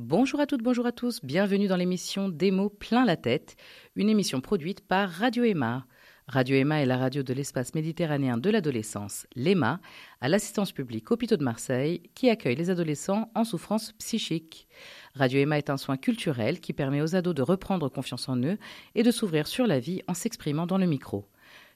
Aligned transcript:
Bonjour 0.00 0.38
à 0.38 0.46
toutes, 0.46 0.62
bonjour 0.62 0.86
à 0.86 0.92
tous, 0.92 1.18
bienvenue 1.24 1.66
dans 1.66 1.74
l'émission 1.74 2.28
Des 2.28 2.52
plein 2.78 3.04
la 3.04 3.16
tête, 3.16 3.56
une 3.96 4.08
émission 4.08 4.40
produite 4.40 4.80
par 4.80 5.10
Radio 5.10 5.42
Emma. 5.42 5.86
Radio 6.28 6.54
Emma 6.54 6.80
est 6.80 6.86
la 6.86 6.96
radio 6.96 7.24
de 7.24 7.34
l'espace 7.34 7.74
méditerranéen 7.74 8.38
de 8.38 8.48
l'adolescence, 8.48 9.26
l'EMA, 9.34 9.80
à 10.20 10.28
l'assistance 10.28 10.70
publique 10.70 11.10
Hôpitaux 11.10 11.36
de 11.36 11.42
Marseille, 11.42 12.00
qui 12.14 12.30
accueille 12.30 12.54
les 12.54 12.70
adolescents 12.70 13.32
en 13.34 13.42
souffrance 13.42 13.90
psychique. 13.98 14.68
Radio 15.14 15.40
Emma 15.40 15.58
est 15.58 15.68
un 15.68 15.76
soin 15.76 15.96
culturel 15.96 16.60
qui 16.60 16.72
permet 16.72 17.02
aux 17.02 17.16
ados 17.16 17.34
de 17.34 17.42
reprendre 17.42 17.88
confiance 17.88 18.28
en 18.28 18.36
eux 18.36 18.56
et 18.94 19.02
de 19.02 19.10
s'ouvrir 19.10 19.48
sur 19.48 19.66
la 19.66 19.80
vie 19.80 20.02
en 20.06 20.14
s'exprimant 20.14 20.68
dans 20.68 20.78
le 20.78 20.86
micro. 20.86 21.26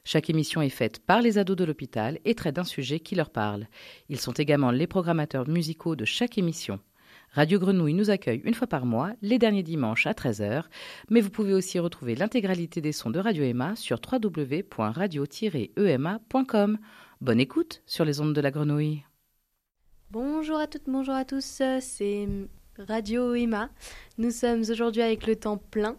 Chaque 0.05 0.29
émission 0.29 0.61
est 0.61 0.69
faite 0.69 0.99
par 0.99 1.21
les 1.21 1.37
ados 1.37 1.57
de 1.57 1.65
l'hôpital 1.65 2.19
et 2.23 2.35
traite 2.35 2.55
d'un 2.55 2.63
sujet 2.63 3.01
qui 3.01 3.15
leur 3.15 3.31
parle. 3.31 3.67
Ils 4.07 4.19
sont 4.19 4.31
également 4.31 4.71
les 4.71 4.87
programmateurs 4.87 5.49
musicaux 5.49 5.97
de 5.97 6.05
chaque 6.05 6.37
émission. 6.37 6.79
Radio 7.33 7.59
Grenouille 7.59 7.95
nous 7.95 8.11
accueille 8.11 8.41
une 8.43 8.53
fois 8.53 8.67
par 8.67 8.85
mois, 8.85 9.13
les 9.23 9.39
derniers 9.39 9.63
dimanches 9.63 10.05
à 10.05 10.11
13h, 10.13 10.65
mais 11.09 11.19
vous 11.19 11.31
pouvez 11.31 11.55
aussi 11.55 11.79
retrouver 11.79 12.13
l'intégralité 12.13 12.79
des 12.79 12.91
sons 12.91 13.09
de 13.09 13.17
Radio 13.17 13.43
Emma 13.43 13.75
sur 13.75 13.99
www.radio-ema.com. 13.99 16.77
Bonne 17.21 17.39
écoute 17.39 17.81
sur 17.87 18.05
les 18.05 18.21
ondes 18.21 18.35
de 18.35 18.41
la 18.41 18.51
Grenouille. 18.51 19.03
Bonjour 20.11 20.59
à 20.59 20.67
toutes, 20.67 20.83
bonjour 20.85 21.15
à 21.15 21.25
tous, 21.25 21.63
c'est 21.79 22.27
Radio 22.77 23.33
Emma. 23.33 23.69
Nous 24.19 24.29
sommes 24.29 24.61
aujourd'hui 24.69 25.01
avec 25.01 25.25
le 25.25 25.35
temps 25.35 25.57
plein. 25.57 25.95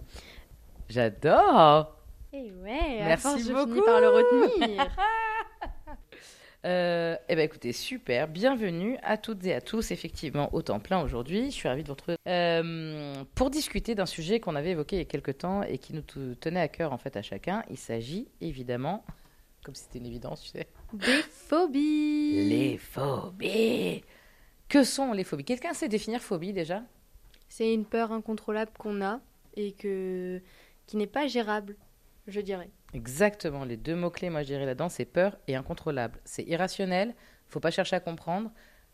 J'adore 0.88 1.96
Et 2.32 2.52
ouais, 2.62 3.00
à 3.00 3.06
Merci 3.06 3.42
je 3.42 3.52
beaucoup. 3.52 3.70
finis 3.70 3.82
par 3.84 4.00
le 4.00 4.06
retenir. 4.08 4.86
Euh, 6.64 7.16
eh 7.28 7.36
ben 7.36 7.42
écoutez, 7.44 7.72
super, 7.74 8.26
bienvenue 8.26 8.96
à 9.02 9.18
toutes 9.18 9.44
et 9.44 9.52
à 9.52 9.60
tous, 9.60 9.90
effectivement, 9.90 10.48
au 10.54 10.62
temps 10.62 10.80
plein 10.80 11.02
aujourd'hui. 11.02 11.46
Je 11.50 11.54
suis 11.54 11.68
ravie 11.68 11.82
de 11.82 11.88
vous 11.88 11.92
retrouver 11.94 12.16
euh, 12.26 13.22
pour 13.34 13.50
discuter 13.50 13.94
d'un 13.94 14.06
sujet 14.06 14.40
qu'on 14.40 14.54
avait 14.54 14.70
évoqué 14.70 14.96
il 14.96 14.98
y 15.00 15.02
a 15.02 15.04
quelques 15.04 15.38
temps 15.38 15.62
et 15.62 15.76
qui 15.76 15.92
nous 15.92 16.00
tenait 16.36 16.60
à 16.60 16.68
cœur 16.68 16.94
en 16.94 16.98
fait 16.98 17.18
à 17.18 17.22
chacun. 17.22 17.64
Il 17.68 17.76
s'agit 17.76 18.28
évidemment, 18.40 19.04
comme 19.62 19.74
c'était 19.74 19.98
une 19.98 20.06
évidence, 20.06 20.42
tu 20.42 20.48
sais, 20.48 20.66
Des 20.94 21.22
phobies. 21.30 22.48
les 22.48 22.78
phobies. 22.78 24.02
Que 24.68 24.84
sont 24.84 25.12
les 25.12 25.24
phobies? 25.24 25.44
Quelqu'un 25.44 25.74
sait 25.74 25.88
définir 25.90 26.22
phobie 26.22 26.54
déjà? 26.54 26.82
C'est 27.50 27.74
une 27.74 27.84
peur 27.84 28.10
incontrôlable 28.10 28.72
qu'on 28.78 29.02
a 29.02 29.20
et 29.54 29.72
que 29.72 30.40
qui 30.86 30.96
n'est 30.96 31.06
pas 31.06 31.26
gérable, 31.26 31.76
je 32.26 32.40
dirais. 32.40 32.70
Exactement, 32.94 33.64
les 33.64 33.76
deux 33.76 33.96
mots-clés, 33.96 34.30
moi 34.30 34.42
je 34.42 34.46
dirais 34.48 34.64
là-dedans, 34.64 34.88
c'est 34.88 35.04
peur 35.04 35.36
et 35.48 35.56
incontrôlable. 35.56 36.20
C'est 36.24 36.44
irrationnel, 36.44 37.14
faut 37.48 37.60
pas 37.60 37.70
chercher 37.70 37.96
à 37.96 38.00
comprendre. 38.00 38.50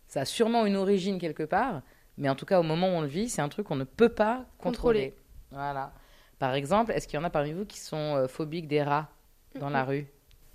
Ça 0.08 0.22
a 0.22 0.24
sûrement 0.24 0.66
une 0.66 0.76
origine 0.76 1.18
quelque 1.18 1.42
part, 1.42 1.82
mais 2.16 2.28
en 2.28 2.34
tout 2.34 2.46
cas 2.46 2.58
au 2.58 2.62
moment 2.62 2.88
où 2.88 2.92
on 2.92 3.00
le 3.02 3.06
vit, 3.06 3.28
c'est 3.28 3.42
un 3.42 3.48
truc 3.48 3.66
qu'on 3.66 3.76
ne 3.76 3.84
peut 3.84 4.08
pas 4.08 4.46
contrôler. 4.58 5.10
Contrôler. 5.10 5.14
Voilà. 5.52 5.92
Par 6.38 6.54
exemple, 6.54 6.92
est-ce 6.92 7.06
qu'il 7.06 7.18
y 7.18 7.20
en 7.20 7.24
a 7.24 7.30
parmi 7.30 7.52
vous 7.52 7.66
qui 7.66 7.78
sont 7.78 8.16
euh, 8.16 8.26
phobiques 8.26 8.66
des 8.66 8.82
rats 8.82 9.10
dans 9.58 9.68
la 9.68 9.84
rue? 9.84 10.06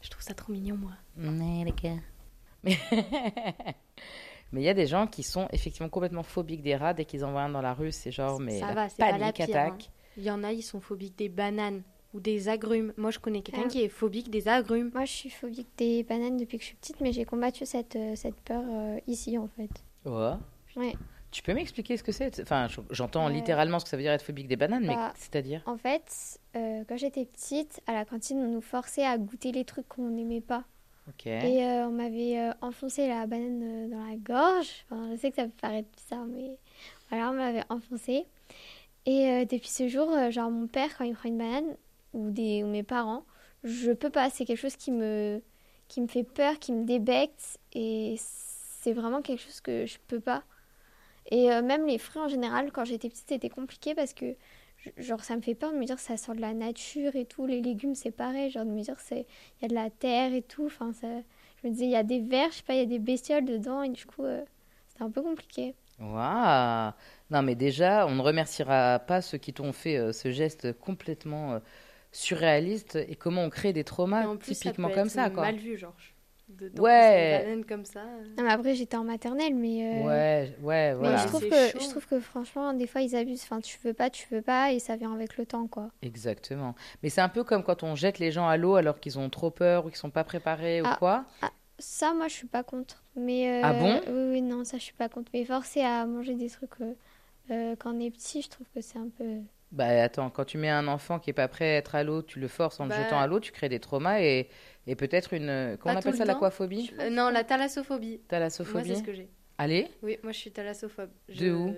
Je 0.01 0.09
trouve 0.09 0.23
ça 0.23 0.33
trop 0.33 0.51
mignon, 0.51 0.75
moi. 0.77 0.91
Mais 1.15 1.63
Mais 2.63 2.77
mais 4.51 4.61
il 4.61 4.63
y 4.63 4.69
a 4.69 4.73
des 4.73 4.87
gens 4.87 5.05
qui 5.07 5.21
sont 5.23 5.47
effectivement 5.51 5.89
complètement 5.89 6.23
phobiques 6.23 6.61
des 6.63 6.75
rats. 6.75 6.93
Dès 6.93 7.05
qu'ils 7.05 7.23
en 7.23 7.31
voient 7.31 7.43
un 7.43 7.49
dans 7.49 7.61
la 7.61 7.73
rue, 7.73 7.91
c'est 7.91 8.11
genre, 8.11 8.39
mais 8.39 8.59
ça 8.59 8.67
la 8.67 8.73
va, 8.73 8.89
c'est 8.89 8.97
pas 8.97 9.11
la 9.11 9.19
panique 9.19 9.35
pire. 9.35 9.49
attaque. 9.49 9.89
hein. 9.89 10.11
Il 10.17 10.23
y 10.23 10.31
en 10.31 10.43
a, 10.43 10.51
ils 10.51 10.61
sont 10.63 10.79
phobiques 10.79 11.17
des 11.17 11.29
bananes 11.29 11.83
ou 12.15 12.19
des 12.19 12.49
agrumes. 12.49 12.93
Moi, 12.97 13.11
je 13.11 13.19
connais 13.19 13.41
quelqu'un 13.41 13.63
Ah. 13.65 13.69
qui 13.69 13.83
est 13.83 13.89
phobique 13.89 14.29
des 14.31 14.47
agrumes. 14.47 14.89
Moi, 14.93 15.05
je 15.05 15.11
suis 15.11 15.29
phobique 15.29 15.67
des 15.77 16.01
bananes 16.03 16.37
depuis 16.37 16.57
que 16.57 16.63
je 16.63 16.69
suis 16.69 16.77
petite, 16.77 17.01
mais 17.01 17.11
j'ai 17.11 17.25
combattu 17.25 17.65
cette, 17.65 17.95
euh, 17.95 18.15
cette 18.15 18.35
peur 18.37 18.63
euh, 18.67 18.99
ici, 19.07 19.37
en 19.37 19.47
fait. 19.49 19.69
Ouais. 20.05 20.33
Ouais. 20.77 20.93
Tu 21.31 21.43
peux 21.43 21.53
m'expliquer 21.53 21.97
ce 21.97 22.03
que 22.03 22.13
c'est 22.13 22.39
Enfin, 22.41 22.67
je- 22.69 22.79
j'entends 22.91 23.27
Ouais. 23.27 23.33
littéralement 23.33 23.77
ce 23.79 23.83
que 23.83 23.89
ça 23.89 23.97
veut 23.97 24.03
dire 24.03 24.13
être 24.13 24.23
phobique 24.23 24.47
des 24.47 24.55
bananes, 24.55 24.85
mais 24.87 24.95
Bah, 24.95 25.11
c'est-à-dire 25.17 25.61
En 25.65 25.77
fait, 25.77 26.39
euh, 26.55 26.83
quand 26.87 26.95
j'étais 26.97 27.25
petite, 27.25 27.81
à 27.87 27.93
la 27.93 28.05
cantine, 28.05 28.37
on 28.39 28.47
nous 28.47 28.61
forçait 28.61 29.05
à 29.05 29.17
goûter 29.17 29.51
les 29.51 29.65
trucs 29.65 29.87
qu'on 29.89 30.09
n'aimait 30.09 30.39
pas. 30.41 30.63
Ok. 31.09 31.27
Et 31.27 31.63
euh, 31.63 31.87
on 31.87 31.91
m'avait 31.91 32.39
euh, 32.39 32.51
enfoncé 32.61 33.07
la 33.07 33.27
banane 33.27 33.61
euh, 33.61 33.87
dans 33.89 34.05
la 34.05 34.15
gorge. 34.15 34.85
Enfin, 34.89 35.09
je 35.11 35.17
sais 35.17 35.29
que 35.29 35.35
ça 35.35 35.43
peut 35.43 35.51
paraître 35.61 35.89
bizarre, 35.97 36.25
mais 36.25 36.57
voilà, 37.09 37.29
on 37.31 37.33
m'avait 37.33 37.63
enfoncé. 37.69 38.25
Et 39.05 39.29
euh, 39.29 39.45
depuis 39.45 39.69
ce 39.69 39.87
jour, 39.87 40.09
euh, 40.11 40.31
genre 40.31 40.49
mon 40.49 40.65
père, 40.67 40.97
quand 40.97 41.03
il 41.03 41.13
prend 41.13 41.29
une 41.29 41.37
banane, 41.37 41.75
ou, 42.15 42.31
des, 42.31 42.63
ou 42.63 42.67
mes 42.67 42.83
parents, 42.83 43.25
je 43.63 43.91
peux 43.91 44.09
pas. 44.09 44.29
C'est 44.29 44.45
quelque 44.45 44.59
chose 44.59 44.75
qui 44.75 44.91
me, 44.91 45.41
qui 45.87 46.01
me 46.01 46.07
fait 46.07 46.23
peur, 46.23 46.59
qui 46.59 46.71
me 46.71 46.85
débecte. 46.85 47.59
Et 47.73 48.15
c'est 48.19 48.93
vraiment 48.93 49.21
quelque 49.21 49.41
chose 49.41 49.61
que 49.61 49.85
je 49.85 49.97
peux 50.07 50.19
pas. 50.19 50.43
Et 51.31 51.51
euh, 51.51 51.61
même 51.61 51.87
les 51.87 51.97
fruits 51.97 52.21
en 52.21 52.27
général, 52.27 52.71
quand 52.71 52.85
j'étais 52.85 53.09
petite, 53.09 53.27
c'était 53.29 53.49
compliqué 53.49 53.95
parce 53.95 54.13
que 54.13 54.35
genre 54.97 55.23
ça 55.23 55.35
me 55.35 55.41
fait 55.41 55.55
peur 55.55 55.71
de 55.73 55.77
me 55.77 55.85
dire 55.85 55.97
ça 55.99 56.17
sort 56.17 56.35
de 56.35 56.41
la 56.41 56.53
nature 56.53 57.15
et 57.15 57.25
tout. 57.25 57.45
Les 57.45 57.61
légumes, 57.61 57.95
c'est 57.95 58.11
pareil. 58.11 58.51
Genre 58.51 58.65
de 58.65 58.71
me 58.71 58.81
dire 58.81 58.99
c'est 58.99 59.25
il 59.59 59.63
y 59.63 59.65
a 59.65 59.67
de 59.69 59.75
la 59.75 59.89
terre 59.89 60.33
et 60.33 60.41
tout. 60.43 60.65
Enfin, 60.67 60.93
ça, 60.93 61.07
je 61.61 61.67
me 61.67 61.73
disais, 61.73 61.85
il 61.85 61.91
y 61.91 61.95
a 61.95 62.03
des 62.03 62.19
vers, 62.19 62.51
je 62.51 62.57
sais 62.57 62.63
pas, 62.63 62.73
il 62.73 62.79
y 62.79 62.83
a 62.83 62.85
des 62.85 62.99
bestioles 62.99 63.45
dedans, 63.45 63.81
et 63.81 63.89
du 63.89 64.05
coup, 64.05 64.23
euh, 64.23 64.43
c'était 64.87 65.03
un 65.03 65.09
peu 65.09 65.21
compliqué. 65.21 65.75
Waouh 65.99 66.91
Non, 67.31 67.41
mais 67.41 67.55
déjà, 67.55 68.05
on 68.07 68.15
ne 68.15 68.21
remerciera 68.21 68.99
pas 68.99 69.21
ceux 69.21 69.37
qui 69.37 69.53
t'ont 69.53 69.73
fait 69.73 69.97
euh, 69.97 70.11
ce 70.11 70.31
geste 70.31 70.73
complètement 70.79 71.53
euh, 71.53 71.59
surréaliste 72.15 72.95
et 72.95 73.15
comment 73.15 73.43
on 73.43 73.49
crée 73.49 73.73
des 73.73 73.83
traumas 73.83 74.23
Et 74.23 74.25
en 74.25 74.37
plus, 74.37 74.53
typiquement 74.57 74.89
peut 74.89 74.95
comme 74.95 75.07
être 75.07 75.11
ça, 75.13 75.29
quoi. 75.29 75.43
mal 75.43 75.55
vu, 75.57 75.77
genre. 75.77 75.93
De, 76.47 76.69
Ouais. 76.79 77.59
comme 77.67 77.85
ça. 77.85 78.01
euh. 78.01 78.23
Non, 78.37 78.43
mais 78.43 78.51
après, 78.51 78.75
j'étais 78.75 78.95
en 78.97 79.03
maternelle, 79.03 79.55
mais, 79.55 80.03
euh, 80.03 80.03
Ouais, 80.05 80.55
ouais, 80.61 80.93
mais 81.01 81.17
je, 81.17 81.27
trouve 81.27 81.41
que, 81.41 81.79
je 81.79 81.89
trouve 81.89 82.05
que 82.05 82.19
franchement, 82.19 82.71
des 82.73 82.85
fois, 82.85 83.01
ils 83.01 83.15
abusent. 83.15 83.41
Enfin, 83.43 83.59
tu 83.61 83.79
veux 83.83 83.93
pas, 83.93 84.11
tu 84.11 84.27
veux 84.29 84.43
pas, 84.43 84.71
et 84.71 84.77
ça 84.77 84.95
vient 84.95 85.11
avec 85.13 85.37
le 85.37 85.47
temps, 85.47 85.65
quoi. 85.65 85.89
Exactement. 86.03 86.75
Mais 87.01 87.09
c'est 87.09 87.21
un 87.21 87.29
peu 87.29 87.43
comme 87.43 87.63
quand 87.63 87.81
on 87.81 87.95
jette 87.95 88.19
les 88.19 88.31
gens 88.31 88.47
à 88.47 88.57
l'eau 88.57 88.75
alors 88.75 88.99
qu'ils 88.99 89.17
ont 89.17 89.29
trop 89.31 89.49
peur 89.49 89.85
ou 89.85 89.89
qu'ils 89.89 89.97
sont 89.97 90.11
pas 90.11 90.23
préparés 90.23 90.81
ou 90.81 90.85
Ah. 90.87 90.95
quoi. 90.99 91.25
Ça, 91.79 92.13
moi, 92.13 92.27
je 92.27 92.33
suis 92.35 92.47
pas 92.47 92.61
contre. 92.63 93.03
Mais, 93.15 93.49
euh, 93.49 93.61
Ah 93.63 93.73
bon? 93.73 94.01
Oui, 94.07 94.29
oui, 94.33 94.41
non, 94.43 94.63
ça, 94.65 94.77
je 94.77 94.83
suis 94.83 94.93
pas 94.93 95.09
contre. 95.09 95.31
Mais 95.33 95.45
forcer 95.45 95.81
à 95.81 96.05
manger 96.05 96.35
des 96.35 96.49
trucs 96.51 96.69
euh, 97.49 97.75
quand 97.79 97.91
on 97.95 97.99
est 97.99 98.11
petit, 98.11 98.43
je 98.43 98.49
trouve 98.49 98.67
que 98.73 98.81
c'est 98.81 98.99
un 98.99 99.09
peu. 99.17 99.39
Bah 99.75 99.87
attends, 100.03 100.29
quand 100.29 100.45
tu 100.45 100.57
mets 100.57 100.69
un 100.69 100.87
enfant 100.87 101.19
qui 101.19 101.29
est 101.29 101.33
pas 101.33 101.47
prêt 101.47 101.65
à 101.65 101.77
être 101.77 101.95
à 101.95 102.03
l'eau, 102.03 102.21
tu 102.21 102.39
le 102.39 102.47
forces 102.47 102.79
en 102.79 102.85
le 102.85 102.89
Bah. 102.91 103.03
jetant 103.03 103.19
à 103.19 103.27
l'eau, 103.27 103.39
tu 103.39 103.51
crées 103.51 103.69
des 103.69 103.79
traumas 103.79 104.21
et, 104.21 104.47
et 104.87 104.95
peut-être 104.95 105.33
une... 105.33 105.49
euh, 105.49 105.77
Comment 105.77 105.95
on 105.95 105.97
appelle 105.99 106.13
le 106.13 106.17
ça, 106.17 106.25
l'aquaphobie 106.25 106.91
Euh, 106.99 107.09
non, 107.09 107.29
la 107.29 107.43
thalassophobie. 107.43 108.11
Moi, 108.17 108.19
Thalassophobie 108.29 108.87
c'est 108.89 108.95
ce 108.95 109.03
que 109.03 109.13
j'ai. 109.13 109.27
Allez 109.57 109.87
Oui, 110.01 110.17
moi, 110.23 110.31
je 110.31 110.37
suis 110.37 110.51
thalassophobe. 110.51 111.09
De 111.29 111.33
Je... 111.33 111.45
où? 111.51 111.73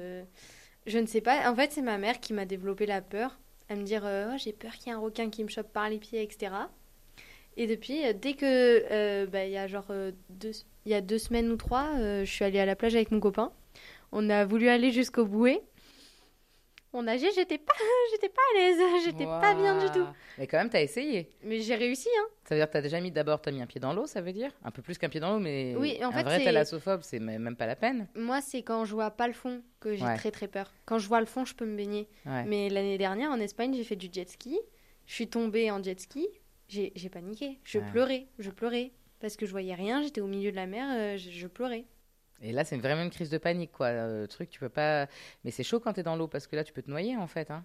Je 0.85 0.97
ne 0.99 1.05
sais 1.05 1.21
pas. 1.21 1.49
En 1.51 1.55
fait, 1.55 1.71
c'est 1.73 1.81
ma 1.81 1.97
mère 1.97 2.19
qui 2.19 2.33
m'a 2.33 2.45
développé 2.45 2.85
la 2.85 3.01
peur. 3.01 3.37
À 3.69 3.75
me 3.75 3.83
dire, 3.83 4.05
euh, 4.05 4.29
Oh, 4.31 4.37
j'ai 4.37 4.53
peur 4.53 4.71
qu'il 4.73 4.87
y 4.87 4.89
ait 4.91 4.93
un 4.93 4.99
requin 4.99 5.29
qui 5.29 5.43
me 5.43 5.49
chope 5.49 5.73
par 5.73 5.89
les 5.89 5.97
pieds, 5.97 6.21
etc. 6.23 6.51
Et 7.57 7.65
depuis, 7.67 8.01
dès 8.13 8.33
que, 8.33 8.45
euh, 8.91 9.25
bah, 9.25 9.45
il 9.45 9.51
y 9.51 9.57
a 9.57 9.67
genre 9.67 9.87
euh, 9.89 10.11
deux, 10.29 10.51
il 10.85 10.91
y 10.91 10.95
a 10.95 11.01
deux 11.01 11.17
semaines 11.17 11.49
ou 11.51 11.55
trois, 11.57 11.87
euh, 11.95 12.23
je 12.23 12.31
suis 12.31 12.45
allée 12.45 12.59
à 12.59 12.65
la 12.65 12.75
plage 12.75 12.95
avec 12.95 13.09
mon 13.11 13.19
copain. 13.19 13.51
On 14.11 14.29
a 14.29 14.45
voulu 14.45 14.69
aller 14.69 14.91
jusqu'au 14.91 15.25
bouet. 15.25 15.61
On 16.93 17.03
nageait, 17.03 17.29
j'étais 17.35 17.57
pas, 17.57 17.73
j'étais 18.11 18.29
pas 18.29 18.41
à 18.55 18.57
l'aise, 18.59 18.77
j'étais 19.05 19.25
pas 19.25 19.53
bien 19.55 19.77
du 19.85 19.91
tout. 19.91 20.05
Mais 20.37 20.47
quand 20.47 20.57
même, 20.57 20.69
t'as 20.69 20.81
essayé. 20.81 21.29
Mais 21.43 21.59
j'ai 21.59 21.75
réussi, 21.75 22.07
hein. 22.19 22.25
Ça 22.45 22.55
veut 22.55 22.59
dire 22.61 22.67
que 22.67 22.73
t'as 22.73 22.81
déjà 22.81 22.99
mis 23.01 23.11
d'abord, 23.11 23.41
t'as 23.41 23.51
mis 23.51 23.61
un 23.61 23.65
pied 23.67 23.79
dans 23.81 23.93
l'eau, 23.93 24.05
ça 24.07 24.21
veut 24.21 24.31
dire? 24.31 24.51
Un 24.63 24.71
peu 24.71 24.81
plus 24.81 24.97
qu'un 24.97 25.09
pied 25.09 25.19
dans 25.19 25.33
l'eau, 25.33 25.39
mais 25.39 25.75
Oui, 25.77 25.97
en 26.03 26.07
un 26.09 26.11
fait, 26.13 26.23
vrai 26.23 26.43
thalassophobe, 26.43 27.01
c'est 27.03 27.19
même 27.19 27.55
pas 27.57 27.65
la 27.67 27.75
peine. 27.75 28.07
Moi, 28.15 28.39
c'est 28.41 28.63
quand 28.63 28.85
je 28.85 28.93
vois 28.93 29.11
pas 29.11 29.27
le 29.27 29.33
fond 29.33 29.61
que 29.79 29.95
j'ai 29.95 30.05
Ouais. 30.05 30.15
très 30.15 30.31
très 30.31 30.47
peur. 30.47 30.73
Quand 30.85 30.97
je 30.97 31.07
vois 31.07 31.19
le 31.19 31.25
fond, 31.25 31.43
je 31.45 31.53
peux 31.53 31.65
me 31.65 31.75
baigner. 31.75 32.07
Ouais. 32.25 32.45
Mais 32.45 32.69
l'année 32.69 32.97
dernière, 32.97 33.31
en 33.31 33.39
Espagne, 33.39 33.73
j'ai 33.75 33.83
fait 33.83 33.95
du 33.97 34.07
jet 34.11 34.29
ski. 34.29 34.57
Je 35.05 35.13
suis 35.13 35.27
tombée 35.27 35.69
en 35.71 35.83
jet 35.83 35.99
ski. 35.99 36.27
J'ai 36.69 36.91
paniqué. 37.11 37.59
Je 37.63 37.79
Ouais. 37.79 37.85
pleurais. 37.91 38.27
Je 38.39 38.49
pleurais. 38.49 38.91
Parce 39.19 39.35
que 39.35 39.45
je 39.45 39.51
voyais 39.51 39.73
rien. 39.73 40.01
J'étais 40.03 40.21
au 40.21 40.27
milieu 40.27 40.51
de 40.51 40.55
la 40.55 40.67
mer. 40.67 40.85
euh, 40.91 41.17
je, 41.17 41.29
je 41.31 41.47
pleurais. 41.47 41.85
Et 42.41 42.51
là, 42.51 42.63
c'est 42.63 42.77
vraiment 42.77 43.01
une 43.03 43.09
crise 43.09 43.29
de 43.29 43.37
panique, 43.37 43.71
quoi. 43.71 43.87
Euh, 43.87 44.21
Le 44.21 44.27
truc, 44.27 44.49
tu 44.49 44.59
peux 44.59 44.69
pas. 44.69 45.07
Mais 45.43 45.51
c'est 45.51 45.63
chaud 45.63 45.79
quand 45.79 45.93
t'es 45.93 46.03
dans 46.03 46.15
l'eau 46.15 46.27
parce 46.27 46.45
que 46.47 46.55
là, 46.55 46.63
tu 46.63 46.71
peux 46.73 46.81
te 46.81 46.89
noyer, 46.89 47.17
en 47.17 47.27
fait. 47.27 47.49
Hein. 47.51 47.63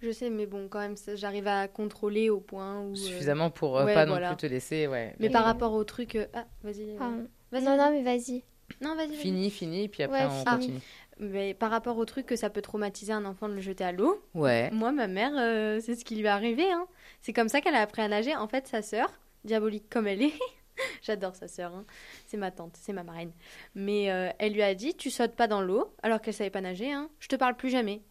Je 0.00 0.10
sais, 0.10 0.30
mais 0.30 0.46
bon, 0.46 0.68
quand 0.68 0.78
même, 0.78 0.94
j'arrive 1.14 1.46
à 1.48 1.68
contrôler 1.68 2.30
au 2.30 2.40
point 2.40 2.80
où. 2.80 2.92
euh, 2.92 2.94
Suffisamment 2.96 3.50
pour 3.50 3.78
euh, 3.78 3.84
ouais, 3.84 3.94
pas 3.94 4.06
voilà. 4.06 4.30
non 4.30 4.36
plus 4.36 4.48
te 4.48 4.52
laisser. 4.52 4.86
Ouais. 4.86 5.14
Mais 5.18 5.28
par 5.30 5.44
rapport 5.44 5.72
au 5.74 5.84
truc. 5.84 6.16
euh, 6.16 6.26
Ah, 6.34 6.46
vas-y. 6.62 6.90
euh. 6.90 7.24
Vas-y. 7.52 7.64
Non, 7.64 7.76
non, 7.76 7.90
mais 7.90 8.02
vas-y. 8.02 8.42
Non, 8.80 8.94
vas-y. 8.96 9.14
Fini, 9.16 9.50
fini, 9.50 9.88
puis 9.88 10.02
après, 10.02 10.22
Ouais, 10.24 10.26
on 10.30 10.30
fini. 10.30 10.44
continue. 10.44 10.80
Mais 11.18 11.54
par 11.54 11.70
rapport 11.70 11.96
au 11.96 12.04
truc 12.04 12.26
que 12.26 12.36
ça 12.36 12.50
peut 12.50 12.60
traumatiser 12.62 13.12
un 13.12 13.24
enfant 13.24 13.48
de 13.48 13.54
le 13.54 13.60
jeter 13.60 13.84
à 13.84 13.92
l'eau, 13.92 14.22
Ouais. 14.34 14.70
Moi, 14.70 14.92
ma 14.92 15.06
mère, 15.06 15.32
euh, 15.38 15.78
c'est 15.80 15.94
ce 15.94 16.04
qui 16.04 16.16
lui 16.16 16.24
est 16.24 16.28
arrivé. 16.28 16.70
Hein. 16.70 16.86
C'est 17.22 17.32
comme 17.32 17.48
ça 17.48 17.60
qu'elle 17.60 17.74
a 17.74 17.80
appris 17.80 18.02
à 18.02 18.08
nager. 18.08 18.34
En 18.36 18.48
fait, 18.48 18.66
sa 18.66 18.82
sœur, 18.82 19.08
diabolique 19.44 19.88
comme 19.88 20.06
elle 20.06 20.22
est, 20.22 20.32
j'adore 21.02 21.34
sa 21.34 21.48
sœur, 21.48 21.74
hein. 21.74 21.84
c'est 22.26 22.36
ma 22.36 22.50
tante, 22.50 22.76
c'est 22.80 22.92
ma 22.92 23.02
marraine. 23.02 23.32
Mais 23.74 24.10
euh, 24.10 24.30
elle 24.38 24.52
lui 24.52 24.62
a 24.62 24.74
dit, 24.74 24.94
tu 24.94 25.10
sautes 25.10 25.34
pas 25.36 25.48
dans 25.48 25.60
l'eau, 25.62 25.94
alors 26.02 26.20
qu'elle 26.20 26.34
savait 26.34 26.50
pas 26.50 26.60
nager. 26.60 26.92
Hein. 26.92 27.08
Je 27.20 27.28
te 27.28 27.36
parle 27.36 27.56
plus 27.56 27.70
jamais. 27.70 28.02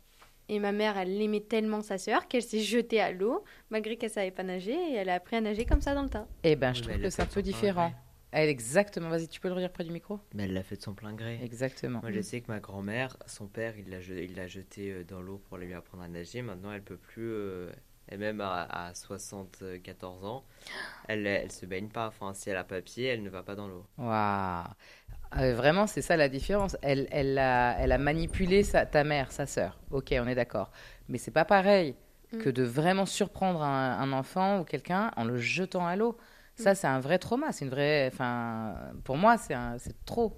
Et 0.48 0.60
ma 0.60 0.72
mère, 0.72 0.96
elle 0.98 1.20
aimait 1.22 1.42
tellement 1.42 1.82
sa 1.82 1.98
sœur 1.98 2.28
qu'elle 2.28 2.44
s'est 2.44 2.60
jetée 2.60 3.02
à 3.02 3.12
l'eau, 3.12 3.44
malgré 3.72 3.98
qu'elle 3.98 4.12
savait 4.12 4.30
pas 4.32 4.44
nager, 4.44 4.74
et 4.74 4.94
elle 4.94 5.10
a 5.10 5.16
appris 5.16 5.36
à 5.38 5.42
nager 5.42 5.66
comme 5.66 5.82
ça 5.82 5.96
dans 5.96 6.04
le 6.04 6.10
tas. 6.10 6.28
Eh 6.44 6.56
ben, 6.56 6.72
je 6.74 6.82
Oui, 6.82 6.88
trouve 6.88 6.98
que 6.98 7.02
le 7.04 7.10
c'est 7.10 7.22
un 7.24 7.26
peu 7.26 7.42
différent. 7.42 7.92
Elle, 8.32 8.50
exactement. 8.50 9.10
Vas-y, 9.10 9.28
tu 9.30 9.40
peux 9.40 9.48
le 9.48 9.54
redire 9.56 9.72
près 9.72 9.86
du 9.86 9.92
micro? 9.92 10.20
Mais 10.34 10.44
elle 10.44 10.54
l'a 10.54 10.62
fait 10.62 10.76
de 10.76 10.82
son 10.82 10.94
plein 10.94 11.14
gré. 11.14 11.40
Exactement. 11.42 12.02
Moi, 12.02 12.12
je 12.12 12.20
sais 12.22 12.42
que 12.42 12.52
ma 12.52 12.60
grand-mère, 12.60 13.16
son 13.28 13.48
père, 13.48 13.76
il 13.80 13.90
l'a 13.90 14.02
je- 14.02 14.14
il 14.14 14.36
l'a 14.36 14.46
jeté 14.46 14.92
euh, 14.92 15.04
dans 15.06 15.22
l'eau 15.22 15.38
pour 15.38 15.58
lui 15.58 15.74
apprendre 15.74 16.04
à 16.04 16.10
nager. 16.10 16.42
Maintenant, 16.42 16.72
elle 16.74 16.84
peut 16.84 16.98
plus. 16.98 17.32
euh, 17.32 17.72
et 18.12 18.18
même 18.18 18.42
à, 18.42 18.64
à 18.88 18.94
74 18.96 20.26
ans, 20.26 20.44
elle, 21.08 21.28
elle 21.28 21.52
se 21.52 21.66
baigne 21.66 21.90
pas. 21.90 22.08
Enfin, 22.08 22.34
si 22.34 22.50
elle 22.50 22.58
a 22.58 22.64
papier, 22.64 23.08
elle 23.08 23.24
ne 23.24 23.30
va 23.30 23.44
pas 23.44 23.56
dans 23.56 23.68
l'eau. 23.68 23.86
Waouh. 23.98 24.66
Euh, 25.38 25.54
vraiment, 25.56 25.88
c'est 25.88 26.02
ça 26.02 26.18
la 26.18 26.30
différence. 26.30 26.78
Elle, 26.82 27.08
elle, 27.12 27.38
a, 27.40 27.78
elle 27.80 27.92
a 27.92 27.98
manipulé 27.98 28.64
sa, 28.64 28.86
ta 28.86 29.04
mère, 29.04 29.32
sa 29.32 29.46
sœur. 29.46 29.80
Ok, 29.92 30.14
on 30.20 30.28
est 30.28 30.36
d'accord. 30.36 30.72
Mais 31.10 31.18
c'est 31.18 31.32
pas 31.32 31.46
pareil 31.46 31.96
Mm. 32.32 32.40
que 32.40 32.50
de 32.50 32.64
vraiment 32.64 33.06
surprendre 33.06 33.62
un, 33.62 34.00
un 34.00 34.12
enfant 34.12 34.60
ou 34.62 34.64
quelqu'un 34.64 35.12
en 35.16 35.26
le 35.26 35.38
jetant 35.38 35.86
à 35.86 35.96
l'eau. 35.96 36.18
Ça, 36.56 36.74
c'est 36.74 36.88
un 36.88 37.00
vrai 37.00 37.20
trauma. 37.20 37.52
C'est 37.52 37.66
une 37.66 37.72
vraie. 37.72 38.10
Enfin, 38.12 38.76
pour 39.04 39.16
moi, 39.18 39.38
c'est 39.38 39.54
un- 39.54 39.78
c'est 39.78 39.96
trop. 40.06 40.36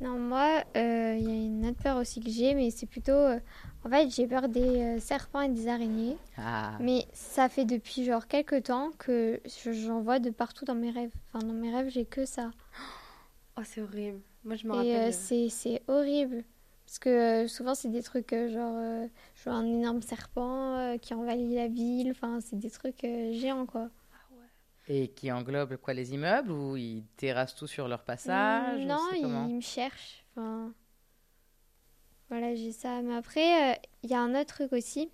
Non, 0.00 0.18
moi, 0.18 0.62
euh, 0.76 1.14
il 1.18 1.24
y 1.24 1.30
a 1.30 1.34
une 1.46 1.66
autre 1.66 1.82
peur 1.82 1.96
aussi 1.98 2.20
que 2.20 2.30
j'ai, 2.30 2.54
mais 2.54 2.70
c'est 2.70 2.86
plutôt. 2.86 3.12
euh, 3.12 3.38
en 3.84 3.90
fait, 3.90 4.10
j'ai 4.10 4.26
peur 4.26 4.48
des 4.48 4.82
euh, 4.96 5.00
serpents 5.00 5.40
et 5.42 5.48
des 5.48 5.68
araignées. 5.68 6.16
Ah. 6.36 6.78
Mais 6.78 7.06
ça 7.12 7.48
fait 7.48 7.64
depuis 7.66 8.04
genre 8.04 8.26
quelques 8.26 8.64
temps 8.64 8.90
que 8.98 9.40
je- 9.46 9.72
j'en 9.72 10.00
vois 10.02 10.18
de 10.18 10.30
partout 10.30 10.64
dans 10.64 10.74
mes 10.74 10.90
rêves. 10.90 11.12
Enfin, 11.32 11.46
dans 11.46 11.54
mes 11.54 11.74
rêves, 11.74 11.90
j'ai 11.90 12.06
que 12.06 12.24
ça. 12.26 12.50
Oh, 13.56 13.62
c'est 13.64 13.80
horrible. 13.82 14.20
Moi, 14.44 14.56
je 14.56 14.66
me 14.66 14.72
Et 14.72 14.76
rappelle. 14.76 15.08
euh, 15.08 15.08
euh, 15.08 15.12
c'est 15.12 15.48
c'est 15.48 15.82
horrible. 15.88 16.44
Parce 16.86 16.98
que 16.98 17.08
euh, 17.44 17.48
souvent, 17.48 17.74
c'est 17.74 17.88
des 17.88 18.02
trucs 18.02 18.32
euh, 18.32 18.48
genre, 18.48 18.74
euh, 18.76 19.06
genre 19.44 19.54
un 19.54 19.64
énorme 19.66 20.02
serpent 20.02 20.76
euh, 20.78 20.96
qui 20.98 21.14
envahit 21.14 21.54
la 21.54 21.68
ville. 21.68 22.10
Enfin, 22.10 22.40
c'est 22.40 22.58
des 22.58 22.70
trucs 22.70 23.04
euh, 23.04 23.32
géants, 23.32 23.66
quoi. 23.66 23.90
Et 24.88 25.08
qui 25.12 25.30
englobe 25.32 25.76
quoi 25.76 25.94
Les 25.94 26.12
immeubles 26.12 26.50
ou 26.50 26.76
ils 26.76 27.04
terrassent 27.16 27.54
tout 27.54 27.66
sur 27.66 27.88
leur 27.88 28.04
passage? 28.04 28.84
Mm, 28.84 28.86
non, 28.86 29.12
ils 29.14 29.56
me 29.56 29.60
cherchent. 29.60 30.24
Enfin, 30.36 30.72
voilà, 32.30 32.54
j'ai 32.54 32.72
ça. 32.72 33.02
Mais 33.02 33.14
après, 33.14 33.72
euh, 33.74 33.76
il 34.02 34.10
y 34.10 34.14
a 34.14 34.20
un 34.20 34.34
autre 34.34 34.54
truc 34.54 34.72
aussi. 34.72 35.10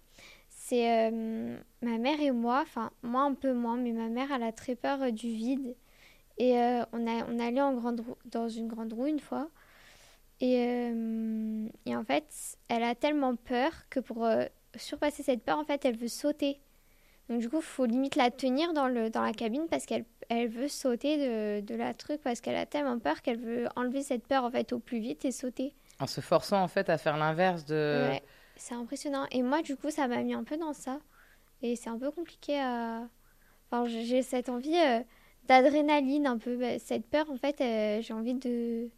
C'est 0.51 1.11
euh, 1.11 1.59
ma 1.83 1.99
mère 1.99 2.21
et 2.21 2.31
moi. 2.33 2.61
Enfin, 2.63 2.91
moi 3.03 3.23
un 3.23 3.35
peu 3.35 3.53
moins, 3.55 3.77
mais 3.77 3.93
ma 3.93 4.09
mère, 4.09 4.31
elle 4.33 4.43
a 4.43 4.53
très 4.53 4.77
peur 4.77 5.03
euh, 5.03 5.11
du 5.11 5.29
vide. 5.29 5.77
Et 6.39 6.55
on 6.93 7.07
a, 7.07 7.27
on 7.29 7.39
allé 7.41 7.61
en 7.63 7.75
grande 7.75 8.01
roue- 8.01 8.17
dans 8.27 8.49
une 8.49 8.69
grande 8.69 8.93
roue 8.93 9.07
une 9.07 9.21
fois. 9.21 9.49
Et, 10.41 10.91
et 11.87 11.97
en 11.97 12.05
fait, 12.05 12.27
elle 12.69 12.83
a 12.83 12.95
tellement 12.95 13.37
peur 13.37 13.73
que 13.91 14.01
pour 14.01 14.29
surpasser 14.77 15.23
cette 15.23 15.43
peur, 15.43 15.59
en 15.59 15.65
fait, 15.65 15.85
elle 15.85 15.97
veut 15.97 16.09
sauter. 16.09 16.61
Donc 17.29 17.41
du 17.41 17.49
coup, 17.49 17.61
faut 17.61 17.87
limite 17.87 18.17
la 18.17 18.31
tenir 18.31 18.73
dans, 18.73 18.89
le, 18.89 19.11
dans 19.11 19.23
la 19.23 19.33
cabine 19.33 19.67
parce 19.71 19.87
qu'elle 19.87 20.05
elle 20.29 20.49
veut 20.49 20.69
sauter 20.69 21.19
de, 21.19 21.61
de 21.67 21.75
la 21.75 21.95
truc 21.95 22.21
parce 22.23 22.41
qu'elle 22.41 22.57
a 22.57 22.67
tellement 22.67 22.99
peur 22.99 23.23
qu'elle 23.23 23.39
veut 23.39 23.69
enlever 23.77 24.03
cette 24.03 24.27
peur 24.27 24.45
en 24.45 24.51
fait 24.51 24.73
au 24.73 24.79
plus 24.81 24.99
vite 24.99 25.25
et 25.25 25.33
sauter. 25.33 25.75
En 25.99 26.07
se 26.07 26.21
forçant 26.21 26.63
en 26.63 26.69
fait 26.69 26.91
à 26.91 26.99
faire 26.99 27.17
l'inverse 27.17 27.65
de. 27.65 28.09
Ouais, 28.11 28.23
c'est 28.57 28.75
impressionnant. 28.75 29.27
Et 29.31 29.43
moi, 29.43 29.63
du 29.63 29.77
coup, 29.77 29.91
ça 29.91 30.07
m'a 30.09 30.23
mis 30.23 30.35
un 30.35 30.45
peu 30.45 30.57
dans 30.57 30.73
ça. 30.73 30.99
Et 31.63 31.75
c'est 31.77 31.89
un 31.89 31.99
peu 31.99 32.11
compliqué 32.11 32.61
à... 32.61 33.03
Enfin, 33.71 33.87
j'ai 33.89 34.21
cette 34.23 34.49
envie 34.51 34.77
euh, 34.77 35.01
d'adrénaline 35.45 36.27
un 36.27 36.37
peu. 36.39 36.57
Bah, 36.57 36.79
Cette 36.79 37.07
peur, 37.09 37.31
en 37.31 37.37
fait, 37.39 37.61
euh, 37.61 38.03
j'ai 38.03 38.13
envie 38.13 38.35
de... 38.35 38.89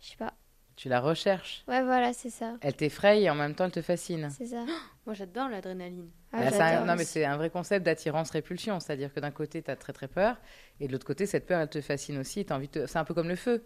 Je 0.00 0.06
sais 0.10 0.16
pas. 0.16 0.32
Tu 0.76 0.88
la 0.88 1.00
recherches. 1.00 1.64
Ouais, 1.68 1.82
voilà, 1.82 2.12
c'est 2.12 2.30
ça. 2.30 2.54
Elle 2.60 2.74
t'effraie 2.74 3.22
et 3.22 3.30
en 3.30 3.34
même 3.34 3.54
temps 3.54 3.66
elle 3.66 3.72
te 3.72 3.82
fascine. 3.82 4.30
C'est 4.30 4.46
ça. 4.46 4.64
Moi, 5.06 5.14
j'adore 5.14 5.48
l'adrénaline. 5.48 6.08
Ah, 6.32 6.50
Bah, 6.50 6.66
un- 6.66 6.84
non, 6.86 6.94
mais 6.96 7.04
c'est 7.04 7.24
un 7.24 7.36
vrai 7.36 7.50
concept 7.50 7.84
d'attirance-répulsion. 7.84 8.80
C'est-à-dire 8.80 9.12
que 9.12 9.20
d'un 9.20 9.30
côté, 9.32 9.62
tu 9.62 9.70
as 9.70 9.76
très 9.76 9.92
très 9.92 10.08
peur, 10.08 10.36
et 10.80 10.86
de 10.86 10.92
l'autre 10.92 11.04
côté, 11.06 11.26
cette 11.26 11.46
peur, 11.46 11.60
elle 11.60 11.68
te 11.68 11.80
fascine 11.80 12.18
aussi. 12.18 12.44
t'as 12.44 12.56
envie 12.56 12.68
de... 12.68 12.86
C'est 12.86 12.98
un 12.98 13.04
peu 13.04 13.12
comme 13.14 13.28
le 13.28 13.36
feu. 13.36 13.64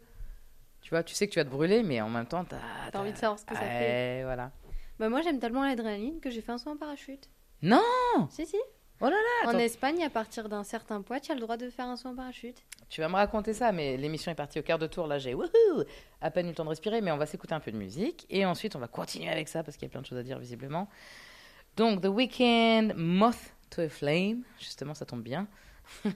Tu 0.86 0.90
vois, 0.90 1.02
tu 1.02 1.16
sais 1.16 1.26
que 1.26 1.32
tu 1.32 1.40
vas 1.40 1.44
te 1.44 1.50
brûler, 1.50 1.82
mais 1.82 2.00
en 2.00 2.08
même 2.08 2.26
temps, 2.26 2.44
tu 2.44 2.54
as. 2.54 2.60
T'as 2.92 3.00
envie 3.00 3.10
de 3.10 3.16
savoir 3.16 3.40
ce 3.40 3.44
que 3.44 3.56
ça 3.56 3.60
fait. 3.60 4.22
Voilà. 4.22 4.52
Bah, 5.00 5.08
moi, 5.08 5.20
j'aime 5.20 5.40
tellement 5.40 5.64
l'adrénaline 5.64 6.20
que 6.20 6.30
j'ai 6.30 6.40
fait 6.40 6.52
un 6.52 6.58
saut 6.58 6.70
en 6.70 6.76
parachute. 6.76 7.28
Non 7.60 7.82
Si, 8.30 8.46
si. 8.46 8.56
Oh 9.00 9.06
là 9.06 9.10
là 9.10 9.50
En. 9.50 9.58
Espagne, 9.58 10.04
à 10.04 10.10
partir 10.10 10.48
d'un 10.48 10.62
certain 10.62 11.02
poids, 11.02 11.18
tu 11.18 11.32
as 11.32 11.34
le 11.34 11.40
droit 11.40 11.56
de 11.56 11.70
faire 11.70 11.86
un 11.86 11.96
saut 11.96 12.10
en 12.10 12.14
parachute. 12.14 12.62
Tu 12.88 13.00
vas 13.00 13.08
me 13.08 13.16
raconter 13.16 13.52
ça, 13.52 13.72
mais 13.72 13.96
l'émission 13.96 14.30
est 14.30 14.36
partie 14.36 14.60
au 14.60 14.62
quart 14.62 14.78
de 14.78 14.86
tour. 14.86 15.08
Là, 15.08 15.18
j'ai 15.18 15.34
wouhou 15.34 15.48
à 16.20 16.30
peine 16.30 16.46
eu 16.46 16.50
le 16.50 16.54
temps 16.54 16.62
de 16.62 16.68
respirer, 16.68 17.00
mais 17.00 17.10
on 17.10 17.16
va 17.16 17.26
s'écouter 17.26 17.54
un 17.54 17.60
peu 17.60 17.72
de 17.72 17.78
musique. 17.78 18.24
Et 18.30 18.46
ensuite, 18.46 18.76
on 18.76 18.78
va 18.78 18.86
continuer 18.86 19.30
avec 19.30 19.48
ça 19.48 19.64
parce 19.64 19.76
qu'il 19.76 19.88
y 19.88 19.90
a 19.90 19.92
plein 19.92 20.02
de 20.02 20.06
choses 20.06 20.18
à 20.18 20.22
dire, 20.22 20.38
visiblement. 20.38 20.88
Donc, 21.76 22.00
The 22.00 22.06
Weeknd, 22.06 22.92
Moth 22.94 23.56
to 23.70 23.82
a 23.82 23.88
Flame. 23.88 24.44
Justement, 24.60 24.94
ça 24.94 25.04
tombe 25.04 25.24
bien. 25.24 25.48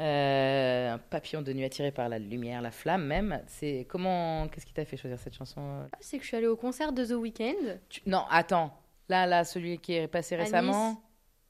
Euh, 0.00 0.94
un 0.94 0.98
papillon 0.98 1.42
de 1.42 1.52
nuit 1.52 1.64
attiré 1.64 1.90
par 1.92 2.08
la 2.08 2.18
lumière, 2.18 2.62
la 2.62 2.70
flamme 2.70 3.04
même. 3.04 3.42
C'est 3.46 3.86
comment 3.88 4.48
Qu'est-ce 4.48 4.64
qui 4.66 4.72
t'a 4.72 4.84
fait 4.84 4.96
choisir 4.96 5.18
cette 5.18 5.34
chanson 5.34 5.60
Ah, 5.92 5.96
C'est 6.00 6.16
que 6.16 6.22
je 6.22 6.28
suis 6.28 6.36
allée 6.36 6.46
au 6.46 6.56
concert 6.56 6.92
de 6.92 7.04
The 7.04 7.10
Weeknd. 7.12 7.78
Tu- 7.88 8.00
Non, 8.06 8.24
attends. 8.30 8.72
Là, 9.08 9.26
là, 9.26 9.44
celui 9.44 9.78
qui 9.78 9.92
est 9.94 10.08
passé 10.08 10.36
récemment. 10.36 10.90
Nice. 10.90 10.98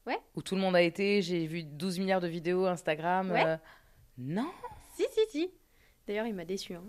Ouais. 0.07 0.19
Où 0.35 0.43
tout 0.43 0.55
le 0.57 0.61
monde 0.61 0.75
a 0.75 0.83
été. 0.83 1.23
J'ai 1.23 1.47
vu 1.47 1.63
12 1.63 1.99
milliards 2.01 2.21
de 2.21 2.27
vidéos 2.29 2.67
Instagram. 2.67 3.31
Ouais. 3.31 3.45
euh, 3.47 3.57
Non, 4.19 4.51
Si, 4.95 5.05
si, 5.13 5.21
si. 5.31 5.51
D'ailleurs, 6.07 6.27
il 6.27 6.35
m'a 6.35 6.45
déçu. 6.45 6.75
hein. 6.75 6.83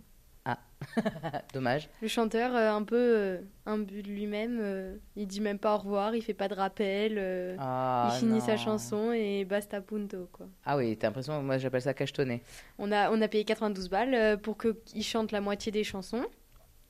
dommage. 1.53 1.89
Le 2.01 2.07
chanteur, 2.07 2.55
euh, 2.55 2.71
un 2.71 2.83
peu 2.83 2.95
euh, 2.97 3.41
imbu 3.65 4.01
de 4.03 4.07
lui-même, 4.09 4.59
euh, 4.61 4.97
il 5.15 5.27
dit 5.27 5.41
même 5.41 5.59
pas 5.59 5.75
au 5.75 5.77
revoir, 5.77 6.15
il 6.15 6.21
fait 6.21 6.33
pas 6.33 6.47
de 6.47 6.53
rappel, 6.53 7.15
euh, 7.17 7.55
Ah, 7.59 8.09
il 8.13 8.19
finit 8.19 8.41
sa 8.41 8.57
chanson 8.57 9.11
et 9.11 9.45
basta 9.45 9.81
punto, 9.81 10.27
quoi. 10.31 10.47
Ah 10.65 10.77
oui, 10.77 10.97
t'as 10.97 11.07
l'impression, 11.07 11.41
moi 11.43 11.57
j'appelle 11.57 11.81
ça 11.81 11.93
cachetonner. 11.93 12.41
On 12.77 12.91
a, 12.91 13.11
on 13.11 13.21
a 13.21 13.27
payé 13.27 13.43
92 13.45 13.89
balles 13.89 14.13
euh, 14.15 14.37
pour 14.37 14.57
qu'il 14.57 15.03
chante 15.03 15.31
la 15.31 15.41
moitié 15.41 15.71
des 15.71 15.83
chansons. 15.83 16.25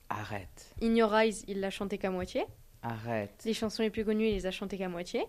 Arrête, 0.08 0.74
In 0.82 0.94
Your 0.94 1.14
Eyes, 1.14 1.44
il 1.48 1.60
l'a 1.60 1.70
chanté 1.70 1.96
qu'à 1.98 2.10
moitié. 2.10 2.44
arrête. 2.82 3.42
Les 3.44 3.54
chansons 3.54 3.82
les 3.82 3.90
plus 3.90 4.04
connues, 4.04 4.26
il 4.28 4.34
les 4.34 4.46
a 4.46 4.50
chantées 4.50 4.76
qu'à 4.78 4.88
moitié. 4.88 5.24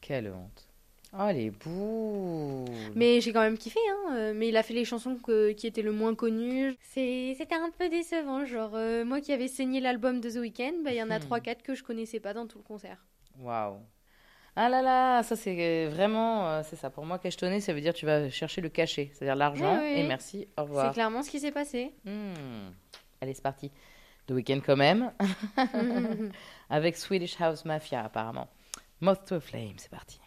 Quelle 0.00 0.28
honte. 0.32 0.69
Oh 1.18 1.28
les 1.32 1.50
boules. 1.50 2.68
Mais 2.94 3.20
j'ai 3.20 3.32
quand 3.32 3.40
même 3.40 3.58
kiffé, 3.58 3.80
hein. 3.90 4.12
euh, 4.14 4.32
Mais 4.34 4.48
il 4.48 4.56
a 4.56 4.62
fait 4.62 4.74
les 4.74 4.84
chansons 4.84 5.16
que- 5.16 5.50
qui 5.52 5.66
étaient 5.66 5.82
le 5.82 5.90
moins 5.92 6.14
connues. 6.14 6.76
C'est- 6.82 7.34
C'était 7.36 7.56
un 7.56 7.70
peu 7.76 7.88
décevant. 7.88 8.44
Genre, 8.44 8.70
euh, 8.74 9.04
moi 9.04 9.20
qui 9.20 9.32
avais 9.32 9.48
saigné 9.48 9.80
l'album 9.80 10.20
de 10.20 10.30
The 10.30 10.36
Weeknd, 10.36 10.82
bah, 10.84 10.92
il 10.92 10.96
y 10.98 11.02
en 11.02 11.10
a 11.10 11.18
Hmm. 11.18 11.22
3-4 11.22 11.62
que 11.62 11.74
je 11.74 11.82
connaissais 11.82 12.20
pas 12.20 12.32
dans 12.32 12.46
tout 12.46 12.58
le 12.58 12.64
concert. 12.64 13.04
Waouh. 13.40 13.78
Ah 14.56 14.68
là 14.68 14.82
là, 14.82 15.22
ça 15.22 15.36
c'est 15.36 15.86
vraiment, 15.88 16.48
euh, 16.48 16.62
c'est 16.64 16.76
ça. 16.76 16.90
Pour 16.90 17.04
moi, 17.06 17.18
cachetonner, 17.18 17.60
ça 17.60 17.72
veut 17.72 17.80
dire 17.80 17.94
tu 17.94 18.04
vas 18.06 18.28
chercher 18.30 18.60
le 18.60 18.68
cachet, 18.68 19.10
c'est-à-dire 19.12 19.36
l'argent. 19.36 19.78
Oui, 19.80 19.92
oui. 19.94 20.00
Et 20.00 20.06
merci, 20.06 20.42
au 20.42 20.44
C'est 20.56 20.60
revoir. 20.62 20.92
clairement 20.92 21.22
ce 21.22 21.30
qui 21.30 21.40
s'est 21.40 21.52
passé. 21.52 21.92
Hmm. 22.04 22.70
Allez, 23.20 23.34
c'est 23.34 23.42
parti. 23.42 23.70
The 24.26 24.32
Weeknd 24.32 24.60
quand 24.64 24.76
même. 24.76 25.12
Avec 26.70 26.96
Swedish 26.96 27.40
House 27.40 27.64
Mafia 27.64 28.04
apparemment. 28.04 28.48
Moth 29.00 29.24
to 29.26 29.36
a 29.36 29.40
Flame, 29.40 29.74
c'est 29.76 29.90
parti. 29.90 30.20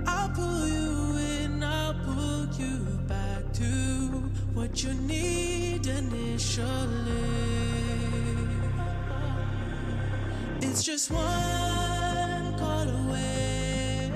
I'll 0.07 0.29
pull 0.29 0.67
you 0.67 1.17
in, 1.17 1.63
I'll 1.63 1.93
pull 2.05 2.47
you 2.59 2.77
back 3.07 3.51
to 3.53 3.63
what 4.53 4.83
you 4.83 4.93
need 4.93 5.87
initially. 5.87 7.20
It's 10.71 10.83
just 10.83 11.11
one 11.11 12.57
call 12.57 12.87
away, 12.87 14.09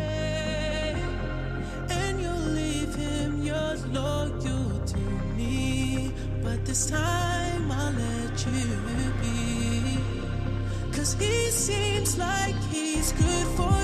and 1.90 2.22
you'll 2.22 2.50
leave 2.56 2.96
him. 2.96 3.44
You're 3.44 3.76
loyal 3.92 4.80
to 4.86 4.98
me, 5.36 6.14
but 6.42 6.66
this 6.66 6.90
time 6.90 7.70
I'll 7.70 7.92
let 7.92 8.46
you 8.46 9.12
be. 9.22 10.00
Cause 10.94 11.16
he 11.16 11.52
seems 11.52 12.18
like 12.18 12.56
he's 12.72 13.12
good 13.12 13.48
for 13.58 13.75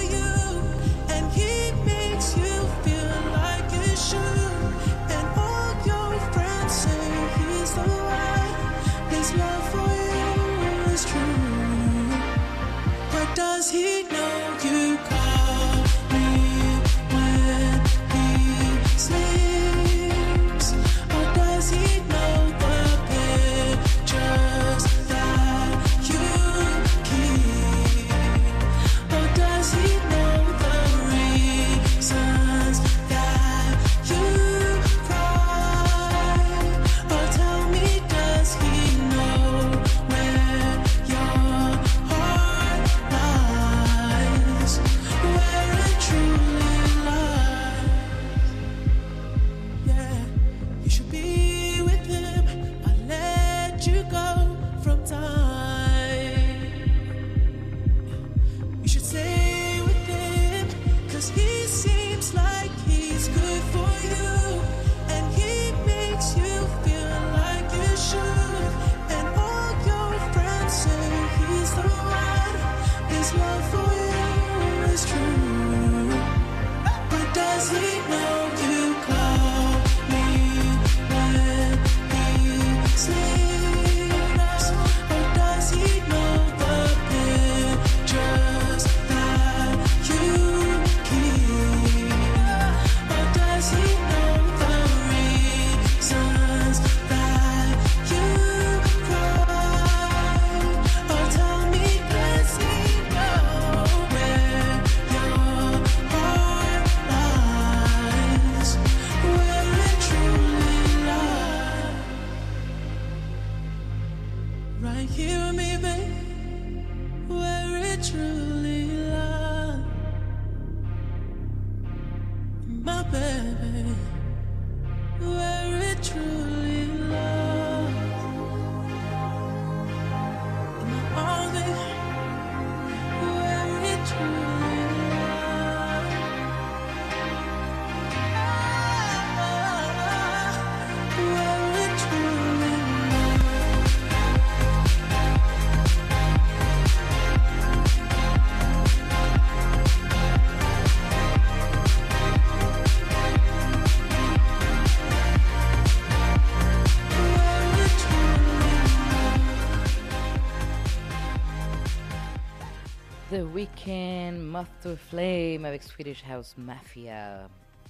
The 163.31 163.45
Weeknd, 163.55 164.39
Moth 164.39 164.67
to 164.83 164.97
Flame 164.97 165.63
avec 165.63 165.83
Swedish 165.83 166.21
House 166.29 166.53
Mafia. 166.57 167.47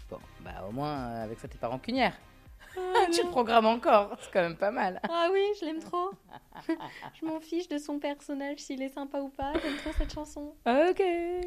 Bon, 0.08 0.20
bah 0.42 0.52
au 0.70 0.72
moins 0.72 1.00
euh, 1.00 1.24
avec 1.24 1.40
ça 1.40 1.48
t'es 1.48 1.58
pas 1.58 1.68
rancunière. 1.68 2.14
tu 3.12 3.24
le 3.24 3.30
programmes 3.30 3.66
encore, 3.66 4.16
c'est 4.22 4.32
quand 4.32 4.42
même 4.42 4.56
pas 4.56 4.70
mal. 4.70 5.02
Ah 5.10 5.30
oui, 5.34 5.42
je 5.60 5.66
l'aime 5.66 5.80
trop. 5.80 6.12
je 7.20 7.26
m'en 7.26 7.40
fiche 7.40 7.68
de 7.68 7.80
son 7.80 7.98
personnage, 7.98 8.60
s'il 8.60 8.84
est 8.84 8.94
sympa 8.94 9.18
ou 9.18 9.30
pas. 9.30 9.52
J'aime 9.64 9.78
trop 9.78 9.90
cette 9.98 10.14
chanson. 10.14 10.54
Ok. 10.68 11.04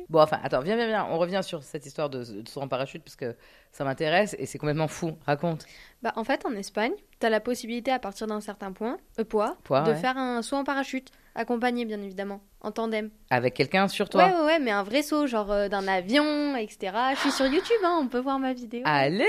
Bon, 0.09 0.21
enfin, 0.21 0.41
attends, 0.43 0.61
viens, 0.61 0.75
viens, 0.75 0.89
viens. 0.89 1.07
On 1.11 1.19
revient 1.19 1.41
sur 1.45 1.63
cette 1.63 1.87
histoire 1.87 2.11
de, 2.11 2.25
de 2.43 2.49
saut 2.49 2.63
en 2.63 2.69
parachute 2.69 3.05
parce 3.05 3.17
que 3.17 3.37
ça 3.71 3.85
m'intéresse 3.85 4.35
et 4.41 4.47
c'est 4.47 4.59
complètement 4.59 4.89
fou. 4.89 5.17
Raconte. 5.25 5.67
Bah, 6.03 6.13
en 6.17 6.25
fait, 6.25 6.45
en 6.45 6.53
Espagne, 6.57 6.95
t'as 7.21 7.31
la 7.31 7.41
possibilité 7.41 7.93
à 7.93 8.01
partir 8.01 8.27
d'un 8.27 8.41
certain 8.41 8.73
point, 8.73 8.99
euh, 9.21 9.25
poids, 9.25 9.57
Poids, 9.63 9.83
de 9.83 9.93
ouais. 9.93 9.97
faire 9.97 10.19
un 10.19 10.43
saut 10.43 10.57
en 10.57 10.65
parachute, 10.65 11.11
accompagné 11.35 11.85
bien 11.85 12.01
évidemment, 12.01 12.41
en 12.61 12.71
tandem. 12.71 13.11
Avec 13.31 13.55
quelqu'un 13.55 13.89
sur 13.89 14.09
toi. 14.09 14.27
Ouais, 14.27 14.33
ouais, 14.33 14.45
ouais, 14.45 14.59
mais 14.59 14.71
un 14.71 14.83
vrai 14.83 15.03
saut, 15.03 15.27
genre 15.27 15.51
euh, 15.51 15.69
d'un 15.69 15.87
avion, 15.89 16.57
etc. 16.57 16.97
Je 17.15 17.21
suis 17.21 17.33
sur 17.33 17.47
YouTube, 17.47 17.77
hein, 17.85 17.99
on 18.01 18.09
peut 18.09 18.21
voir 18.21 18.39
ma 18.39 18.53
vidéo. 18.53 18.83
Allez 18.85 19.27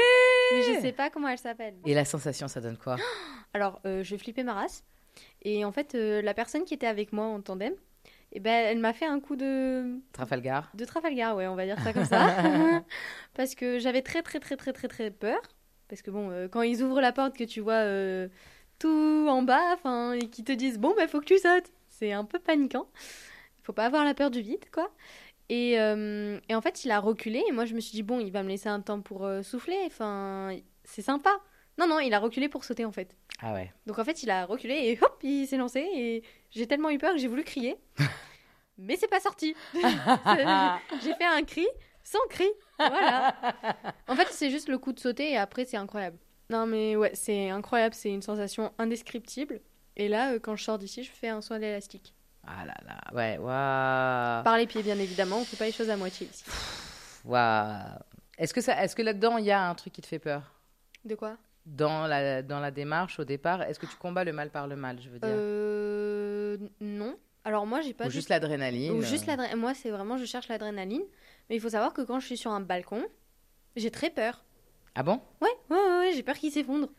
Mais 0.53 0.61
je 0.61 0.81
sais 0.81 0.91
pas 0.91 1.09
comment 1.09 1.27
elle 1.27 1.37
s'appelle. 1.37 1.75
Et 1.85 1.93
la 1.93 2.05
sensation, 2.05 2.47
ça 2.47 2.61
donne 2.61 2.77
quoi? 2.77 2.97
Alors, 3.53 3.81
euh, 3.85 4.03
je 4.03 4.15
flippais 4.15 4.43
ma 4.43 4.53
race. 4.53 4.83
Et 5.41 5.65
en 5.65 5.71
fait, 5.71 5.95
euh, 5.95 6.21
la 6.21 6.33
personne 6.33 6.65
qui 6.65 6.73
était 6.73 6.87
avec 6.87 7.13
moi 7.13 7.25
en 7.25 7.41
tandem, 7.41 7.73
eh 8.33 8.39
ben, 8.39 8.51
elle 8.51 8.79
m'a 8.79 8.93
fait 8.93 9.05
un 9.05 9.19
coup 9.19 9.35
de, 9.35 9.99
Trafalgar 10.11 10.69
de 10.73 10.83
Trafalgar, 10.83 11.35
ouais, 11.35 11.47
on 11.47 11.55
va 11.55 11.65
dire 11.65 11.79
ça 11.79 11.93
comme 11.93 12.05
ça. 12.05 12.35
Parce 13.33 13.55
que 13.55 13.79
j'avais 13.79 14.01
très, 14.01 14.21
très, 14.21 14.39
très, 14.39 14.57
très, 14.57 14.73
très, 14.73 14.87
très 14.87 15.11
peur. 15.11 15.39
Parce 15.87 16.01
que 16.01 16.09
bon, 16.09 16.49
quand 16.51 16.63
ils 16.63 16.81
ouvrent 16.81 16.99
la 16.99 17.11
porte, 17.11 17.37
que 17.37 17.43
tu 17.43 17.61
vois 17.61 17.83
tout 18.79 19.27
en 19.29 19.43
bas, 19.43 19.73
enfin, 19.73 20.13
et 20.13 20.29
qu'ils 20.29 20.43
te 20.43 20.51
disent, 20.51 20.79
bon, 20.79 20.93
bah, 20.97 21.07
faut 21.07 21.19
que 21.19 21.25
tu 21.25 21.37
sautes. 21.37 21.71
C'est 21.97 22.11
un 22.11 22.25
peu 22.25 22.39
paniquant. 22.39 22.87
Faut 23.63 23.73
pas 23.73 23.85
avoir 23.85 24.03
la 24.03 24.13
peur 24.13 24.31
du 24.31 24.41
vide, 24.41 24.69
quoi. 24.71 24.91
Et, 25.49 25.79
euh, 25.79 26.39
et 26.49 26.55
en 26.55 26.61
fait, 26.61 26.83
il 26.83 26.91
a 26.91 26.99
reculé. 26.99 27.43
Et 27.47 27.51
moi, 27.51 27.65
je 27.65 27.73
me 27.73 27.79
suis 27.79 27.93
dit, 27.93 28.03
bon, 28.03 28.19
il 28.19 28.31
va 28.31 28.43
me 28.43 28.49
laisser 28.49 28.69
un 28.69 28.81
temps 28.81 29.01
pour 29.01 29.25
euh, 29.25 29.41
souffler. 29.43 29.77
Enfin, 29.85 30.55
c'est 30.83 31.01
sympa. 31.01 31.31
Non, 31.77 31.87
non, 31.87 31.99
il 31.99 32.13
a 32.13 32.19
reculé 32.19 32.49
pour 32.49 32.63
sauter, 32.63 32.85
en 32.85 32.91
fait. 32.91 33.15
Ah 33.41 33.53
ouais. 33.53 33.71
Donc 33.85 33.99
en 33.99 34.03
fait, 34.03 34.23
il 34.23 34.29
a 34.29 34.45
reculé 34.45 34.73
et 34.75 34.99
hop, 35.01 35.19
il 35.23 35.45
s'est 35.45 35.57
lancé 35.57 35.79
et 35.79 36.23
j'ai 36.51 36.67
tellement 36.67 36.89
eu 36.89 36.97
peur 36.97 37.13
que 37.13 37.19
j'ai 37.19 37.27
voulu 37.27 37.43
crier. 37.43 37.75
Mais 38.77 38.95
c'est 38.97 39.09
pas 39.09 39.21
sorti. 39.21 39.55
J'ai 39.73 41.13
fait 41.13 41.23
un 41.23 41.43
cri 41.43 41.65
sans 42.03 42.19
cri. 42.29 42.47
Voilà. 42.77 43.33
En 44.09 44.15
fait, 44.15 44.27
c'est 44.31 44.49
juste 44.51 44.67
le 44.67 44.77
coup 44.77 44.91
de 44.91 44.99
sauter 44.99 45.31
et 45.31 45.37
après 45.37 45.63
c'est 45.63 45.77
incroyable. 45.77 46.17
Non 46.49 46.65
mais 46.65 46.97
ouais, 46.97 47.11
c'est 47.13 47.49
incroyable, 47.49 47.95
c'est 47.95 48.09
une 48.09 48.21
sensation 48.21 48.73
indescriptible. 48.77 49.61
Et 49.97 50.07
là, 50.07 50.33
euh, 50.33 50.39
quand 50.39 50.55
je 50.55 50.63
sors 50.63 50.77
d'ici, 50.77 51.03
je 51.03 51.11
fais 51.11 51.29
un 51.29 51.41
soin 51.41 51.59
d'élastique. 51.59 52.13
Ah 52.45 52.65
là 52.65 52.75
là. 52.85 53.01
Ouais, 53.13 53.37
waouh. 53.37 54.43
Par 54.43 54.57
les 54.57 54.67
pieds, 54.67 54.83
bien 54.83 54.99
évidemment, 54.99 55.39
on 55.39 55.45
fait 55.45 55.57
pas 55.57 55.65
les 55.65 55.71
choses 55.71 55.89
à 55.89 55.97
moitié 55.97 56.27
ici. 56.27 56.43
Waouh. 57.23 57.99
Est-ce 58.37 58.53
que, 58.53 58.61
ça, 58.61 58.83
est-ce 58.83 58.95
que 58.95 59.01
là-dedans, 59.01 59.37
il 59.37 59.45
y 59.45 59.51
a 59.51 59.67
un 59.67 59.73
truc 59.75 59.93
qui 59.93 60.01
te 60.01 60.07
fait 60.07 60.19
peur? 60.19 60.43
De 61.05 61.15
quoi? 61.15 61.37
Dans 61.65 62.05
la, 62.05 62.41
dans 62.43 62.59
la 62.59 62.69
démarche, 62.69 63.19
au 63.19 63.23
départ, 63.23 63.63
est-ce 63.63 63.79
que 63.79 63.85
tu 63.85 63.95
combats 63.95 64.23
le 64.23 64.33
mal 64.33 64.51
par 64.51 64.67
le 64.67 64.75
mal, 64.75 64.99
je 65.01 65.09
veux 65.09 65.19
dire? 65.19 65.29
Euh. 65.31 66.57
Non. 66.79 67.17
Alors 67.43 67.65
moi, 67.65 67.81
j'ai 67.81 67.93
pas 67.93 68.07
Ou 68.07 68.09
juste 68.09 68.29
l'adrénaline 68.29 68.91
Ou 68.91 69.01
juste 69.01 69.23
euh, 69.23 69.27
l'adrénaline. 69.27 69.59
Moi, 69.59 69.73
c'est 69.73 69.89
vraiment, 69.91 70.17
je 70.17 70.25
cherche 70.25 70.47
l'adrénaline. 70.47 71.03
Mais 71.49 71.55
il 71.55 71.61
faut 71.61 71.69
savoir 71.69 71.93
que 71.93 72.01
quand 72.01 72.19
je 72.19 72.25
suis 72.25 72.37
sur 72.37 72.51
un 72.51 72.59
balcon, 72.59 73.03
j'ai 73.75 73.91
très 73.91 74.09
peur. 74.09 74.43
Ah 74.95 75.03
bon? 75.03 75.21
Ouais, 75.41 75.49
ouais, 75.69 75.77
ouais, 75.77 75.97
ouais, 75.99 76.11
j'ai 76.13 76.23
peur 76.23 76.35
qu'il 76.35 76.51
s'effondre. 76.51 76.89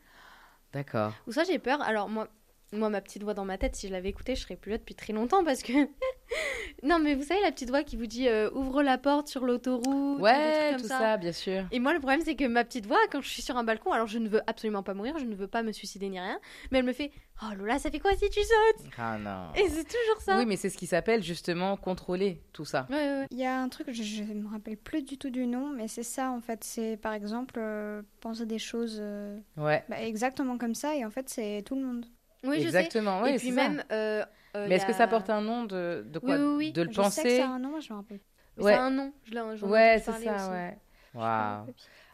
D'accord. 0.72 1.12
Ou 1.26 1.32
ça, 1.32 1.44
j'ai 1.44 1.58
peur. 1.58 1.80
Alors, 1.82 2.08
moi, 2.08 2.28
moi, 2.72 2.88
ma 2.90 3.00
petite 3.00 3.22
voix 3.22 3.34
dans 3.34 3.44
ma 3.44 3.58
tête, 3.58 3.76
si 3.76 3.86
je 3.88 3.92
l'avais 3.92 4.08
écoutée, 4.08 4.34
je 4.34 4.42
serais 4.42 4.56
plus 4.56 4.70
là 4.72 4.78
depuis 4.78 4.94
très 4.94 5.12
longtemps 5.12 5.44
parce 5.44 5.62
que. 5.62 5.72
non, 6.82 6.98
mais 6.98 7.14
vous 7.14 7.22
savez, 7.22 7.40
la 7.40 7.52
petite 7.52 7.70
voix 7.70 7.82
qui 7.84 7.96
vous 7.96 8.06
dit 8.06 8.28
euh, 8.28 8.50
ouvre 8.52 8.82
la 8.82 8.98
porte 8.98 9.28
sur 9.28 9.44
l'autoroute. 9.44 10.16
des 10.18 10.22
Ouais, 10.22 10.76
tout 10.76 10.86
ça. 10.86 11.16
bien 11.16 11.32
sûr. 11.32 11.64
Et 11.70 11.78
moi, 11.78 11.92
le 11.94 12.00
problème, 12.00 12.20
c'est 12.24 12.34
que 12.34 12.44
ma 12.46 12.64
petite 12.64 12.86
voix, 12.86 12.98
quand 13.10 13.20
je 13.20 13.28
suis 13.28 13.42
sur 13.42 13.56
un 13.56 13.64
balcon, 13.64 13.92
alors 13.92 14.06
je 14.08 14.18
ne 14.18 14.28
veux 14.28 14.40
absolument 14.46 14.82
pas 14.82 14.94
mourir, 14.94 15.16
je 15.18 15.24
ne 15.24 15.34
veux 15.34 15.46
pas 15.48 15.62
me 15.62 15.72
suicider 15.72 16.08
ni 16.08 16.18
rien, 16.20 16.38
mais 16.70 16.78
elle 16.80 16.84
me 16.84 16.92
fait 16.92 17.12
Oh 17.42 17.54
Lola, 17.54 17.78
ça 17.78 17.90
fait 17.90 17.98
quoi 17.98 18.12
si 18.16 18.28
tu 18.30 18.40
sautes? 18.40 18.86
Ah 18.98 19.18
non. 19.18 19.52
Et 19.54 19.68
c'est 19.68 19.84
toujours 19.84 20.20
ça. 20.22 20.38
Oui, 20.38 20.46
mais 20.46 20.56
c'est 20.56 20.70
ce 20.70 20.78
qui 20.78 20.86
s'appelle 20.86 21.22
justement 21.22 21.76
contrôler 21.76 22.40
tout 22.54 22.64
ça. 22.64 22.86
Ouais, 22.88 22.96
ouais, 22.96 23.18
ouais. 23.20 23.26
Il 23.30 23.38
y 23.38 23.44
a 23.44 23.60
un 23.60 23.68
truc, 23.68 23.92
je 23.92 24.22
ne 24.22 24.42
me 24.42 24.48
rappelle 24.48 24.78
plus 24.78 25.02
du 25.02 25.18
tout 25.18 25.28
du 25.30 25.46
nom, 25.46 25.68
mais 25.68 25.86
c'est 25.86 26.02
ça 26.02 26.30
en 26.30 26.40
fait. 26.40 26.64
C'est 26.64 26.96
par 26.96 27.12
exemple 27.12 27.56
euh, 27.58 28.00
penser 28.20 28.46
des 28.46 28.58
choses 28.58 28.98
euh, 29.00 29.38
Ouais. 29.58 29.84
bah, 29.88 30.00
exactement 30.02 30.56
comme 30.56 30.74
ça, 30.74 30.96
et 30.96 31.04
en 31.04 31.10
fait 31.10 31.28
c'est 31.28 31.62
tout 31.66 31.74
le 31.76 31.82
monde. 31.82 32.06
Oui, 32.44 32.60
je 32.60 32.62
Exactement. 32.62 33.18
sais. 33.18 33.30
Oui, 33.30 33.34
Et 33.34 33.38
puis 33.38 33.48
c'est 33.48 33.54
ça. 33.56 33.68
même. 33.68 33.84
euh, 33.92 34.24
euh, 34.56 34.68
Mais 34.68 34.76
est-ce 34.76 34.86
que 34.86 34.92
ça 34.92 35.06
porte 35.06 35.30
un 35.30 35.40
nom 35.40 35.64
de, 35.64 36.04
de 36.06 36.18
quoi? 36.18 36.36
Oui, 36.36 36.42
oui, 36.42 36.54
oui. 36.56 36.72
De 36.72 36.82
le 36.82 36.88
je 36.88 36.92
sais 36.94 37.02
que 37.02 37.28
penser? 37.28 37.36
ça 37.38 37.44
a 37.44 37.48
un 37.48 37.58
nom, 37.58 37.70
moi 37.70 37.80
je 37.80 37.92
me 37.92 37.98
rappelle. 37.98 38.20
Ouais. 38.58 38.72
Ça 38.74 38.82
a 38.82 38.86
un 38.86 38.90
nom. 38.90 39.12
Je 39.24 39.32
l'ai- 39.34 39.62
Ouais, 39.62 40.02
c'est 40.04 40.12
ça, 40.12 40.16
aussi. 40.16 40.50
ouais. 40.50 40.78
Waouh. 41.14 41.66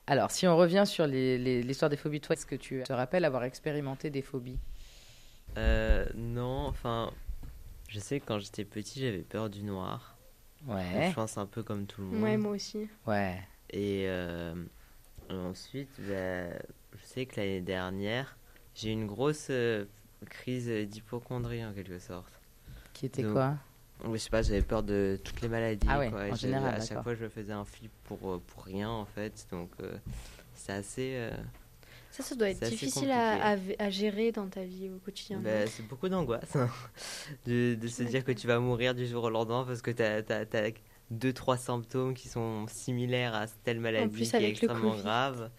Alors, 0.07 0.31
si 0.31 0.47
on 0.47 0.57
revient 0.57 0.85
sur 0.87 1.07
les- 1.07 1.38
les- 1.38 1.62
l'histoire 1.62 1.88
des 1.91 1.97
phobies, 1.97 2.21
toi, 2.21 2.35
est-ce 2.35 2.47
que 2.47 2.57
tu 2.57 2.83
te 2.83 2.93
rappelles 2.93 3.25
avoir 3.25 3.45
expérimenté 3.45 4.11
des 4.11 4.23
phobies? 4.23 4.59
Euh, 5.59 6.07
non, 6.14 6.67
enfin, 6.67 7.12
je 7.88 8.00
sais 8.00 8.21
que 8.21 8.26
quand 8.26 8.38
j'étais 8.38 8.64
petit, 8.64 9.00
j'avais 9.00 9.23
peur 9.23 9.50
du 9.50 9.62
noir. 9.62 10.17
Ouais. 10.67 11.09
Je 11.11 11.14
pense 11.14 11.38
un 11.38 11.47
peu 11.47 11.62
comme 11.62 11.87
tout 11.87 12.00
le 12.02 12.07
monde. 12.09 12.23
Ouais, 12.23 12.37
moi 12.37 12.52
aussi. 12.52 12.88
Ouais. 13.07 13.41
Et 13.71 14.05
euh, 14.09 14.55
ensuite, 15.31 15.91
bah, 16.00 16.50
je 16.95 17.05
sais 17.05 17.26
que 17.26 17.41
l'année 17.41 17.61
dernière, 17.61 18.37
j'ai 18.75 18.91
eu 18.91 18.93
une 18.93 19.07
grosse 19.07 19.49
euh, 19.50 19.85
crise 20.29 20.69
d'hypochondrie 20.69 21.64
en 21.64 21.73
quelque 21.73 21.99
sorte. 21.99 22.33
Qui 22.93 23.07
était 23.07 23.23
Donc, 23.23 23.33
quoi? 23.33 23.57
Je 24.12 24.17
sais 24.17 24.31
pas, 24.31 24.43
j'avais 24.43 24.62
peur 24.62 24.83
de 24.83 25.19
toutes 25.23 25.41
les 25.43 25.49
maladies. 25.49 25.87
Ah 25.88 25.99
ouais, 25.99 26.11
quoi. 26.11 26.23
en 26.25 26.35
général, 26.35 26.81
À 26.81 26.85
chaque 26.85 27.02
fois, 27.02 27.14
je 27.14 27.25
me 27.25 27.29
faisais 27.29 27.52
un 27.52 27.64
flip 27.64 27.93
pour, 28.05 28.33
euh, 28.33 28.43
pour 28.49 28.64
rien 28.64 28.91
en 28.91 29.05
fait. 29.05 29.47
Donc, 29.50 29.71
euh, 29.81 29.97
c'est 30.55 30.73
assez. 30.73 31.12
euh, 31.14 31.31
Ça, 32.11 32.23
ça 32.23 32.35
doit 32.35 32.49
être 32.50 32.69
difficile 32.69 33.11
à, 33.11 33.52
à- 33.52 33.57
à 33.79 33.91
gérer 33.91 34.33
dans 34.33 34.49
ta 34.49 34.64
vie 34.64 34.91
au 34.91 34.99
quotidien. 34.99 35.38
bah, 35.41 35.67
c'est 35.69 35.87
beaucoup 35.87 36.09
d'angoisse 36.09 36.57
hein, 36.57 36.69
de, 37.47 37.75
de 37.75 37.88
se 37.88 38.02
dire 38.02 38.25
que 38.25 38.33
tu 38.33 38.47
vas 38.47 38.59
mourir 38.59 38.95
du 38.95 39.07
jour 39.07 39.25
au 39.25 39.31
lendemain 39.31 39.64
parce 39.64 39.83
que 39.83 39.91
tu 39.93 40.02
as, 40.02 40.23
deux, 41.11 41.33
trois 41.33 41.57
symptômes 41.57 42.14
qui 42.14 42.29
sont 42.29 42.67
similaires 42.69 43.35
à 43.35 43.47
telle 43.47 43.81
maladie 43.81 44.09
plus, 44.09 44.31
qui 44.31 44.37
est 44.37 44.49
extrêmement 44.49 44.91
Covid. 44.91 45.02
grave. 45.02 45.50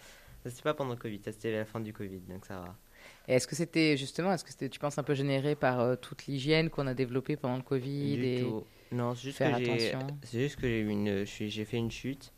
Ça, 0.44 0.50
C'était 0.50 0.64
pas 0.64 0.74
pendant 0.74 0.92
le 0.92 0.98
Covid, 1.00 1.22
ça 1.24 1.32
c'était 1.32 1.52
la 1.56 1.64
fin 1.64 1.80
du 1.80 1.94
Covid, 1.94 2.20
donc 2.28 2.46
ça 2.46 2.60
va. 2.60 2.76
Est-ce 3.28 3.48
que 3.48 3.56
c'était 3.56 3.96
justement, 3.98 4.34
est-ce 4.34 4.44
que 4.44 4.50
c'était, 4.52 4.70
tu 4.70 4.80
penses, 4.80 4.98
un 4.98 5.04
peu 5.04 5.14
généré 5.14 5.56
par 5.56 5.80
euh, 5.80 5.96
toute 5.96 6.26
l'hygiène 6.28 6.70
qu'on 6.70 6.88
a 6.88 6.94
développée 6.94 7.38
pendant 7.38 7.58
le 7.58 7.64
Covid 7.64 8.14
Du 8.16 8.26
et... 8.26 8.40
tout. 8.42 8.64
Non, 8.92 9.16
c'est 9.16 9.22
juste 9.24 9.38
faire 9.38 9.58
que 9.62 9.78
j'ai, 9.78 9.96
c'est 10.24 10.40
juste 10.42 10.56
que 10.58 10.68
j'ai 10.68 10.82
une, 10.82 11.26
fait 11.66 11.78
une 11.78 11.90
chute, 11.92 12.32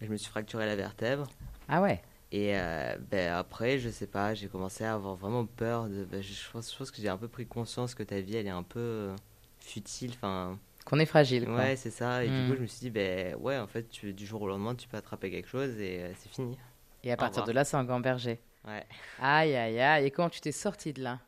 je 0.00 0.06
me 0.08 0.16
suis 0.16 0.30
fracturé 0.30 0.66
la 0.66 0.76
vertèbre. 0.76 1.26
Ah 1.68 1.80
ouais? 1.82 2.02
Et 2.32 2.56
euh, 2.56 2.96
ben, 3.10 3.32
après, 3.34 3.78
je 3.78 3.88
sais 3.88 4.06
pas, 4.06 4.34
j'ai 4.34 4.48
commencé 4.48 4.84
à 4.84 4.94
avoir 4.94 5.14
vraiment 5.16 5.46
peur. 5.46 5.88
De, 5.88 6.04
ben, 6.04 6.22
je, 6.22 6.32
pense, 6.52 6.72
je 6.72 6.78
pense 6.78 6.90
que 6.90 7.00
j'ai 7.00 7.08
un 7.08 7.16
peu 7.16 7.28
pris 7.28 7.46
conscience 7.46 7.94
que 7.94 8.02
ta 8.02 8.20
vie, 8.20 8.36
elle 8.36 8.46
est 8.46 8.50
un 8.50 8.62
peu 8.62 8.80
euh, 8.80 9.16
futile. 9.60 10.12
Enfin, 10.14 10.58
Qu'on 10.84 10.98
est 10.98 11.06
fragile, 11.06 11.46
quoi. 11.46 11.64
ouais, 11.64 11.76
c'est 11.76 11.90
ça. 11.90 12.24
Et 12.24 12.28
Hmm. 12.28 12.32
du 12.32 12.46
coup, 12.48 12.56
je 12.56 12.62
me 12.62 12.66
suis 12.66 12.80
dit, 12.80 12.90
ben 12.90 13.34
ouais, 13.36 13.58
en 13.58 13.66
fait, 13.66 13.88
tu- 13.88 14.12
du 14.12 14.26
jour 14.26 14.42
au 14.42 14.48
lendemain, 14.48 14.74
tu 14.74 14.88
peux 14.88 14.96
attraper 14.96 15.30
quelque 15.30 15.48
chose 15.48 15.78
et 15.80 16.02
euh, 16.02 16.12
c'est 16.18 16.30
fini. 16.30 16.58
Et 17.04 17.12
à 17.12 17.16
partir 17.16 17.42
de 17.44 17.52
là, 17.52 17.64
c'est 17.64 17.76
un 17.76 17.84
gamberger. 17.84 18.38
Ouais. 18.66 18.84
Aïe, 19.20 19.54
aïe, 19.54 19.78
aïe. 19.80 20.06
Et 20.06 20.10
comment 20.10 20.28
tu 20.30 20.40
t'es 20.40 20.52
sorti 20.52 20.92
de 20.92 21.02
là 21.02 21.20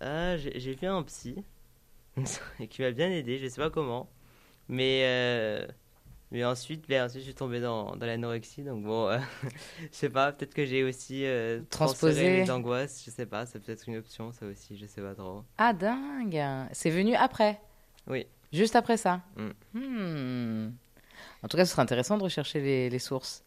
Ah, 0.00 0.36
j'ai 0.36 0.74
vu 0.74 0.86
un 0.86 1.02
psy 1.04 1.42
qui 2.70 2.82
m'a 2.82 2.90
bien 2.90 3.10
aidé, 3.10 3.38
je 3.38 3.48
sais 3.48 3.60
pas 3.60 3.70
comment. 3.70 4.08
Mais, 4.68 5.02
euh, 5.04 5.66
mais 6.30 6.44
ensuite, 6.44 6.86
ben, 6.88 7.04
ensuite, 7.04 7.20
je 7.22 7.26
suis 7.26 7.34
tombé 7.34 7.60
dans, 7.60 7.96
dans 7.96 8.06
l'anorexie. 8.06 8.62
Donc 8.62 8.84
bon, 8.84 9.08
euh, 9.08 9.18
je 9.80 9.86
sais 9.90 10.10
pas, 10.10 10.32
peut-être 10.32 10.54
que 10.54 10.64
j'ai 10.66 10.84
aussi 10.84 11.24
euh, 11.24 11.60
Transposé. 11.70 12.42
mes 12.42 12.50
angoisses. 12.50 13.02
Je 13.04 13.10
sais 13.10 13.26
pas, 13.26 13.46
c'est 13.46 13.58
peut-être 13.60 13.88
une 13.88 13.96
option, 13.96 14.32
ça 14.32 14.46
aussi, 14.46 14.76
je 14.76 14.86
sais 14.86 15.00
pas 15.02 15.14
trop. 15.14 15.44
Ah, 15.58 15.72
dingue 15.72 16.42
C'est 16.72 16.90
venu 16.90 17.14
après 17.14 17.60
Oui. 18.06 18.26
Juste 18.52 18.76
après 18.76 18.96
ça 18.96 19.20
Mm. 19.36 19.50
Hmm. 19.78 20.72
En 21.42 21.48
tout 21.48 21.56
cas, 21.56 21.64
ce 21.64 21.72
serait 21.72 21.82
intéressant 21.82 22.16
de 22.16 22.22
rechercher 22.22 22.60
les, 22.60 22.88
les 22.90 22.98
sources. 22.98 23.43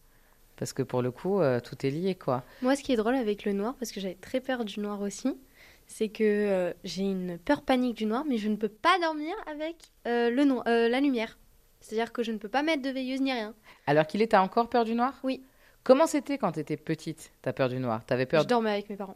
Parce 0.58 0.74
que 0.74 0.82
pour 0.84 1.02
le 1.02 1.12
coup, 1.12 1.40
euh, 1.40 1.60
tout 1.60 1.86
est 1.86 1.90
lié, 1.90 2.16
quoi. 2.16 2.44
Moi, 2.62 2.76
ce 2.76 2.84
qui 2.84 2.92
est 2.92 2.96
drôle 2.98 3.16
avec 3.16 3.46
le 3.46 3.54
noir, 3.54 3.76
parce 3.80 3.92
que 3.92 4.00
j'avais 4.00 4.16
très 4.16 4.42
peur 4.42 4.66
du 4.66 4.80
noir 4.80 5.00
aussi, 5.02 5.38
c'est 5.86 6.10
que 6.10 6.24
euh, 6.24 6.74
j'ai 6.84 7.04
une 7.04 7.38
peur 7.38 7.62
panique 7.62 7.96
du 7.96 8.06
noir, 8.06 8.26
mais 8.28 8.38
je 8.38 8.50
ne 8.50 8.56
peux 8.56 8.68
pas 8.70 8.98
dormir 9.00 9.34
avec 9.46 9.76
euh, 10.08 10.30
le 10.30 10.44
no- 10.44 10.64
euh, 10.68 10.90
la 10.90 11.00
lumière. 11.00 11.38
C'est-à-dire 11.80 12.12
que 12.12 12.24
je 12.24 12.32
ne 12.32 12.38
peux 12.38 12.50
pas 12.50 12.64
mettre 12.64 12.82
de 12.82 12.90
veilleuse 12.90 13.22
ni 13.22 13.32
rien. 13.32 13.54
Alors 13.86 14.08
qu'il 14.08 14.22
est, 14.22 14.28
t'as 14.28 14.42
encore 14.42 14.68
peur 14.68 14.84
du 14.84 14.96
noir? 14.96 15.14
Oui. 15.24 15.44
Comment 15.84 16.08
c'était 16.08 16.38
quand 16.38 16.52
t'étais 16.54 16.76
petite, 16.76 17.32
ta 17.42 17.54
peur 17.54 17.70
du 17.70 17.80
noir? 17.80 18.04
T'avais 18.06 18.26
peur 18.26 18.42
Je 18.42 18.48
dormais 18.48 18.72
avec 18.72 18.90
mes 18.90 18.98
parents. 18.98 19.16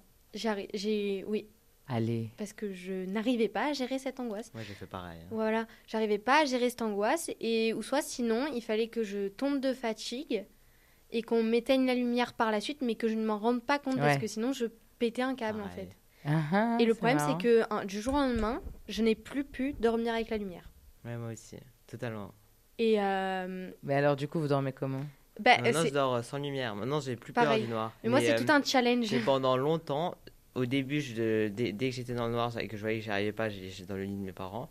J'ai, 0.73 1.25
oui, 1.27 1.47
Allez. 1.89 2.29
parce 2.37 2.53
que 2.53 2.71
je 2.71 3.05
n'arrivais 3.05 3.49
pas 3.49 3.71
à 3.71 3.73
gérer 3.73 3.99
cette 3.99 4.19
angoisse. 4.21 4.53
Moi, 4.53 4.63
j'ai 4.65 4.73
fait 4.75 4.85
pareil. 4.85 5.17
hein. 5.23 5.27
Voilà, 5.31 5.67
j'arrivais 5.87 6.19
pas 6.19 6.43
à 6.43 6.45
gérer 6.45 6.69
cette 6.69 6.81
angoisse 6.83 7.29
et 7.41 7.73
ou 7.73 7.81
soit 7.81 8.01
sinon 8.01 8.45
il 8.53 8.61
fallait 8.61 8.87
que 8.87 9.03
je 9.03 9.27
tombe 9.27 9.59
de 9.59 9.73
fatigue 9.73 10.45
et 11.11 11.21
qu'on 11.21 11.43
m'éteigne 11.43 11.85
la 11.85 11.95
lumière 11.95 12.33
par 12.33 12.51
la 12.51 12.61
suite, 12.61 12.81
mais 12.81 12.95
que 12.95 13.07
je 13.07 13.15
ne 13.15 13.25
m'en 13.25 13.37
rende 13.37 13.61
pas 13.63 13.79
compte 13.79 13.97
parce 13.97 14.17
que 14.17 14.27
sinon 14.27 14.53
je 14.53 14.65
pétais 14.99 15.21
un 15.21 15.35
câble 15.35 15.61
en 15.61 15.69
fait. 15.69 15.89
Ah, 16.25 16.39
ah, 16.53 16.77
et 16.79 16.85
le 16.85 16.93
problème 16.93 17.17
marrant. 17.17 17.37
c'est 17.39 17.43
que 17.43 17.63
un- 17.73 17.83
du 17.85 17.99
jour 17.99 18.13
au 18.13 18.17
lendemain, 18.17 18.61
je 18.87 19.01
n'ai 19.01 19.15
plus 19.15 19.43
pu 19.43 19.73
dormir 19.79 20.13
avec 20.13 20.29
la 20.29 20.37
lumière. 20.37 20.69
Ouais, 21.03 21.17
moi 21.17 21.31
aussi, 21.31 21.57
totalement. 21.87 22.31
Et 22.77 23.01
euh, 23.01 23.71
Mais 23.83 23.95
alors, 23.95 24.15
du 24.15 24.27
coup, 24.27 24.39
vous 24.39 24.47
dormez 24.47 24.71
comment? 24.71 25.01
Bah, 25.39 25.57
Maintenant, 25.59 25.81
c'est- 25.81 25.89
je 25.89 25.93
dors 25.93 26.13
euh, 26.15 26.21
sans 26.21 26.37
lumière. 26.37 26.75
Maintenant, 26.75 26.99
j'ai 26.99 27.15
plus 27.15 27.33
Pareil. 27.33 27.59
peur 27.61 27.65
du 27.67 27.71
noir. 27.73 27.91
mais 28.03 28.09
moi 28.09 28.19
c'est 28.19 28.33
euh, 28.33 28.37
tout 28.45 28.51
un 28.51 28.61
challenge. 28.63 29.05
j'ai 29.05 29.19
pendant 29.25 29.57
longtemps, 29.57 30.15
au 30.53 30.65
début, 30.67 31.01
je- 31.01 31.47
dès, 31.47 31.71
dès 31.71 31.89
que 31.89 31.95
j'étais 31.95 32.13
dans 32.13 32.27
le 32.27 32.33
noir 32.33 32.55
et 32.59 32.67
que 32.67 32.77
je 32.77 32.81
voyais 32.81 32.99
que 32.99 33.05
j'y 33.05 33.09
arrivais 33.11 33.31
pas, 33.31 33.49
j'ai- 33.49 33.69
j'étais 33.69 33.87
dans 33.89 33.95
le 33.95 34.03
lit 34.03 34.15
de 34.15 34.21
mes 34.21 34.31
parents. 34.33 34.69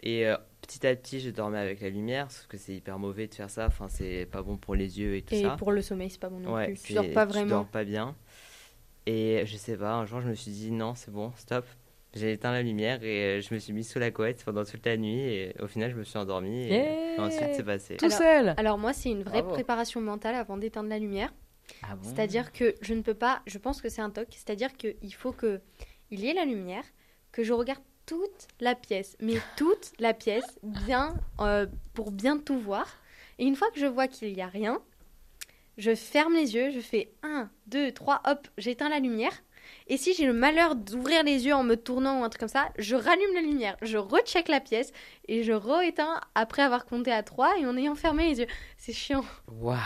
Et 0.00 0.28
euh, 0.28 0.36
petit 0.66 0.86
à 0.86 0.94
petit, 0.96 1.20
je 1.20 1.30
dormais 1.30 1.58
avec 1.58 1.80
la 1.80 1.90
lumière, 1.90 2.30
sauf 2.30 2.46
que 2.46 2.56
c'est 2.56 2.74
hyper 2.74 2.98
mauvais 2.98 3.26
de 3.26 3.34
faire 3.34 3.50
ça. 3.50 3.66
Enfin, 3.66 3.88
c'est 3.88 4.26
pas 4.30 4.42
bon 4.42 4.56
pour 4.56 4.74
les 4.74 4.98
yeux 5.00 5.16
et 5.16 5.22
tout 5.22 5.34
Et 5.34 5.42
ça. 5.42 5.56
pour 5.56 5.72
le 5.72 5.82
sommeil 5.82 6.10
c'est 6.10 6.20
pas 6.20 6.28
bon 6.30 6.40
non 6.40 6.54
ouais, 6.54 6.66
plus. 6.68 6.82
Tu 6.82 6.92
dors 6.94 7.10
pas 7.12 7.26
Tu 7.26 7.32
vraiment. 7.32 7.50
dors 7.50 7.66
pas 7.66 7.84
bien. 7.84 8.14
Et 9.06 9.42
je 9.46 9.56
sais 9.56 9.76
pas, 9.76 9.92
un 9.94 10.06
jour, 10.06 10.20
je 10.20 10.28
me 10.28 10.34
suis 10.34 10.50
dit 10.50 10.70
non, 10.70 10.94
c'est 10.94 11.10
bon, 11.10 11.32
stop. 11.36 11.66
J'ai 12.14 12.32
éteint 12.32 12.52
la 12.52 12.62
lumière 12.62 13.02
et 13.02 13.38
euh, 13.38 13.40
je 13.40 13.52
me 13.52 13.58
suis 13.58 13.72
mis 13.72 13.82
sous 13.82 13.98
la 13.98 14.10
couette 14.12 14.44
pendant 14.44 14.64
toute 14.64 14.86
la 14.86 14.96
nuit. 14.96 15.20
Et 15.20 15.54
au 15.60 15.66
final, 15.66 15.90
je 15.90 15.96
me 15.96 16.04
suis 16.04 16.16
endormi. 16.16 16.66
Et, 16.66 16.68
Yeah. 16.68 17.16
et 17.16 17.18
ensuite, 17.20 17.54
c'est 17.54 17.64
passé. 17.64 17.96
Tout 17.96 18.04
Alors- 18.06 18.18
seul 18.18 18.54
Alors 18.56 18.78
moi 18.78 18.92
c'est 18.92 19.10
une 19.10 19.22
vraie 19.24 19.40
Bravo. 19.42 19.54
préparation 19.54 20.00
mentale 20.00 20.36
avant 20.36 20.56
d'éteindre 20.56 20.88
la 20.88 20.98
lumière. 20.98 21.34
Ah 21.82 21.96
bon? 21.96 22.02
C'est-à-dire 22.08 22.52
que 22.52 22.74
je 22.82 22.94
ne 22.94 23.02
peux 23.02 23.14
pas, 23.14 23.42
je 23.46 23.58
pense 23.58 23.82
que 23.82 23.88
c'est 23.88 24.00
un 24.02 24.10
toc, 24.10 24.28
c'est-à-dire 24.30 24.72
qu'il 24.76 25.14
faut 25.14 25.32
que 25.32 25.60
il 26.10 26.20
y 26.20 26.28
ait 26.28 26.34
la 26.34 26.44
lumière, 26.44 26.84
que 27.32 27.42
je 27.42 27.52
regarde 27.52 27.80
toute 28.06 28.48
la 28.60 28.74
pièce, 28.74 29.16
mais 29.20 29.34
toute 29.56 29.92
la 29.98 30.14
pièce, 30.14 30.58
bien, 30.62 31.14
euh, 31.40 31.66
pour 31.94 32.10
bien 32.10 32.38
tout 32.38 32.58
voir. 32.58 32.86
Et 33.38 33.44
une 33.44 33.56
fois 33.56 33.70
que 33.70 33.80
je 33.80 33.86
vois 33.86 34.08
qu'il 34.08 34.32
n'y 34.32 34.42
a 34.42 34.46
rien, 34.46 34.80
je 35.76 35.94
ferme 35.94 36.34
les 36.34 36.54
yeux, 36.54 36.70
je 36.70 36.80
fais 36.80 37.12
1, 37.22 37.50
2, 37.66 37.92
3, 37.92 38.22
hop, 38.26 38.48
j'éteins 38.58 38.88
la 38.88 39.00
lumière. 39.00 39.42
Et 39.86 39.96
si 39.96 40.14
j'ai 40.14 40.26
le 40.26 40.32
malheur 40.32 40.76
d'ouvrir 40.76 41.22
les 41.22 41.46
yeux 41.46 41.54
en 41.54 41.64
me 41.64 41.74
tournant 41.74 42.20
ou 42.20 42.24
un 42.24 42.28
truc 42.28 42.40
comme 42.40 42.48
ça, 42.48 42.68
je 42.78 42.96
rallume 42.96 43.34
la 43.34 43.40
lumière, 43.40 43.76
je 43.82 43.96
recheck 43.96 44.48
la 44.48 44.60
pièce 44.60 44.92
et 45.26 45.42
je 45.42 45.52
re-éteins 45.52 46.20
après 46.34 46.62
avoir 46.62 46.84
compté 46.84 47.10
à 47.10 47.22
3 47.22 47.58
et 47.58 47.66
en 47.66 47.76
ayant 47.76 47.94
fermé 47.94 48.28
les 48.28 48.40
yeux. 48.40 48.46
C'est 48.76 48.92
chiant. 48.92 49.24
Waouh 49.48 49.78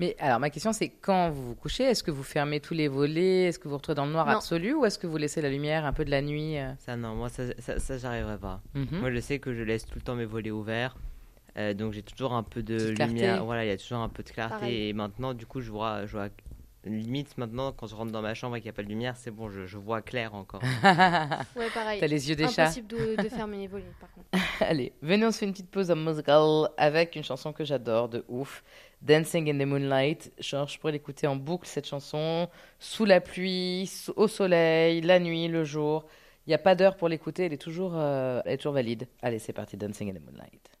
Mais 0.00 0.14
alors, 0.20 0.38
ma 0.38 0.48
question, 0.50 0.72
c'est 0.72 0.88
quand 0.88 1.30
vous 1.30 1.48
vous 1.48 1.54
couchez, 1.54 1.82
est-ce 1.84 2.02
que 2.04 2.10
vous 2.12 2.22
fermez 2.22 2.60
tous 2.60 2.74
les 2.74 2.86
volets? 2.88 3.44
Est-ce 3.46 3.58
que 3.58 3.64
vous 3.64 3.70
vous 3.70 3.76
retrouvez 3.78 3.96
dans 3.96 4.06
le 4.06 4.12
noir 4.12 4.26
Non. 4.26 4.32
absolu 4.36 4.74
Ou 4.74 4.84
est-ce 4.84 4.98
que 4.98 5.06
vous 5.08 5.16
laissez 5.16 5.40
la 5.42 5.50
lumière 5.50 5.84
un 5.84 5.92
peu 5.92 6.04
de 6.04 6.10
la 6.10 6.22
nuit 6.22 6.56
euh? 6.58 6.72
Ça, 6.78 6.96
non, 6.96 7.14
moi, 7.16 7.28
ça, 7.28 7.42
ça, 7.58 7.78
ça 7.80 7.98
j'arriverai 7.98 8.38
pas. 8.38 8.60
Mhm. 8.74 9.00
Moi, 9.00 9.10
je 9.12 9.18
sais 9.20 9.38
que 9.40 9.52
je 9.54 9.62
laisse 9.62 9.84
tout 9.86 9.96
le 9.96 10.02
temps 10.02 10.14
mes 10.14 10.24
volets 10.24 10.50
ouverts. 10.52 10.96
euh, 11.56 11.74
donc, 11.74 11.92
j'ai 11.94 12.02
toujours 12.02 12.32
un 12.34 12.44
peu 12.44 12.62
de 12.62 12.76
Petite 12.76 12.94
clarté. 12.94 13.14
lumière. 13.14 13.44
Voilà, 13.44 13.64
il 13.64 13.68
y 13.68 13.72
a 13.72 13.76
toujours 13.76 13.98
un 13.98 14.08
peu 14.08 14.22
de 14.22 14.30
clarté. 14.30 14.54
Pareil. 14.54 14.88
Et 14.88 14.92
maintenant, 14.92 15.34
du 15.34 15.46
coup, 15.46 15.60
je 15.60 15.70
vois, 15.70 16.06
je 16.06 16.12
vois. 16.12 16.28
Limite, 16.84 17.36
maintenant, 17.36 17.72
quand 17.72 17.86
je 17.88 17.94
rentre 17.96 18.12
dans 18.12 18.22
ma 18.22 18.34
chambre 18.34 18.54
et 18.56 18.60
qu'il 18.60 18.66
n'y 18.66 18.74
a 18.74 18.76
pas 18.76 18.84
de 18.84 18.88
lumière, 18.88 19.16
c'est 19.16 19.32
bon, 19.32 19.50
je, 19.50 19.66
je 19.66 19.76
vois 19.76 20.00
clair 20.00 20.32
encore. 20.34 20.62
Ouais, 21.56 21.68
pareil. 21.74 21.98
T'as 22.00 22.06
les 22.06 22.28
yeux 22.30 22.36
des 22.36 22.46
chats 22.48 22.62
Impossible 22.62 22.86
de, 22.86 23.20
de 23.22 23.28
fermer 23.28 23.58
les 23.58 23.66
volets, 23.66 23.84
par 24.00 24.08
contre. 24.12 24.28
Allez, 24.60 24.92
venez, 25.02 25.26
on 25.26 25.32
se 25.32 25.38
fait 25.38 25.46
une 25.46 25.52
petite 25.52 25.70
pause 25.70 25.90
en 25.90 25.96
musical 25.96 26.68
avec 26.78 27.16
une 27.16 27.24
chanson 27.24 27.52
que 27.52 27.64
j'adore 27.64 28.08
de 28.08 28.24
ouf, 28.28 28.62
Dancing 29.02 29.48
in 29.48 29.58
the 29.58 29.66
Moonlight. 29.66 30.32
Je 30.38 30.78
pourrais 30.78 30.92
l'écouter 30.92 31.26
en 31.26 31.36
boucle 31.36 31.66
cette 31.66 31.86
chanson, 31.86 32.48
sous 32.78 33.04
la 33.04 33.20
pluie, 33.20 33.90
au 34.16 34.28
soleil, 34.28 35.00
la 35.00 35.18
nuit, 35.18 35.48
le 35.48 35.64
jour. 35.64 36.06
Il 36.46 36.50
n'y 36.50 36.54
a 36.54 36.58
pas 36.58 36.74
d'heure 36.74 36.96
pour 36.96 37.08
l'écouter, 37.08 37.44
elle 37.44 37.52
est 37.52 37.58
toujours, 37.58 37.92
euh, 37.94 38.40
elle 38.44 38.54
est 38.54 38.56
toujours 38.56 38.72
valide. 38.72 39.06
Allez, 39.22 39.38
c'est 39.38 39.52
parti, 39.52 39.76
Dancing 39.76 40.10
in 40.10 40.14
the 40.14 40.24
Moonlight. 40.24 40.77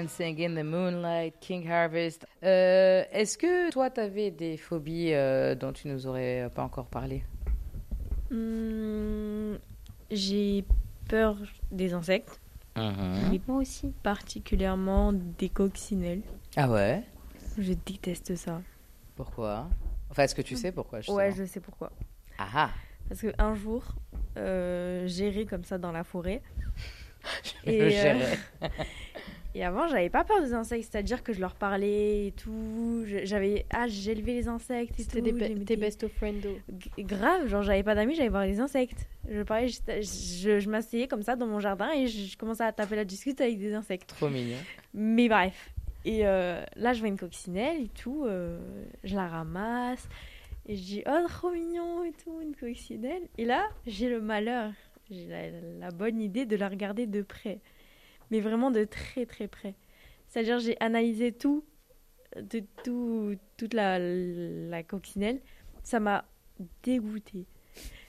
Dancing 0.00 0.40
in 0.40 0.54
the 0.54 0.64
Moonlight, 0.64 1.34
King 1.40 1.68
Harvest. 1.70 2.26
Euh, 2.42 3.04
Est-ce 3.12 3.36
que 3.36 3.70
toi, 3.70 3.90
tu 3.90 4.00
avais 4.00 4.30
des 4.30 4.56
phobies 4.56 5.12
euh, 5.12 5.54
dont 5.54 5.72
tu 5.72 5.88
nous 5.88 6.06
aurais 6.06 6.48
pas 6.54 6.62
encore 6.62 6.86
parlé? 6.86 7.22
Hmm, 8.30 9.56
J'ai 10.10 10.64
peur 11.08 11.36
des 11.70 11.92
insectes, 11.92 12.40
mais 12.76 13.40
Moi 13.46 13.58
aussi. 13.60 13.92
particulièrement 14.02 15.12
des 15.12 15.50
coccinelles. 15.50 16.22
Ah 16.56 16.70
ouais? 16.70 17.02
Je 17.58 17.74
déteste 17.74 18.36
ça. 18.36 18.62
Pourquoi? 19.16 19.68
Enfin, 20.10 20.22
est-ce 20.22 20.34
que 20.34 20.42
tu 20.42 20.56
sais 20.56 20.72
pourquoi 20.72 21.00
justement? 21.00 21.18
Ouais, 21.18 21.32
je 21.32 21.44
sais 21.44 21.60
pourquoi. 21.60 21.92
Ah 22.38 22.48
ah 22.54 22.70
Parce 23.08 23.20
qu'un 23.20 23.54
jour, 23.54 23.84
euh, 24.38 25.06
j'errais 25.06 25.44
comme 25.44 25.64
ça 25.64 25.76
dans 25.76 25.92
la 25.92 26.04
forêt. 26.04 26.40
Je 27.64 27.70
Et, 27.70 28.00
euh. 28.06 28.34
Et 29.54 29.64
avant, 29.64 29.88
j'avais 29.88 30.10
pas 30.10 30.22
peur 30.22 30.40
des 30.40 30.54
insectes, 30.54 30.88
c'est-à-dire 30.90 31.24
que 31.24 31.32
je 31.32 31.40
leur 31.40 31.56
parlais 31.56 32.28
et 32.28 32.32
tout. 32.32 33.04
J'avais, 33.24 33.66
ah, 33.70 33.88
j'élevais 33.88 34.34
les 34.34 34.46
insectes 34.48 34.98
et 35.00 35.02
C'était 35.02 35.18
tout. 35.20 35.36
des 35.38 35.48
je 35.48 35.52
be- 35.54 35.64
tes 35.64 35.76
best 35.76 36.04
of 36.04 36.12
friends. 36.12 36.40
G- 36.78 36.90
Grave, 37.04 37.48
genre 37.48 37.62
j'avais 37.62 37.82
pas 37.82 37.96
d'amis, 37.96 38.14
j'allais 38.14 38.28
voir 38.28 38.44
les 38.46 38.60
insectes. 38.60 39.08
Je 39.28 39.42
parlais, 39.42 39.66
je, 39.68 40.60
je 40.60 40.70
m'asseyais 40.70 41.08
comme 41.08 41.22
ça 41.22 41.34
dans 41.34 41.46
mon 41.48 41.58
jardin 41.58 41.90
et 41.92 42.06
je, 42.06 42.26
je 42.26 42.36
commençais 42.36 42.62
à 42.62 42.72
taper 42.72 42.94
la 42.94 43.04
discute 43.04 43.40
avec 43.40 43.58
des 43.58 43.74
insectes. 43.74 44.08
Trop 44.10 44.28
mignon. 44.28 44.56
Mais 44.94 45.28
bref. 45.28 45.70
Et 46.04 46.26
euh, 46.26 46.62
là, 46.76 46.92
je 46.92 47.00
vois 47.00 47.08
une 47.08 47.18
coccinelle 47.18 47.82
et 47.82 47.88
tout, 47.88 48.24
euh, 48.26 48.58
je 49.04 49.14
la 49.16 49.26
ramasse 49.28 50.08
et 50.66 50.76
je 50.76 50.82
dis 50.82 51.02
oh 51.06 51.26
trop 51.28 51.50
mignon 51.50 52.04
et 52.04 52.12
tout 52.12 52.40
une 52.40 52.54
coccinelle. 52.54 53.22
Et 53.36 53.44
là, 53.44 53.64
j'ai 53.86 54.08
le 54.08 54.20
malheur, 54.20 54.70
j'ai 55.10 55.26
la, 55.26 55.50
la 55.78 55.90
bonne 55.90 56.20
idée 56.20 56.46
de 56.46 56.56
la 56.56 56.68
regarder 56.68 57.06
de 57.06 57.20
près, 57.20 57.58
mais 58.30 58.40
vraiment 58.40 58.70
de 58.70 58.84
très 58.84 59.26
très 59.26 59.48
près. 59.48 59.74
C'est-à-dire 60.28 60.58
j'ai 60.58 60.76
analysé 60.80 61.32
tout, 61.32 61.64
de 62.36 62.62
tout, 62.84 63.34
toute 63.56 63.74
la, 63.74 63.98
la 63.98 64.82
coccinelle, 64.82 65.40
ça 65.82 66.00
m'a 66.00 66.24
dégoûté. 66.82 67.46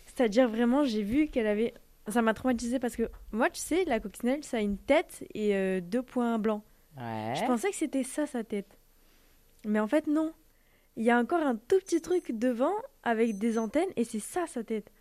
C'est-à-dire 0.06 0.50
vraiment, 0.50 0.84
j'ai 0.84 1.04
vu 1.04 1.28
qu'elle 1.28 1.48
avait, 1.48 1.74
ça 2.08 2.22
m'a 2.22 2.34
traumatisé 2.34 2.80
parce 2.80 2.96
que 2.96 3.10
moi, 3.32 3.50
tu 3.50 3.62
sais, 3.62 3.86
la 3.86 4.00
coccinelle, 4.00 4.44
ça 4.44 4.58
a 4.58 4.62
une 4.62 4.78
tête 4.78 5.24
et 5.34 5.56
euh, 5.56 5.80
deux 5.82 6.04
points 6.04 6.38
blancs. 6.38 6.64
Ouais. 6.98 7.34
Je 7.36 7.46
pensais 7.46 7.70
que 7.70 7.76
c'était 7.76 8.04
ça 8.04 8.28
sa 8.28 8.44
tête. 8.44 8.78
Mais 9.66 9.80
en 9.80 9.88
fait, 9.88 10.08
non. 10.08 10.34
Il 10.98 11.04
y 11.04 11.10
a 11.10 11.18
encore 11.18 11.42
un 11.42 11.56
tout 11.56 11.80
petit 11.80 12.02
truc 12.02 12.38
devant 12.38 12.74
avec 13.04 13.38
des 13.38 13.58
antennes 13.58 13.90
et 13.96 14.04
c'est 14.04 14.20
ça 14.20 14.46
sa 14.48 14.64
tête. 14.64 14.92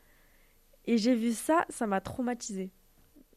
Et 0.87 0.96
j'ai 0.98 1.14
vu 1.14 1.33
ça, 1.33 1.66
ça 1.68 1.87
m'a 1.87 2.00
traumatisé. 2.00 2.70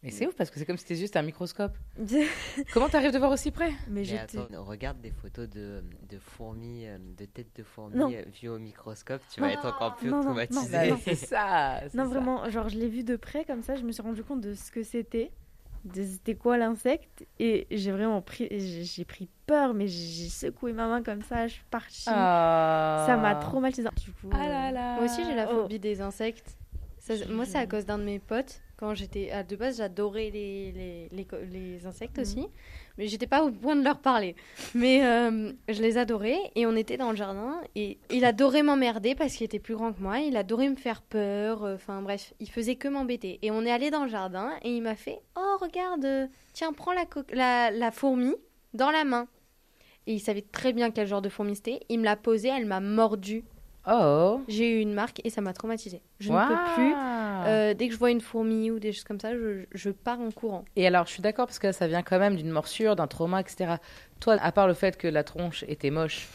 Mais 0.04 0.12
c'est 0.12 0.28
ouf 0.28 0.36
parce 0.36 0.50
que 0.50 0.60
c'est 0.60 0.66
comme 0.66 0.76
si 0.78 0.84
c'était 0.84 0.96
juste 1.00 1.16
un 1.16 1.22
microscope. 1.22 1.72
Comment 2.74 2.89
t'arrives 2.89 3.12
de 3.13 3.18
voir 3.18 3.32
aussi 3.32 3.52
près? 3.52 3.72
Mais 3.88 4.04
attends, 4.18 4.48
regarde 4.63 5.00
des 5.02 5.12
photos 5.12 5.48
de, 5.50 5.84
de 6.10 6.18
fourmis, 6.20 6.86
euh, 6.88 6.98
de 7.18 7.26
têtes 7.26 7.56
de 7.56 7.63
fourmis 7.63 7.96
Non. 7.98 8.12
euh, 8.12 8.22
vues 8.42 8.50
au 8.50 8.60
microscope, 8.60 9.22
tu 9.34 9.39
vas 9.42 9.52
être 9.52 9.66
encore 9.66 9.96
plus 9.96 10.10
non, 10.10 10.18
non, 10.18 10.24
non, 10.24 10.46
traumatisé. 10.46 10.72
Bah, 10.72 10.88
non. 10.88 11.00
C'est 11.04 11.16
ça. 11.16 11.82
Non, 11.94 12.04
ça. 12.04 12.10
vraiment, 12.10 12.50
genre, 12.50 12.68
je 12.70 12.78
l'ai 12.78 12.89
vu 12.89 13.04
de 13.04 13.16
près 13.16 13.46
comme 13.46 13.62
ça, 13.63 13.76
je 13.76 13.84
me 13.84 13.92
suis 13.92 14.02
rendu 14.04 14.24
compte 14.24 14.42
de 14.42 14.54
ce 14.54 14.72
que 14.72 14.84
c'était, 14.84 15.32
de 15.86 16.04
c'était 16.04 16.36
quoi 16.36 16.58
l'insecte, 16.58 17.26
et 17.39 17.68
j'ai 17.72 17.92
vraiment 17.92 18.22
pris, 18.22 18.48
j'ai 18.60 19.06
pris 19.06 19.30
peur, 19.46 19.74
mais 19.74 19.88
j'ai 19.88 20.28
secoué 20.30 20.74
ma 20.74 20.88
main 20.88 21.02
comme 21.02 21.22
ça, 21.22 21.48
je 21.48 21.54
suis 21.54 21.63
partie. 21.72 22.04
Ah. 22.08 23.04
Ça 23.08 23.16
m'a 23.18 23.36
traumatisé. 23.36 23.88
Du 24.04 24.12
coup, 24.12 24.30
Ah 24.34 24.48
là 24.50 24.72
là. 24.72 24.96
Moi 24.96 25.06
aussi, 25.06 25.24
j'ai 25.26 25.36
la 25.36 25.50
Oh. 25.52 25.62
phobie 25.62 25.80
des 25.80 26.02
insectes. 26.02 26.58
Ça, 27.00 27.13
moi, 27.30 27.46
c'est 27.46 27.58
à 27.58 27.68
cause 27.68 27.86
d'un 27.86 27.98
de 27.98 28.04
mes 28.04 28.20
potes. 28.20 28.62
Quand 28.84 28.96
j'étais 28.96 29.32
à 29.32 29.43
de 29.43 29.56
base, 29.56 29.78
j'adorais 29.78 30.30
les, 30.30 30.74
les, 30.74 31.08
les, 31.10 31.24
co- 31.24 31.38
les 31.50 31.86
insectes 31.86 32.17
Mhm. 32.17 32.22
aussi. 32.22 32.48
Mais 32.98 33.08
j'étais 33.08 33.28
pas 33.28 33.41
au 33.46 33.50
point 33.50 33.78
de 33.78 33.82
leur 33.84 34.00
parler. 34.00 34.36
Mais 34.76 35.06
euh, 35.06 35.54
je 35.69 35.82
les 35.82 35.98
adorais. 35.98 36.38
Et 36.56 36.65
on 36.65 36.76
était 36.76 36.98
dans 36.98 37.12
le 37.12 37.15
jardin. 37.15 37.62
Et 37.76 37.98
il 38.12 38.26
adorait 38.26 38.62
m'emmerder 38.62 39.15
parce 39.15 39.36
qu'il 39.36 39.46
était 39.46 39.60
plus 39.60 39.76
grand 39.76 39.93
que 39.93 40.02
moi. 40.02 40.19
Il 40.19 40.36
adorait 40.36 40.67
me 40.67 40.76
faire 40.76 41.02
peur. 41.02 41.63
euh, 41.63 41.76
Enfin 41.76 42.02
bref, 42.02 42.34
il 42.41 42.50
faisait 42.50 42.76
que 42.76 42.89
m'embêter. 42.89 43.39
Et 43.41 43.52
on 43.52 43.62
est 43.65 43.72
allé 43.72 43.89
dans 43.89 44.04
le 44.04 44.10
jardin. 44.10 44.52
Et 44.63 44.76
il 44.76 44.82
m'a 44.82 44.96
fait 44.96 45.19
Oh, 45.38 45.56
regarde, 45.62 46.04
euh, 46.04 46.28
tiens, 46.52 46.74
prends 46.74 46.91
la, 46.91 47.06
co- 47.06 47.24
la, 47.32 47.72
la 47.72 47.89
fourmi 47.91 48.36
dans 48.74 48.91
la 48.91 49.06
main. 49.06 49.30
Et 50.08 50.13
il 50.15 50.19
savait 50.19 50.41
très 50.52 50.74
bien 50.74 50.91
quel 50.91 51.08
genre 51.08 51.22
de 51.22 51.30
fourmi 51.30 51.56
c'était. 51.56 51.80
Il 51.88 52.00
me 52.00 52.04
l'a 52.04 52.17
posée, 52.17 52.50
elle 52.50 52.65
m'a 52.65 52.82
mordu. 52.82 53.46
Oh. 53.88 54.41
J'ai 54.48 54.78
eu 54.78 54.82
une 54.82 54.93
marque 54.93 55.19
et 55.26 55.30
ça 55.30 55.41
m'a 55.41 55.52
traumatisée. 55.54 56.02
Je 56.19 56.32
ne 56.32 56.38
peux 56.48 56.74
plus. 56.76 56.93
euh, 57.46 57.74
dès 57.74 57.88
que 57.88 57.93
je 57.93 58.00
vois 58.00 58.12
une 58.12 58.22
fourmi 58.22 58.72
ou 58.72 58.80
des 58.80 58.93
choses 58.93 59.04
comme 59.04 59.19
ça, 59.19 59.34
je, 59.34 59.65
je 59.74 59.89
pars 59.89 60.19
en 60.22 60.32
courant. 60.32 60.63
Et 60.76 60.88
alors, 60.88 61.06
je 61.06 61.12
suis 61.12 61.22
d'accord 61.22 61.48
parce 61.48 61.60
que 61.60 61.67
là, 61.67 61.74
ça 61.74 61.88
vient 61.88 62.02
quand 62.04 62.19
même 62.19 62.36
d'une 62.38 62.50
morsure, 62.50 62.96
d'un 62.96 63.08
trauma, 63.08 63.41
etc. 63.41 63.76
Toi, 64.22 64.38
à 64.41 64.52
part 64.54 64.67
le 64.67 64.74
fait 64.74 64.98
que 64.98 65.08
la 65.08 65.24
tronche 65.26 65.65
était 65.67 65.89
moche 65.89 66.28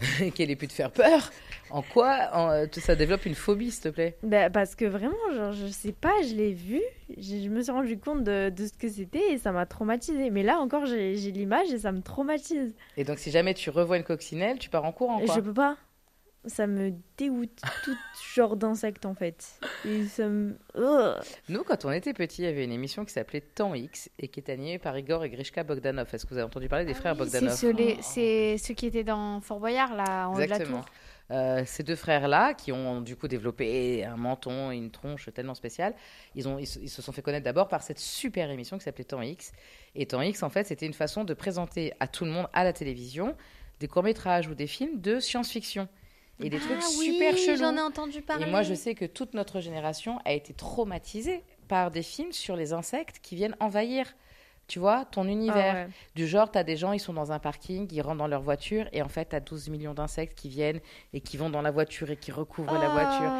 et 0.20 0.30
qu'elle 0.32 0.50
ait 0.50 0.56
pu 0.56 0.66
te 0.66 0.72
faire 0.72 0.90
peur, 0.90 1.30
en 1.70 1.82
quoi 1.82 2.30
en- 2.32 2.50
euh, 2.50 2.66
ça 2.72 2.96
développe 2.96 3.26
une 3.26 3.34
phobie, 3.36 3.70
s'il 3.70 3.82
te 3.84 3.88
plaît? 3.90 4.16
Bah, 4.24 4.50
parce 4.50 4.74
que 4.74 4.86
vraiment, 4.86 5.14
genre, 5.32 5.52
je 5.52 5.66
sais 5.66 5.92
pas, 5.92 6.14
je 6.28 6.34
l'ai 6.34 6.52
vu, 6.52 6.80
je, 7.16 7.42
je 7.44 7.48
me 7.48 7.60
suis 7.62 7.70
rendu 7.70 7.96
compte 7.98 8.24
de, 8.24 8.48
de 8.50 8.66
ce 8.66 8.72
que 8.72 8.88
c'était 8.88 9.32
et 9.34 9.38
ça 9.38 9.52
m'a 9.52 9.66
traumatisé. 9.66 10.30
Mais 10.30 10.42
là 10.42 10.58
encore, 10.58 10.86
j'ai 10.86 11.12
l'image 11.14 11.70
et 11.72 11.78
ça 11.78 11.92
me 11.92 12.00
traumatise. 12.02 12.74
Et 12.96 13.04
donc, 13.04 13.18
si 13.18 13.30
jamais 13.30 13.54
tu 13.54 13.70
revois 13.70 13.98
une 13.98 14.04
coccinelle, 14.04 14.58
tu 14.58 14.68
pars 14.68 14.84
en 14.84 14.90
courant, 14.92 15.20
quoi? 15.20 15.34
je 15.34 15.40
peux 15.40 15.52
pas. 15.54 15.76
Ça 16.46 16.66
me 16.66 16.92
dégoûte 17.18 17.60
tout 17.84 17.94
genre 18.34 18.56
d'insectes 18.56 19.04
en 19.04 19.14
fait. 19.14 19.60
Et 19.84 20.04
ça 20.06 20.26
me. 20.26 20.56
Ugh. 20.74 21.22
Nous, 21.50 21.62
quand 21.64 21.84
on 21.84 21.90
était 21.92 22.14
petits, 22.14 22.40
il 22.42 22.44
y 22.46 22.48
avait 22.48 22.64
une 22.64 22.72
émission 22.72 23.04
qui 23.04 23.12
s'appelait 23.12 23.42
Temps 23.42 23.74
X 23.74 24.08
et 24.18 24.28
qui 24.28 24.40
était 24.40 24.52
animée 24.52 24.78
par 24.78 24.96
Igor 24.96 25.22
et 25.24 25.28
Grishka 25.30 25.64
Bogdanov. 25.64 26.08
Est-ce 26.12 26.24
que 26.24 26.30
vous 26.30 26.38
avez 26.38 26.46
entendu 26.46 26.68
parler 26.68 26.86
des 26.86 26.94
frères 26.94 27.12
C'est 27.14 27.18
Bogdanov 27.18 27.54
ceux, 27.56 27.72
les- 27.72 27.98
c'est 28.00 28.56
ceux 28.56 28.72
qui 28.72 28.86
étaient 28.86 29.04
dans 29.04 29.40
Fort 29.42 29.60
Boyard, 29.60 29.94
là, 29.94 30.28
en 30.28 30.32
haut 30.32 30.36
de 30.36 30.40
la 30.40 30.44
Exactement. 30.46 30.78
tour. 30.80 30.88
Euh, 31.32 31.62
ces 31.66 31.82
deux 31.84 31.94
frères-là, 31.94 32.54
qui 32.54 32.72
ont 32.72 33.02
du 33.02 33.14
coup 33.16 33.28
développé 33.28 34.04
un 34.04 34.16
menton 34.16 34.72
et 34.72 34.76
une 34.76 34.90
tronche 34.90 35.28
tellement 35.32 35.54
spéciale, 35.54 35.94
ils, 36.34 36.48
ont, 36.48 36.58
ils, 36.58 36.66
se- 36.66 36.78
ils 36.80 36.88
se 36.88 37.02
sont 37.02 37.12
fait 37.12 37.22
connaître 37.22 37.44
d'abord 37.44 37.68
par 37.68 37.82
cette 37.82 37.98
super 38.00 38.50
émission 38.50 38.78
qui 38.78 38.84
s'appelait 38.84 39.04
Temps 39.04 39.22
X. 39.22 39.52
Et 39.94 40.06
Temps 40.06 40.22
X, 40.22 40.42
en 40.42 40.48
fait, 40.50 40.66
c'était 40.66 40.86
une 40.86 40.94
façon 40.94 41.22
de 41.22 41.34
présenter 41.34 41.92
à 42.00 42.08
tout 42.08 42.24
le 42.24 42.30
monde 42.30 42.48
à 42.54 42.64
la 42.64 42.72
télévision 42.72 43.36
des 43.78 43.86
courts-métrages 43.88 44.48
ou 44.48 44.54
des 44.54 44.66
films 44.66 45.00
de 45.00 45.20
science-fiction. 45.20 45.86
Et 46.42 46.50
des 46.50 46.58
trucs 46.58 46.78
Ah 46.80 46.86
oui, 46.98 47.12
super 47.12 47.36
chelous. 47.36 47.58
J'en 47.58 47.76
ai 47.76 47.80
entendu 47.80 48.22
parler. 48.22 48.46
Et 48.46 48.50
moi, 48.50 48.62
je 48.62 48.74
sais 48.74 48.94
que 48.94 49.04
toute 49.04 49.34
notre 49.34 49.60
génération 49.60 50.18
a 50.24 50.32
été 50.32 50.52
traumatisée 50.54 51.42
par 51.68 51.90
des 51.90 52.02
films 52.02 52.32
sur 52.32 52.56
les 52.56 52.72
insectes 52.72 53.18
qui 53.22 53.36
viennent 53.36 53.56
envahir, 53.60 54.06
tu 54.66 54.78
vois, 54.78 55.04
ton 55.04 55.26
univers. 55.28 55.74
Ah 55.76 55.86
ouais. 55.86 55.88
Du 56.14 56.26
genre, 56.26 56.50
tu 56.50 56.58
as 56.58 56.64
des 56.64 56.76
gens, 56.76 56.92
ils 56.92 57.00
sont 57.00 57.12
dans 57.12 57.32
un 57.32 57.38
parking, 57.38 57.88
ils 57.92 58.00
rentrent 58.02 58.18
dans 58.18 58.26
leur 58.26 58.42
voiture, 58.42 58.86
et 58.92 59.02
en 59.02 59.08
fait, 59.08 59.30
tu 59.30 59.36
as 59.36 59.40
12 59.40 59.68
millions 59.68 59.94
d'insectes 59.94 60.38
qui 60.38 60.48
viennent 60.48 60.80
et 61.12 61.20
qui 61.20 61.36
vont 61.36 61.50
dans 61.50 61.62
la 61.62 61.70
voiture 61.70 62.10
et 62.10 62.16
qui 62.16 62.32
recouvrent 62.32 62.78
la 62.78 62.88
voiture. 62.88 63.30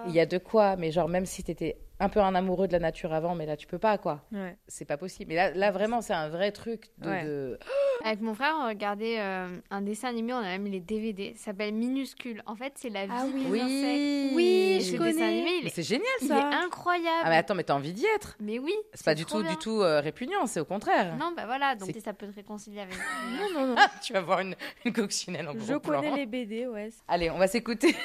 Ah. 0.00 0.04
Il 0.08 0.14
y 0.14 0.20
a 0.20 0.26
de 0.26 0.38
quoi, 0.38 0.76
mais 0.76 0.90
genre, 0.90 1.08
même 1.08 1.26
si 1.26 1.42
tu 1.44 1.50
étais 1.50 1.76
un 2.00 2.08
peu 2.08 2.20
un 2.20 2.34
amoureux 2.36 2.68
de 2.68 2.72
la 2.72 2.78
nature 2.78 3.12
avant, 3.12 3.34
mais 3.34 3.44
là, 3.44 3.56
tu 3.56 3.66
peux 3.66 3.78
pas, 3.78 3.98
quoi. 3.98 4.22
Ouais. 4.30 4.56
C'est 4.68 4.84
pas 4.84 4.96
possible. 4.96 5.30
Mais 5.30 5.34
là, 5.34 5.50
là 5.50 5.72
vraiment, 5.72 6.00
c'est 6.00 6.12
un 6.12 6.28
vrai 6.28 6.52
truc 6.52 6.84
de. 6.98 7.08
Ouais. 7.08 7.24
de- 7.24 7.58
Avec 8.04 8.20
mon 8.20 8.34
frère, 8.34 8.54
on 8.62 8.68
regardait 8.68 9.18
euh, 9.18 9.48
un 9.70 9.80
dessin 9.82 10.08
animé, 10.08 10.32
on 10.32 10.36
a 10.36 10.42
même 10.42 10.66
les 10.66 10.78
DVD. 10.78 11.34
Ça 11.36 11.46
s'appelle 11.46 11.74
Minuscule. 11.74 12.40
En 12.46 12.54
fait, 12.54 12.72
c'est 12.76 12.90
la 12.90 13.06
vie 13.06 13.12
Ah 13.12 13.24
oui. 13.34 13.44
des 13.44 13.50
Oui. 13.50 13.60
insectes. 13.60 14.36
Oui, 14.36 14.78
je 14.80 14.92
ce 14.92 14.96
connais. 14.96 15.12
dessin 15.12 15.26
animé, 15.26 15.50
il 15.58 15.60
Mais 15.64 15.66
est, 15.70 15.74
c'est 15.74 15.82
génial, 15.82 16.06
il 16.20 16.26
est 16.26 16.28
ça. 16.28 16.50
incroyable. 16.64 17.22
Ah, 17.24 17.30
mais 17.30 17.36
attends, 17.36 17.54
mais 17.56 17.64
t'as 17.64 17.74
envie 17.74 17.92
d'y 17.92 18.06
être. 18.14 18.36
Mais 18.38 18.60
oui. 18.60 18.74
C'est 18.94 19.04
pas 19.04 19.16
du 19.16 19.24
tout, 19.24 19.42
bien. 19.42 19.50
du 19.50 19.56
tout 19.58 19.82
euh, 19.82 20.00
répugnant, 20.00 20.46
c'est 20.46 20.60
au 20.60 20.64
contraire. 20.64 21.16
Non, 21.16 21.32
bah 21.36 21.46
voilà, 21.46 21.74
donc 21.74 21.90
C'est- 21.92 21.98
ça 22.00 22.12
peut 22.12 22.28
te 22.28 22.36
réconcilier 22.36 22.82
avec. 22.82 22.94
Non, 23.54 23.60
non, 23.60 23.66
non. 23.74 23.76
tu 24.04 24.12
vas 24.12 24.20
voir 24.20 24.38
une, 24.38 24.54
une 24.84 24.92
coccinelle 24.92 25.48
en 25.48 25.54
Je 25.54 25.58
gros 25.58 25.80
plan. 25.80 26.00
connais 26.00 26.14
les 26.14 26.26
BD, 26.26 26.68
ouais. 26.68 26.90
Allez, 27.08 27.28
on 27.30 27.38
va 27.38 27.48
s'écouter. 27.48 27.96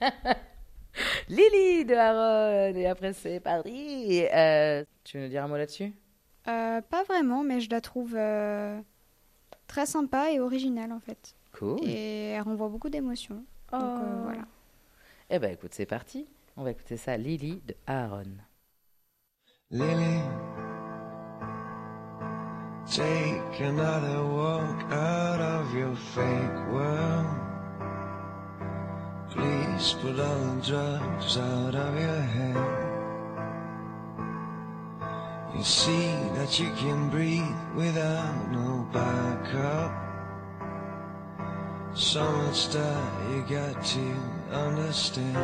Lily 1.28 1.84
de 1.84 1.94
Harold, 1.94 2.76
et 2.76 2.86
après 2.86 3.12
c'est 3.12 3.40
Paris. 3.40 4.26
Euh, 4.34 4.84
tu 5.04 5.18
veux 5.18 5.24
nous 5.24 5.28
dire 5.28 5.44
un 5.44 5.48
mot 5.48 5.56
là-dessus? 5.56 5.92
Euh, 6.48 6.80
pas 6.80 7.04
vraiment, 7.04 7.44
mais 7.44 7.60
je 7.60 7.68
la 7.68 7.82
trouve 7.82 8.14
euh, 8.16 8.80
très 9.66 9.84
sympa 9.84 10.30
et 10.32 10.40
originale 10.40 10.92
en 10.92 11.00
fait. 11.00 11.34
Cool. 11.52 11.80
Et 11.82 12.30
elle 12.30 12.42
renvoie 12.42 12.68
beaucoup 12.68 12.88
d'émotions. 12.88 13.44
Donc 13.72 13.82
euh, 13.82 14.22
voilà. 14.22 14.42
Eh 15.28 15.38
ben 15.38 15.52
écoute, 15.52 15.74
c'est 15.74 15.86
parti. 15.86 16.26
On 16.56 16.62
va 16.64 16.70
écouter 16.70 16.96
ça, 16.96 17.16
Lily 17.18 17.62
de 17.66 17.74
Aaron. 17.86 18.24
Lily, 19.70 20.22
take 22.86 23.60
another 23.60 24.24
walk 24.24 24.90
out 24.90 25.40
of 25.40 25.74
your 25.74 25.94
fake 25.94 26.72
world. 26.72 27.26
Please 29.30 29.67
put 29.78 30.18
all 30.18 30.54
the 30.56 30.60
drugs 30.66 31.38
out 31.38 31.74
of 31.74 31.94
your 31.94 32.20
head. 32.20 32.88
You 35.54 35.62
see 35.62 36.10
that 36.34 36.58
you 36.58 36.70
can 36.72 37.08
breathe 37.08 37.56
without 37.76 38.50
no 38.50 38.88
backup. 38.92 39.92
So 41.94 42.24
much 42.24 42.70
that 42.70 43.30
you 43.30 43.42
got 43.42 43.84
to 43.84 44.14
understand. 44.50 45.36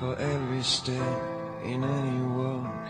For 0.00 0.16
every 0.16 0.62
step 0.62 1.22
in 1.62 1.84
any 1.84 2.20
walk, 2.38 2.86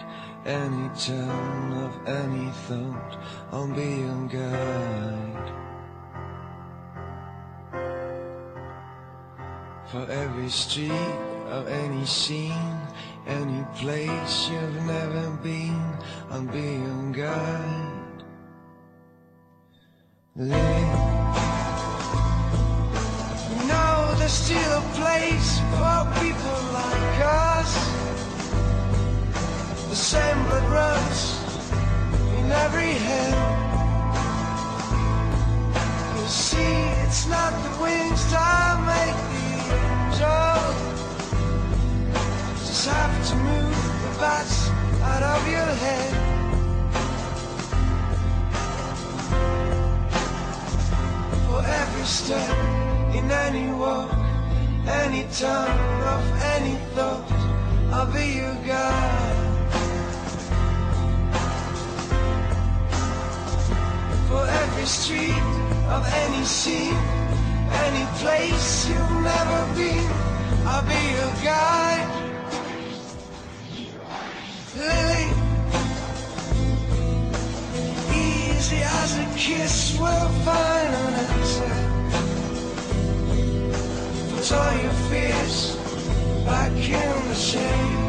any 0.46 0.88
turn 0.96 1.72
of 1.72 2.07
any 2.07 2.50
thought, 2.68 3.18
I'll 3.50 3.66
be 3.66 3.83
your 3.83 4.27
guide. 4.29 5.74
For 9.90 10.11
every 10.11 10.49
street 10.49 10.90
of 11.51 11.68
any 11.68 12.05
scene, 12.05 12.79
any 13.27 13.64
place 13.77 14.49
you've 14.51 14.87
never 14.87 15.31
been, 15.42 15.81
I'll 16.31 16.42
be 16.42 16.61
your 16.61 17.12
guide. 17.12 18.25
You 20.37 20.47
know 23.68 24.14
there's 24.18 24.33
still 24.33 24.79
a 24.79 24.83
place 24.99 25.61
for 25.79 26.07
people 26.20 26.59
like 26.73 27.20
us. 27.23 27.73
The 29.90 29.97
same 29.97 30.44
blood 30.47 30.66
runs 30.73 31.38
in 32.38 32.51
every 32.51 32.94
head. 33.07 33.35
You 36.18 36.27
see, 36.27 36.75
it's 37.07 37.27
not 37.29 37.53
the 37.62 37.83
wings 37.83 38.23
that 38.33 38.81
make 38.90 39.16
the 39.31 39.54
Just 42.75 42.89
have 42.89 43.29
to 43.29 43.37
move 43.37 43.77
the 44.03 44.19
bats 44.19 44.69
out 45.01 45.23
of 45.23 45.49
your 45.49 45.71
head. 45.85 46.13
For 51.47 51.63
every 51.65 52.05
step 52.05 52.51
in 53.15 53.31
any 53.31 53.73
walk, 53.73 54.11
any 54.89 55.23
turn 55.39 56.03
of 56.15 56.43
any 56.57 56.75
thought, 56.97 57.31
I'll 57.93 58.13
be 58.13 58.27
your 58.43 58.57
guide. 58.67 59.71
For 64.29 64.45
every 64.63 64.87
street 64.87 65.47
of 65.95 66.03
any 66.25 66.45
scene, 66.45 66.99
any 67.87 68.05
place 68.19 68.89
you've 68.89 69.23
never 69.23 69.61
been, 69.77 70.11
I'll 70.67 70.83
be 70.83 71.03
your 71.15 71.45
guide. 71.45 72.24
Lily, 74.77 75.31
easy 78.13 78.83
as 78.83 79.19
a 79.19 79.27
kiss, 79.37 79.97
we'll 80.01 80.29
find 80.43 80.95
an 80.95 81.15
answer. 81.31 81.75
Put 84.31 84.53
all 84.53 84.75
your 84.83 84.97
fears 85.09 85.77
back 86.45 86.73
in 86.73 87.29
the 87.29 87.35
shade. 87.35 88.05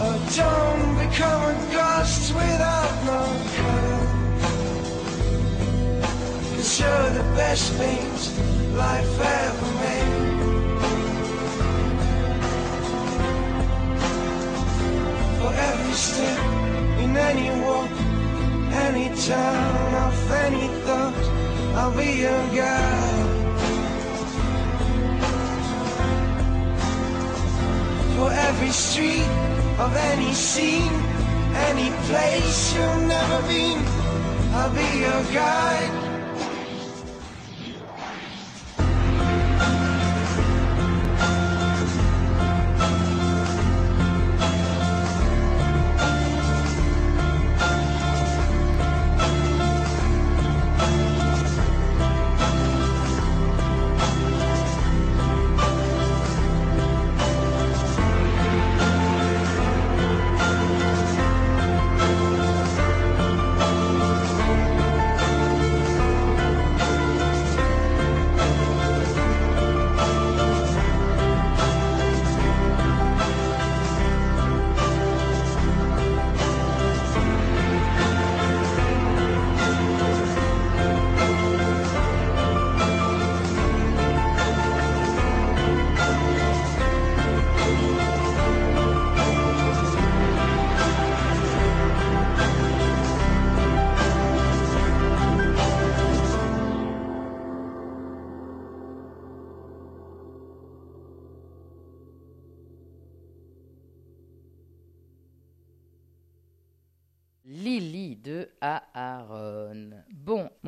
Oh, 0.00 0.16
don't 0.36 0.94
become 1.06 1.42
a 1.42 1.56
ghost 1.70 2.34
without 2.34 2.94
no 3.04 3.20
color. 3.56 4.04
Cause 6.56 6.80
you're 6.80 7.10
the 7.10 7.24
best 7.36 7.72
things 7.74 8.38
life 8.72 9.20
ever 9.20 9.72
made. 9.80 10.33
Every 15.56 15.92
step 15.92 16.38
in 17.00 17.16
any 17.16 17.48
walk, 17.64 17.90
any 18.86 19.08
turn 19.26 19.94
of 20.06 20.30
any 20.32 20.68
thought, 20.84 21.24
I'll 21.76 21.96
be 21.96 22.20
your 22.26 22.44
guide. 22.54 23.30
For 28.16 28.30
every 28.30 28.70
street 28.70 29.28
of 29.78 29.94
any 30.12 30.32
scene, 30.32 30.94
any 31.68 31.90
place 32.08 32.74
you've 32.74 33.02
never 33.08 33.46
been, 33.48 33.80
I'll 34.54 34.70
be 34.70 34.98
your 35.00 35.22
guide. 35.32 36.13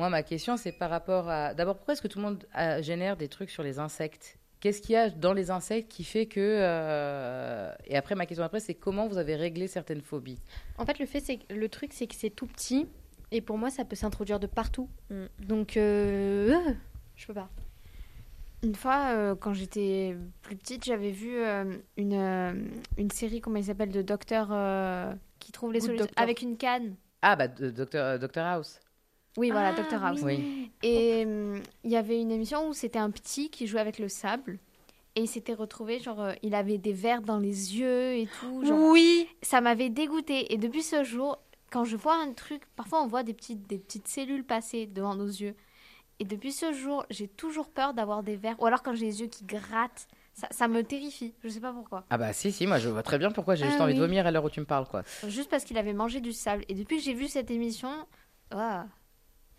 Moi 0.09 0.17
ma 0.19 0.23
question 0.23 0.57
c'est 0.57 0.71
par 0.71 0.89
rapport 0.89 1.29
à... 1.29 1.53
D'abord, 1.53 1.75
pourquoi 1.75 1.93
est-ce 1.93 2.01
que 2.01 2.07
tout 2.07 2.19
le 2.19 2.25
monde 2.25 2.45
euh, 2.57 2.81
génère 2.81 3.17
des 3.17 3.27
trucs 3.27 3.49
sur 3.49 3.63
les 3.63 3.77
insectes? 3.79 4.37
Qu'est-ce 4.59 4.81
qu'il 4.81 4.93
y 4.93 4.95
a 4.95 5.09
dans 5.09 5.33
les 5.33 5.51
insectes 5.51 5.91
qui 5.91 6.03
fait 6.03 6.25
que... 6.25 6.39
euh, 6.41 7.71
Et 7.85 7.95
après, 7.95 8.15
ma 8.15 8.25
question 8.25 8.43
après, 8.43 8.59
c'est 8.59 8.73
comment 8.73 9.07
vous 9.07 9.17
avez 9.17 9.35
réglé 9.35 9.67
certaines 9.67 10.01
phobies? 10.01 10.39
En 10.77 10.85
fait, 10.85 10.97
le, 10.99 11.05
fait, 11.05 11.19
c'est 11.19 11.39
le 11.49 11.69
truc, 11.69 11.91
c'est 11.93 12.07
que 12.07 12.15
c'est 12.15 12.31
tout 12.31 12.47
petit. 12.47 12.87
Et 13.31 13.41
pour 13.41 13.57
moi, 13.57 13.69
ça 13.69 13.85
peut 13.85 13.95
s'introduire 13.95 14.39
de 14.39 14.47
partout. 14.47 14.89
Mm. 15.11 15.25
Donc, 15.45 15.77
euh, 15.77 16.53
euh, 16.53 16.73
je 17.15 17.27
peux 17.27 17.33
pas. 17.35 17.49
Une 18.63 18.73
fois, 18.73 19.11
euh, 19.13 19.35
quand 19.35 19.53
j'étais 19.53 20.15
plus 20.41 20.55
petite, 20.55 20.85
j'avais 20.85 21.11
vu 21.11 21.35
euh, 21.37 21.75
une, 21.97 22.13
euh, 22.13 22.53
une 22.97 23.11
série, 23.11 23.41
comment 23.41 23.57
il 23.57 23.65
s'appelle, 23.65 23.91
de 23.91 24.01
docteur 24.01 24.47
euh, 24.51 25.13
qui 25.37 25.51
trouve 25.51 25.71
les 25.71 25.81
solutions 25.81 26.05
Doctor. 26.05 26.23
avec 26.23 26.41
une 26.41 26.57
canne. 26.57 26.95
Ah, 27.21 27.35
bah, 27.35 27.47
de- 27.47 27.69
Docteur 27.69 28.05
euh, 28.05 28.17
Doctor 28.17 28.43
House. 28.43 28.79
Oui, 29.37 29.51
voilà, 29.51 29.69
Ah, 29.69 29.73
Doctor 29.73 30.03
House. 30.03 30.19
Oui. 30.23 30.69
Et 30.83 31.23
hum, 31.25 31.61
il 31.83 31.91
y 31.91 31.95
avait 31.95 32.19
une 32.19 32.31
émission 32.31 32.67
où 32.67 32.73
c'était 32.73 32.99
un 32.99 33.09
petit 33.11 33.49
qui 33.49 33.67
jouait 33.67 33.79
avec 33.79 33.99
le 33.99 34.09
sable. 34.09 34.59
Et 35.15 35.21
il 35.21 35.27
s'était 35.27 35.53
retrouvé, 35.55 35.99
genre, 35.99 36.21
euh, 36.21 36.33
il 36.43 36.53
avait 36.53 36.77
des 36.77 36.93
verres 36.93 37.21
dans 37.23 37.39
les 37.39 37.77
yeux 37.79 38.13
et 38.17 38.27
tout. 38.39 38.63
Genre, 38.65 38.77
Oui 38.91 39.27
ça 39.41 39.61
m'avait 39.61 39.89
dégoûté. 39.89 40.53
Et 40.53 40.57
depuis 40.57 40.83
ce 40.83 41.03
jour, 41.03 41.39
quand 41.71 41.83
je 41.85 41.95
vois 41.95 42.15
un 42.15 42.33
truc, 42.33 42.63
parfois 42.75 43.01
on 43.01 43.07
voit 43.07 43.23
des 43.23 43.33
petites, 43.33 43.65
des 43.67 43.77
petites 43.79 44.07
cellules 44.07 44.43
passer 44.43 44.85
devant 44.85 45.15
nos 45.15 45.25
yeux. 45.27 45.55
Et 46.19 46.25
depuis 46.25 46.51
ce 46.51 46.71
jour, 46.73 47.05
j'ai 47.09 47.27
toujours 47.27 47.69
peur 47.69 47.93
d'avoir 47.93 48.23
des 48.23 48.35
verres. 48.35 48.55
Ou 48.59 48.65
alors 48.65 48.81
quand 48.83 48.93
j'ai 48.95 49.05
les 49.05 49.21
yeux 49.21 49.27
qui 49.27 49.43
grattent, 49.45 50.07
ça, 50.33 50.47
ça 50.51 50.67
me 50.67 50.83
terrifie. 50.83 51.33
Je 51.43 51.49
sais 51.49 51.59
pas 51.59 51.73
pourquoi. 51.73 52.05
Ah 52.11 52.17
bah 52.19 52.31
si, 52.33 52.51
si, 52.51 52.67
moi 52.67 52.77
je 52.77 52.89
vois 52.89 53.03
très 53.03 53.17
bien 53.17 53.31
pourquoi 53.31 53.55
j'ai 53.55 53.65
juste 53.65 53.77
Ah 53.79 53.83
envie 53.85 53.93
de 53.93 53.99
oui. 53.99 54.05
vomir 54.05 54.25
à 54.27 54.31
l'heure 54.31 54.43
où 54.45 54.49
tu 54.51 54.59
me 54.59 54.65
parles, 54.65 54.87
quoi. 54.87 55.03
Juste 55.27 55.49
parce 55.49 55.63
qu'il 55.63 55.77
avait 55.79 55.93
mangé 55.93 56.21
du 56.21 56.31
sable. 56.33 56.63
Et 56.69 56.75
depuis 56.75 56.97
que 56.97 57.03
j'ai 57.03 57.13
vu 57.15 57.27
cette 57.27 57.49
émission, 57.51 57.89
ah. 58.51 58.85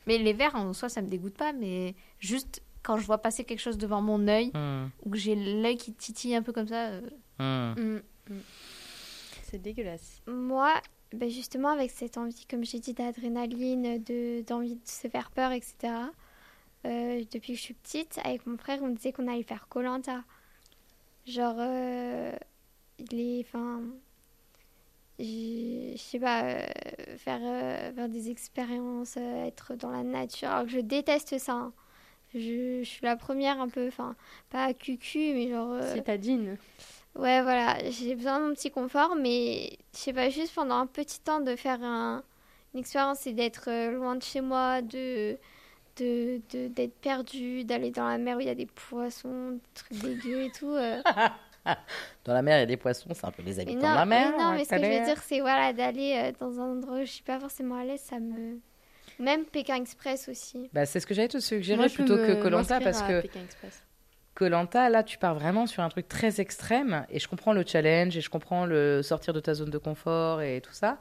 Mais 0.08 0.18
les 0.18 0.32
verres 0.32 0.56
en 0.56 0.72
soi, 0.72 0.88
ça 0.88 1.00
me 1.02 1.06
dégoûte 1.08 1.34
pas. 1.36 1.52
Mais 1.52 1.94
juste 2.18 2.62
quand 2.82 2.96
je 2.96 3.04
vois 3.06 3.18
passer 3.18 3.44
quelque 3.44 3.60
chose 3.60 3.78
devant 3.78 4.00
mon 4.00 4.26
œil, 4.26 4.50
Hmm, 4.54 4.88
ou 5.04 5.10
que 5.10 5.16
j'ai 5.18 5.34
l'œil 5.36 5.76
qui 5.76 5.92
titille 5.92 6.34
un 6.34 6.42
peu 6.42 6.52
comme 6.52 6.66
ça. 6.68 6.88
euh, 7.40 7.74
hmm. 7.76 8.00
Mm, 8.32 8.38
C'est 9.44 9.58
dégueulasse. 9.62 10.22
Moi, 10.26 10.72
ben 11.12 11.28
justement, 11.30 11.68
avec 11.68 11.90
cette 11.90 12.16
envie, 12.18 12.46
comme 12.50 12.64
j'ai 12.64 12.80
dit, 12.80 12.94
d'adrénaline, 12.94 14.02
de, 14.02 14.42
d'envie 14.42 14.76
de 14.76 14.86
se 14.86 15.08
faire 15.08 15.30
peur, 15.30 15.52
etc., 15.52 15.92
euh, 16.86 17.24
depuis 17.32 17.52
que 17.52 17.58
je 17.58 17.62
suis 17.62 17.74
petite, 17.74 18.18
avec 18.24 18.46
mon 18.46 18.56
frère, 18.56 18.78
on 18.82 18.88
disait 18.90 19.12
qu'on 19.12 19.26
allait 19.28 19.42
faire 19.42 19.68
Colanta. 19.68 20.22
Genre, 21.26 21.56
euh, 21.58 22.32
les. 23.10 23.44
Enfin. 23.46 23.82
Je 25.18 25.96
sais 25.96 26.18
pas, 26.20 26.44
euh, 26.44 26.60
faire, 27.16 27.40
euh, 27.42 27.92
faire 27.92 28.08
des 28.08 28.30
expériences, 28.30 29.16
euh, 29.16 29.46
être 29.46 29.74
dans 29.74 29.90
la 29.90 30.02
nature. 30.04 30.48
Alors 30.48 30.64
que 30.64 30.70
je 30.70 30.80
déteste 30.80 31.38
ça. 31.38 31.52
hein. 31.54 31.72
Je, 32.34 32.80
je 32.82 32.88
suis 32.88 33.04
la 33.04 33.16
première 33.16 33.60
un 33.60 33.68
peu, 33.68 33.88
enfin, 33.88 34.14
pas 34.50 34.72
cucu, 34.74 35.32
mais 35.32 35.48
genre. 35.48 35.72
euh, 35.72 35.94
Citadine. 35.94 36.56
Ouais, 37.16 37.42
voilà, 37.42 37.78
j'ai 37.90 38.14
besoin 38.14 38.38
de 38.38 38.44
mon 38.48 38.54
petit 38.54 38.70
confort, 38.70 39.16
mais 39.16 39.70
je 39.94 39.98
sais 39.98 40.12
pas, 40.12 40.28
juste 40.28 40.54
pendant 40.54 40.76
un 40.76 40.86
petit 40.86 41.20
temps 41.20 41.40
de 41.40 41.56
faire 41.56 41.82
un- 41.82 42.22
une 42.74 42.80
expérience 42.80 43.26
et 43.26 43.32
d'être 43.32 43.68
loin 43.90 44.14
de 44.14 44.22
chez 44.22 44.40
moi, 44.40 44.82
de 44.82 45.36
de- 45.96 46.40
de- 46.52 46.68
d'être 46.68 46.94
perdu, 47.00 47.64
d'aller 47.64 47.90
dans 47.90 48.06
la 48.06 48.18
mer 48.18 48.36
où 48.36 48.40
il 48.40 48.46
y 48.46 48.50
a 48.50 48.54
des 48.54 48.66
poissons, 48.66 49.52
des 49.54 49.60
trucs 49.74 49.98
dégueux 49.98 50.42
et 50.42 50.50
tout. 50.56 50.76
Dans 52.24 52.34
la 52.34 52.42
mer, 52.42 52.58
il 52.58 52.60
y 52.60 52.62
a 52.62 52.66
des 52.66 52.76
poissons, 52.76 53.10
c'est 53.12 53.24
un 53.24 53.30
peu 53.30 53.42
les 53.42 53.60
habitants 53.60 53.80
non, 53.80 53.92
de 53.92 53.98
la 53.98 54.06
mer. 54.06 54.30
mais 54.30 54.42
non, 54.42 54.50
mais 54.52 54.64
ce 54.64 54.70
que 54.70 54.76
je 54.76 54.98
veux 54.98 55.04
dire, 55.04 55.22
c'est 55.22 55.40
voilà, 55.40 55.72
d'aller 55.72 56.14
euh, 56.16 56.32
dans 56.38 56.60
un 56.60 56.72
endroit 56.72 56.98
où 56.98 57.00
je 57.00 57.10
suis 57.10 57.22
pas 57.22 57.38
forcément 57.38 57.76
à 57.76 57.84
l'aise, 57.84 58.00
ça 58.00 58.18
me. 58.18 58.58
Même 59.18 59.44
Pékin 59.46 59.76
Express 59.76 60.28
aussi. 60.28 60.70
Bah, 60.72 60.86
c'est 60.86 61.00
ce 61.00 61.06
que 61.06 61.14
j'allais 61.14 61.28
te 61.28 61.40
suggérer 61.40 61.78
Moi, 61.78 61.88
plutôt 61.88 62.16
que 62.16 62.40
Colanta 62.40 62.80
parce 62.80 63.02
à 63.02 63.08
que 63.08 63.20
Pékin 63.22 63.40
Express. 63.40 63.82
Colanta, 64.34 64.88
là, 64.88 65.02
tu 65.02 65.18
pars 65.18 65.34
vraiment 65.34 65.66
sur 65.66 65.82
un 65.82 65.88
truc 65.88 66.06
très 66.06 66.40
extrême 66.40 67.04
et 67.10 67.18
je 67.18 67.26
comprends 67.26 67.52
le 67.52 67.64
challenge 67.66 68.16
et 68.16 68.20
je 68.20 68.30
comprends 68.30 68.66
le 68.66 69.02
sortir 69.02 69.32
de 69.32 69.40
ta 69.40 69.54
zone 69.54 69.70
de 69.70 69.78
confort 69.78 70.42
et 70.42 70.60
tout 70.60 70.72
ça. 70.72 70.98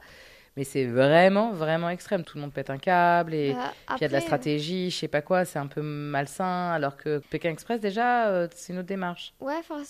Mais 0.56 0.64
c'est 0.64 0.86
vraiment, 0.86 1.52
vraiment 1.52 1.88
extrême. 1.90 2.24
Tout 2.24 2.36
le 2.36 2.42
monde 2.42 2.52
pète 2.52 2.70
un 2.70 2.78
câble 2.78 3.32
et 3.34 3.52
Bah, 3.52 3.72
il 3.96 4.02
y 4.02 4.04
a 4.04 4.08
de 4.08 4.12
la 4.12 4.18
après, 4.18 4.20
stratégie, 4.26 4.90
je 4.90 4.96
sais 4.96 5.08
pas 5.08 5.22
quoi, 5.22 5.44
c'est 5.44 5.58
un 5.58 5.66
peu 5.68 5.82
malsain. 5.82 6.70
Alors 6.72 6.96
que 6.96 7.18
Pékin 7.30 7.50
Express, 7.50 7.80
déjà, 7.80 8.26
euh, 8.28 8.48
c'est 8.54 8.72
une 8.72 8.80
autre 8.80 8.88
démarche. 8.88 9.34
Ouais, 9.40 9.54
enfin, 9.60 9.82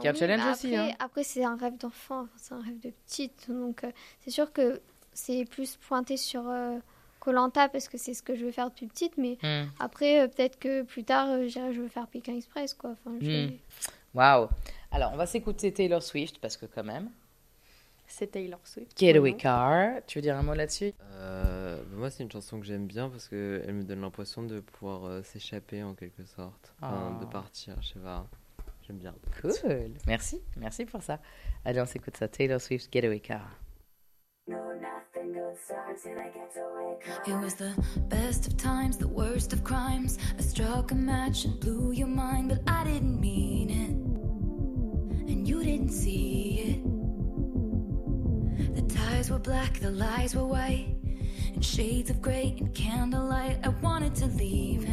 Il 0.00 0.04
y 0.04 0.06
a 0.06 0.10
un 0.10 0.12
oui, 0.12 0.18
challenge 0.18 0.42
mais 0.44 0.50
aussi, 0.52 0.76
Après, 0.76 0.90
hein. 0.90 0.96
après, 1.00 1.22
c'est 1.24 1.44
un 1.44 1.56
rêve 1.56 1.76
d'enfant, 1.78 2.28
c'est 2.36 2.54
un 2.54 2.60
rêve 2.62 2.78
de 2.80 2.90
petite. 3.06 3.46
Donc, 3.50 3.82
euh, 3.84 3.90
c'est 4.20 4.30
sûr 4.30 4.52
que 4.52 4.80
c'est 5.12 5.44
plus 5.44 5.76
pointé 5.76 6.16
sur 6.16 6.44
Colanta 7.20 7.68
parce 7.68 7.88
que 7.88 7.98
c'est 7.98 8.14
ce 8.14 8.22
que 8.22 8.34
je 8.34 8.44
veux 8.44 8.50
faire 8.52 8.68
depuis 8.70 8.86
petite. 8.86 9.16
Mais 9.16 9.38
Hmm. 9.42 9.68
après, 9.80 10.20
euh, 10.20 10.28
peut-être 10.28 10.58
que 10.58 10.82
plus 10.82 11.04
tard, 11.04 11.28
euh, 11.30 11.48
je 11.48 11.80
veux 11.80 11.88
faire 11.88 12.06
Pékin 12.06 12.34
Express, 12.36 12.74
quoi. 12.74 12.90
Enfin, 12.90 13.16
je- 13.20 13.46
Hmm. 13.48 13.50
Waouh. 14.14 14.48
Alors, 14.90 15.10
on 15.14 15.16
va 15.16 15.26
s'écouter 15.26 15.72
Taylor 15.72 16.02
Swift 16.02 16.38
parce 16.38 16.56
que 16.56 16.66
quand 16.66 16.84
même. 16.84 17.10
C'est 18.14 18.26
Taylor 18.30 18.60
Swift. 18.64 18.92
Getaway 18.98 19.34
Car. 19.36 20.02
Tu 20.06 20.18
veux 20.18 20.22
dire 20.22 20.36
un 20.36 20.42
mot 20.42 20.52
là-dessus? 20.52 20.92
Euh, 21.12 21.76
bah, 21.78 21.96
moi, 21.96 22.10
c'est 22.10 22.22
une 22.22 22.30
chanson 22.30 22.60
que 22.60 22.66
j'aime 22.66 22.86
bien 22.86 23.08
parce 23.08 23.26
qu'elle 23.26 23.72
me 23.72 23.84
donne 23.84 24.02
l'impression 24.02 24.42
de 24.42 24.60
pouvoir 24.60 25.06
euh, 25.06 25.22
s'échapper 25.22 25.82
en 25.82 25.94
quelque 25.94 26.24
sorte. 26.24 26.74
Enfin, 26.82 27.16
de 27.20 27.24
Ah. 27.26 27.30
partir, 27.32 27.76
je 27.80 27.94
sais 27.94 28.00
pas. 28.00 28.26
J'aime 28.86 28.98
bien. 28.98 29.14
Cool. 29.40 29.52
Merci. 30.06 30.42
Merci 30.58 30.84
pour 30.84 31.02
ça. 31.02 31.20
Allez, 31.64 31.80
on 31.80 31.86
s'écoute 31.86 32.16
ça. 32.18 32.28
Taylor 32.28 32.60
Swift, 32.60 32.92
Getaway 32.92 33.20
Car. 33.20 33.48
It 37.26 37.34
was 37.40 37.54
the 37.54 37.72
best 38.10 38.46
of 38.46 38.56
times, 38.58 38.98
the 38.98 39.08
worst 39.08 39.52
of 39.54 39.64
crimes. 39.64 40.18
I 40.38 40.42
struck 40.42 40.90
a 40.92 40.94
match 40.94 41.46
and 41.46 41.58
blew 41.60 41.92
your 41.92 42.08
mind, 42.08 42.48
but 42.50 42.58
I 42.68 42.84
didn't 42.84 43.18
mean 43.20 43.70
it. 43.70 43.90
And 45.30 45.46
you 45.48 45.62
didn't 45.62 45.90
see 45.92 46.58
it. 46.66 47.01
Were 49.32 49.38
black, 49.38 49.80
the 49.80 49.90
lies 49.90 50.36
were 50.36 50.44
white. 50.44 50.94
In 51.54 51.62
shades 51.62 52.10
of 52.10 52.20
grey 52.20 52.54
and 52.58 52.74
candlelight, 52.74 53.56
I 53.64 53.70
wanted 53.80 54.14
to 54.16 54.26
leave 54.26 54.84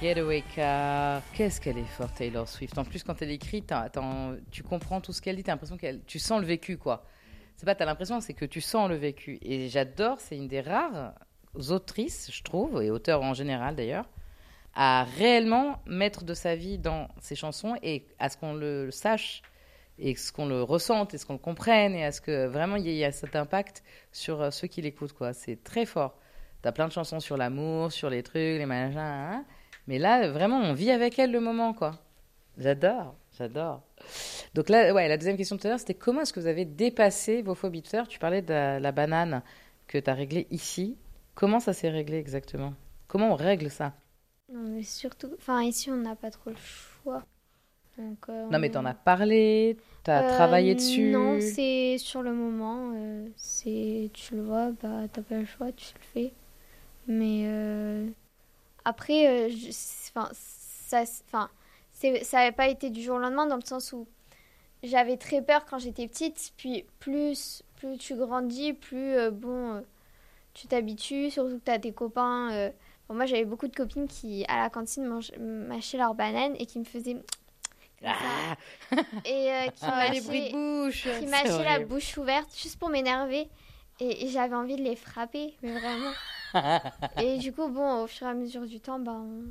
Getaway 0.00 0.42
Car. 0.54 1.22
Qu'est-ce 1.34 1.60
qu'elle 1.60 1.78
est 1.78 1.84
forte, 1.84 2.14
Taylor 2.16 2.48
Swift. 2.48 2.76
En 2.78 2.84
plus, 2.84 3.02
quand 3.02 3.20
elle 3.22 3.30
écrit, 3.30 3.62
t'en- 3.62 4.36
tu 4.50 4.62
comprends 4.62 5.00
tout 5.00 5.12
ce 5.12 5.20
qu'elle 5.20 5.36
dit. 5.36 5.42
T'as 5.42 5.52
l'impression 5.52 5.76
qu'elle, 5.76 6.02
tu 6.06 6.18
sens 6.18 6.40
le 6.40 6.46
vécu, 6.46 6.76
quoi. 6.76 7.04
C'est 7.56 7.66
pas 7.66 7.74
t'as 7.74 7.84
l'impression, 7.84 8.20
c'est 8.20 8.34
que 8.34 8.44
tu 8.44 8.60
sens 8.60 8.88
le 8.88 8.94
vécu. 8.94 9.38
Et 9.42 9.68
j'adore, 9.68 10.20
c'est 10.20 10.36
une 10.36 10.46
des 10.46 10.60
rares 10.60 11.14
autrices, 11.70 12.30
je 12.32 12.42
trouve, 12.44 12.80
et 12.82 12.90
auteurs 12.90 13.22
en 13.22 13.34
général 13.34 13.74
d'ailleurs, 13.74 14.08
à 14.74 15.02
réellement 15.16 15.82
mettre 15.86 16.22
de 16.24 16.34
sa 16.34 16.54
vie 16.54 16.78
dans 16.78 17.08
ses 17.20 17.34
chansons 17.34 17.74
et 17.82 18.06
à 18.20 18.28
ce 18.28 18.36
qu'on 18.36 18.54
le 18.54 18.90
sache 18.92 19.42
et 19.98 20.14
ce 20.14 20.30
qu'on 20.30 20.46
le 20.46 20.62
ressente 20.62 21.14
et 21.14 21.18
ce 21.18 21.26
qu'on 21.26 21.32
le 21.32 21.38
comprenne 21.40 21.96
et 21.96 22.04
à 22.04 22.12
ce 22.12 22.20
que 22.20 22.46
vraiment 22.46 22.76
il 22.76 22.86
y 22.86 23.02
ait 23.02 23.10
cet 23.10 23.34
impact 23.34 23.82
sur 24.12 24.40
euh, 24.40 24.50
ceux 24.52 24.68
qui 24.68 24.80
l'écoutent 24.80 25.14
quoi. 25.14 25.32
C'est 25.32 25.64
très 25.64 25.84
fort. 25.84 26.16
T'as 26.62 26.70
plein 26.70 26.86
de 26.86 26.92
chansons 26.92 27.18
sur 27.18 27.36
l'amour, 27.36 27.90
sur 27.90 28.08
les 28.08 28.22
trucs, 28.22 28.34
les 28.36 28.66
machins, 28.66 28.98
hein. 28.98 29.44
Mais 29.88 29.98
là 29.98 30.30
vraiment 30.30 30.58
on 30.60 30.74
vit 30.74 30.92
avec 30.92 31.18
elle 31.18 31.32
le 31.32 31.40
moment 31.40 31.74
quoi. 31.74 31.98
J'adore, 32.58 33.14
j'adore. 33.38 33.82
Donc 34.54 34.68
là, 34.68 34.92
ouais, 34.94 35.08
la 35.08 35.16
deuxième 35.16 35.36
question 35.36 35.56
de 35.56 35.60
tout 35.60 35.68
à 35.68 35.70
l'heure, 35.70 35.78
c'était 35.80 35.94
comment 35.94 36.22
est-ce 36.22 36.32
que 36.32 36.40
vous 36.40 36.46
avez 36.48 36.64
dépassé 36.64 37.42
vos 37.42 37.54
phobies 37.54 37.82
l'heure, 37.92 38.08
tu 38.08 38.18
parlais 38.18 38.42
de 38.42 38.52
la, 38.52 38.80
la 38.80 38.92
banane 38.92 39.42
que 39.88 39.98
tu 39.98 40.10
as 40.10 40.14
réglée 40.14 40.46
ici. 40.50 40.96
Comment 41.34 41.60
ça 41.60 41.72
s'est 41.72 41.90
réglé 41.90 42.18
exactement? 42.18 42.74
Comment 43.08 43.32
on 43.32 43.36
règle 43.36 43.70
ça? 43.70 43.94
Non, 44.52 44.60
mais 44.70 44.82
surtout, 44.82 45.30
enfin 45.38 45.62
ici 45.62 45.90
on 45.90 45.96
n'a 45.96 46.16
pas 46.16 46.30
trop 46.30 46.50
le 46.50 46.56
choix. 46.56 47.24
Donc, 47.98 48.28
euh, 48.30 48.50
Non, 48.50 48.58
mais 48.58 48.70
t'en 48.70 48.84
as 48.84 48.94
parlé, 48.94 49.76
t'as 50.02 50.22
Euh, 50.22 50.22
travaillé 50.22 50.74
dessus. 50.74 51.12
Non, 51.12 51.40
c'est 51.40 51.98
sur 51.98 52.22
le 52.22 52.32
moment. 52.32 52.92
euh, 52.94 53.28
c'est 53.36 54.10
tu 54.14 54.34
le 54.36 54.42
vois, 54.42 54.72
bah 54.82 55.06
t'as 55.12 55.22
pas 55.22 55.38
le 55.38 55.44
choix, 55.46 55.72
tu 55.72 55.94
le 55.94 56.00
fais. 56.00 56.32
Mais 57.08 57.44
après, 58.88 59.26
euh, 59.28 59.48
je- 59.50 59.70
ça, 59.70 60.32
n'avait 62.38 62.52
pas 62.52 62.68
été 62.68 62.90
du 62.90 63.02
jour 63.02 63.16
au 63.16 63.18
lendemain 63.18 63.46
dans 63.46 63.56
le 63.56 63.64
sens 63.64 63.92
où 63.92 64.06
j'avais 64.82 65.16
très 65.16 65.42
peur 65.42 65.64
quand 65.66 65.78
j'étais 65.78 66.08
petite. 66.08 66.52
Puis 66.56 66.84
plus 67.00 67.62
plus 67.76 67.96
tu 67.98 68.14
grandis, 68.16 68.72
plus 68.72 69.14
euh, 69.14 69.30
bon 69.30 69.74
euh, 69.74 69.80
tu 70.54 70.66
t'habitues. 70.66 71.30
Surtout 71.30 71.58
que 71.58 71.64
t'as 71.64 71.78
tes 71.78 71.92
copains. 71.92 72.50
euh, 72.52 72.70
bon, 73.08 73.14
moi 73.14 73.26
j'avais 73.26 73.44
beaucoup 73.44 73.68
de 73.68 73.76
copines 73.76 74.08
qui 74.08 74.44
à 74.48 74.62
la 74.62 74.70
cantine 74.70 75.04
mâchaient 75.38 75.98
leurs 75.98 76.14
bananes 76.14 76.54
et 76.58 76.66
qui 76.66 76.78
me 76.78 76.84
faisaient 76.84 77.16
ça. 78.02 78.56
et 79.24 79.70
qui 79.74 79.78
Ah, 79.82 79.90
mâchaient- 79.90 80.12
les 80.14 80.20
bruits 80.22 80.48
de 80.48 80.52
bouche, 80.84 81.02
qui 81.02 81.08
c'est 81.08 81.26
mâchaient 81.26 81.64
la 81.64 81.80
bouche 81.80 82.16
ouverte 82.16 82.48
juste 82.56 82.78
pour 82.78 82.88
m'énerver 82.88 83.48
et, 84.00 84.24
et 84.24 84.28
j'avais 84.28 84.54
envie 84.54 84.76
de 84.76 84.82
les 84.82 84.96
frapper 84.96 85.54
mais 85.62 85.78
vraiment 85.78 86.12
et 87.22 87.38
du 87.38 87.52
coup 87.52 87.68
bon 87.68 88.02
au 88.04 88.06
fur 88.06 88.26
et 88.26 88.30
à 88.30 88.34
mesure 88.34 88.66
du 88.66 88.80
temps 88.80 88.98
bah 88.98 89.12
on, 89.14 89.44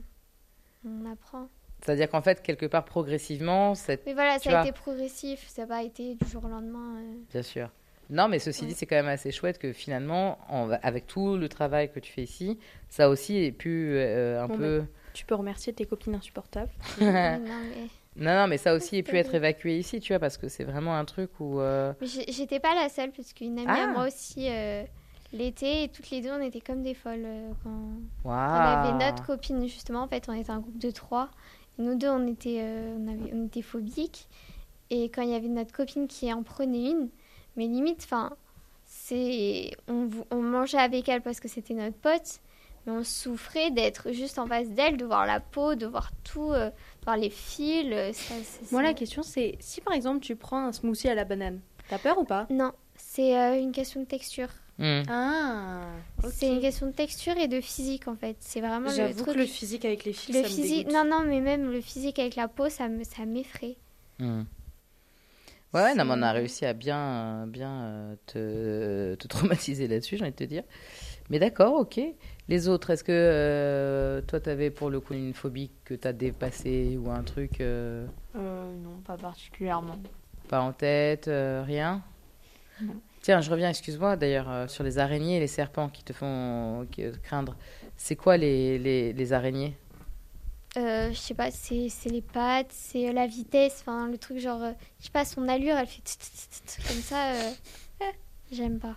on 0.86 1.12
apprend 1.12 1.48
C'est-à-dire 1.84 2.10
qu'en 2.10 2.22
fait, 2.22 2.42
quelque 2.42 2.66
part, 2.66 2.86
progressivement, 2.86 3.76
cette... 3.76 4.06
mais 4.06 4.14
voilà 4.14 4.40
ça 4.40 4.60
a 4.62 4.64
été 4.64 4.72
progressif 4.72 5.48
ça 5.48 5.64
n'a 5.64 5.68
pas 5.68 5.84
été 5.84 6.16
du 6.16 6.28
jour 6.30 6.44
au 6.46 6.48
lendemain 6.50 6.98
euh. 7.00 7.14
Bien 7.32 7.44
sûr. 7.44 7.70
Non, 8.10 8.30
mais 8.30 8.40
ceci 8.40 8.66
dit, 8.66 8.74
c'est 8.74 8.86
quand 8.86 8.96
même 8.96 9.08
assez 9.10 9.32
chouette 9.34 9.58
que 9.60 9.74
finalement, 9.74 10.38
en- 10.50 10.70
avec 10.82 11.08
tout 11.08 11.36
le 11.36 11.50
travail 11.50 11.92
que 11.92 12.00
tu 12.00 12.10
fais 12.14 12.24
ici, 12.24 12.58
ça 12.88 13.06
a 13.06 13.10
aussi 13.10 13.36
ait 13.38 13.52
pu 13.52 13.92
euh, 13.96 14.42
un 14.42 14.48
Bon, 14.48 14.58
peu... 14.58 14.80
bah, 14.80 14.86
tu 15.14 15.26
peux 15.26 15.36
remercier 15.36 15.74
tes 15.74 15.86
copines 15.86 16.16
insupportables. 16.16 16.72
non, 17.02 17.08
mais, 17.12 17.88
Non, 18.16 18.34
non, 18.34 18.48
mais 18.48 18.58
ça 18.58 18.74
aussi 18.76 18.96
ait 18.96 19.04
pu 19.04 19.18
être 19.18 19.36
évacué 19.36 19.78
ici, 19.78 20.00
tu 20.00 20.14
vois, 20.14 20.20
parce 20.20 20.38
que 20.38 20.48
c'est 20.48 20.64
vraiment 20.64 20.96
un 20.96 21.04
truc 21.04 21.32
où... 21.42 21.60
euh, 21.60 21.92
j'étais 22.02 22.62
pas 22.62 22.74
la 22.76 22.88
seule 22.88 23.12
parce 23.12 23.34
qu'une 23.34 23.60
amie 23.60 23.68
à 23.68 23.88
Ah. 23.90 23.94
moi 23.94 24.08
aussi 24.08 24.48
euh, 24.50 24.84
l'été 25.34 25.84
et 25.84 25.88
toutes 25.90 26.10
les 26.10 26.22
deux 26.22 26.32
on 26.32 26.42
était 26.42 26.62
comme 26.62 26.84
des 26.84 26.94
folles 26.94 27.24
euh, 27.26 27.52
quand 27.64 27.70
On 28.54 28.66
avait 28.66 28.94
notre 28.94 29.26
copine, 29.26 29.68
justement, 29.68 30.02
en 30.02 30.08
fait, 30.08 30.28
on 30.30 30.34
était 30.34 30.52
un 30.52 30.60
groupe 30.60 30.78
de 30.78 30.90
trois. 30.92 31.30
Et 31.78 31.82
nous 31.84 31.96
deux, 31.96 32.10
on 32.10 32.26
était, 32.28 32.60
euh, 32.62 32.98
on, 33.00 33.08
avait, 33.08 33.32
on 33.34 33.46
était 33.46 33.62
phobiques. 33.62 34.28
Et 34.90 35.06
quand 35.10 35.22
il 35.22 35.30
y 35.30 35.36
avait 35.36 35.48
notre 35.50 35.72
copine 35.74 36.08
qui 36.08 36.32
en 36.32 36.44
prenait 36.44 36.92
une, 36.92 37.10
mais 37.56 37.68
limite, 37.68 38.02
enfin, 38.06 38.32
c'est, 38.86 39.72
on, 39.88 40.10
on 40.32 40.42
mangeait 40.42 40.78
avec 40.78 41.10
elle 41.10 41.22
parce 41.22 41.40
que 41.40 41.48
c'était 41.48 41.74
notre 41.74 41.98
pote, 41.98 42.40
mais 42.86 42.94
on 42.94 43.04
souffrait 43.04 43.70
d'être 43.72 44.12
juste 44.14 44.40
en 44.40 44.48
face 44.48 44.70
d'elle, 44.70 44.96
de 44.98 45.06
voir 45.06 45.26
la 45.26 45.40
peau, 45.42 45.76
de 45.76 45.86
voir 45.86 46.12
tout, 46.24 46.52
euh, 46.54 46.70
de 46.70 47.04
voir 47.04 47.18
les 47.18 47.30
fils. 47.30 48.16
ça- 48.16 48.34
Moi, 48.72 48.82
la 48.82 48.94
question, 48.94 49.24
c'est 49.24 49.58
si 49.60 49.82
par 49.82 49.94
exemple 49.94 50.20
tu 50.22 50.36
prends 50.38 50.68
un 50.68 50.72
smoothie 50.72 51.10
à 51.10 51.16
la 51.16 51.26
banane, 51.26 51.60
t'as 51.90 51.98
peur 52.00 52.18
ou 52.18 52.24
pas? 52.24 52.48
Non, 52.50 52.72
c'est 52.96 53.38
euh, 53.38 53.60
une 53.60 53.74
question 53.74 54.00
de 54.00 54.06
texture. 54.06 54.48
Hmm. 54.80 55.02
Ah, 55.10 55.82
C'est 56.30 56.48
une 56.54 56.62
question 56.62 56.86
de 56.88 56.92
texture 56.92 57.36
et 57.38 57.48
de 57.48 57.60
physique 57.62 58.08
en 58.08 58.16
fait. 58.16 58.36
C'est 58.40 58.62
vraiment 58.62 58.90
le 58.90 59.14
truc. 59.14 59.26
que 59.26 59.32
le 59.32 59.46
physique 59.46 59.86
avec 59.86 60.06
les 60.06 60.14
fils, 60.14 60.36
le 60.36 60.44
ça 60.44 60.48
physique, 60.50 60.92
non 60.92 61.04
non, 61.04 61.24
mais 61.26 61.42
même 61.42 61.72
le 61.72 61.82
physique 61.82 62.20
avec 62.20 62.36
la 62.36 62.48
peau, 62.48 62.70
ça 62.70 62.88
me, 62.88 63.04
ça 63.04 63.26
m'effraie. 63.26 63.76
Hmm. 64.20 64.44
Ouais, 65.74 65.94
non, 65.96 66.06
mais 66.06 66.14
on 66.18 66.22
a 66.22 66.32
réussi 66.32 66.66
à 66.66 66.74
bien, 66.74 67.46
bien 67.48 67.82
euh, 67.84 68.16
te, 68.26 69.16
te 69.16 69.28
traumatiser 69.28 69.88
là-dessus, 69.88 70.18
j'ai 70.18 70.24
envie 70.24 70.32
de 70.32 70.38
te 70.38 70.44
dire. 70.44 70.64
Mais 71.30 71.40
d'accord, 71.40 71.74
ok. 71.74 72.00
Les 72.48 72.68
autres, 72.70 72.92
est-ce 72.92 73.04
que 73.04 73.12
euh, 73.12 74.22
toi, 74.22 74.40
tu 74.40 74.50
avais 74.50 74.70
pour 74.70 74.90
le 74.90 75.00
coup 75.02 75.14
une 75.14 75.34
phobie 75.34 75.72
que 75.84 75.94
tu 75.94 76.08
as 76.08 76.14
dépassée 76.14 76.98
ou 76.98 77.10
un 77.12 77.22
truc 77.24 77.60
euh, 77.62 78.06
Euh, 78.36 78.74
non, 78.82 79.02
pas 79.06 79.18
particulièrement. 79.18 79.98
pas 80.48 80.62
en 80.62 80.72
tête, 80.72 81.28
euh, 81.28 81.64
rien? 81.66 82.02
Non. 82.82 82.94
Tiens, 83.28 83.42
je 83.42 83.52
reviens, 83.52 83.68
excuse-moi, 83.70 84.16
d'ailleurs, 84.16 84.50
euh, 84.50 84.68
sur 84.70 84.86
les 84.86 85.00
araignées 85.00 85.36
et 85.36 85.40
les 85.42 85.48
serpents 85.48 85.90
qui 85.90 86.02
te 86.02 86.14
font 86.14 86.88
qui- 86.90 87.04
craindre. 87.24 87.58
C'est 87.98 88.16
quoi 88.16 88.38
les, 88.38 88.80
les, 88.80 89.12
les 89.12 89.34
araignées? 89.34 89.76
Euh, 90.78 91.10
je 91.12 91.18
sais 91.18 91.34
pas, 91.34 91.52
c'est 91.52 91.90
c'est 91.90 92.08
les 92.10 92.22
pattes, 92.22 92.72
c'est 92.72 93.10
euh, 93.10 93.12
la 93.12 93.28
vitesse, 93.28 93.80
enfin 93.82 94.08
le 94.08 94.18
truc 94.18 94.38
genre, 94.40 94.64
euh, 94.64 94.72
je 95.02 95.08
sais 95.08 95.12
pas, 95.12 95.26
son 95.26 95.46
allure, 95.50 95.76
elle 95.76 95.88
fait 95.88 96.02
comme 96.88 97.02
ça. 97.02 97.34
euh, 97.34 97.52
eh, 98.00 98.06
J'aime 98.56 98.80
pas. 98.80 98.96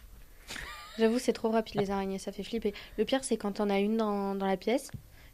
J'avoue, 0.97 1.19
c'est 1.19 1.33
trop 1.33 1.51
rapide 1.51 1.81
les 1.81 1.91
araignées, 1.91 2.19
ça 2.19 2.31
fait 2.31 2.45
flipper. 2.45 2.73
Le 2.99 3.05
pire, 3.05 3.25
c'est 3.25 3.37
quand 3.37 3.51
t'en 3.55 3.69
as 3.69 3.81
une 3.81 3.97
dans, 3.97 4.37
dans 4.37 4.47
la 4.47 4.57
pièce, 4.57 4.93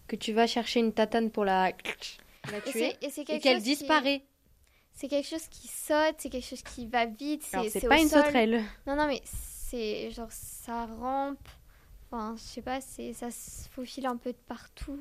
que 0.09 0.17
tu 0.17 0.33
vas 0.33 0.47
chercher 0.47 0.81
une 0.81 0.95
tatane 0.95 1.31
pour 1.31 1.45
la, 1.45 1.65
la 2.51 2.59
Et 2.59 2.63
tuer, 2.63 2.73
c'est- 2.73 3.07
et 3.07 3.11
c'est 3.11 3.21
et 3.21 3.25
quelque 3.27 3.43
qu'elle 3.43 3.57
chose 3.57 3.63
qui- 3.65 3.77
disparaît. 3.77 4.23
C'est 4.97 5.09
quelque 5.09 5.29
chose 5.29 5.47
qui 5.49 5.69
saute, 5.69 6.15
c'est 6.19 6.31
quelque 6.31 6.47
chose 6.47 6.63
qui 6.63 6.87
va 6.87 7.05
vite. 7.07 7.43
C'est 7.45 7.85
au 7.85 7.89
pas 7.89 8.01
une 8.01 8.09
sol. 8.09 8.25
sauterelle. 8.25 8.63
Non, 8.87 8.97
non, 8.97 9.07
mais 9.07 9.21
c'est 9.25 10.11
genre 10.11 10.31
ça 10.33 10.87
rampe. 10.87 11.49
Enfin, 12.11 12.35
je 12.37 12.43
sais 12.43 12.63
pas, 12.63 12.81
c'est 12.81 13.13
ça 13.13 13.31
se 13.31 13.69
faufile 13.69 14.07
un 14.07 14.17
peu 14.17 14.33
de 14.33 14.39
partout. 14.49 14.99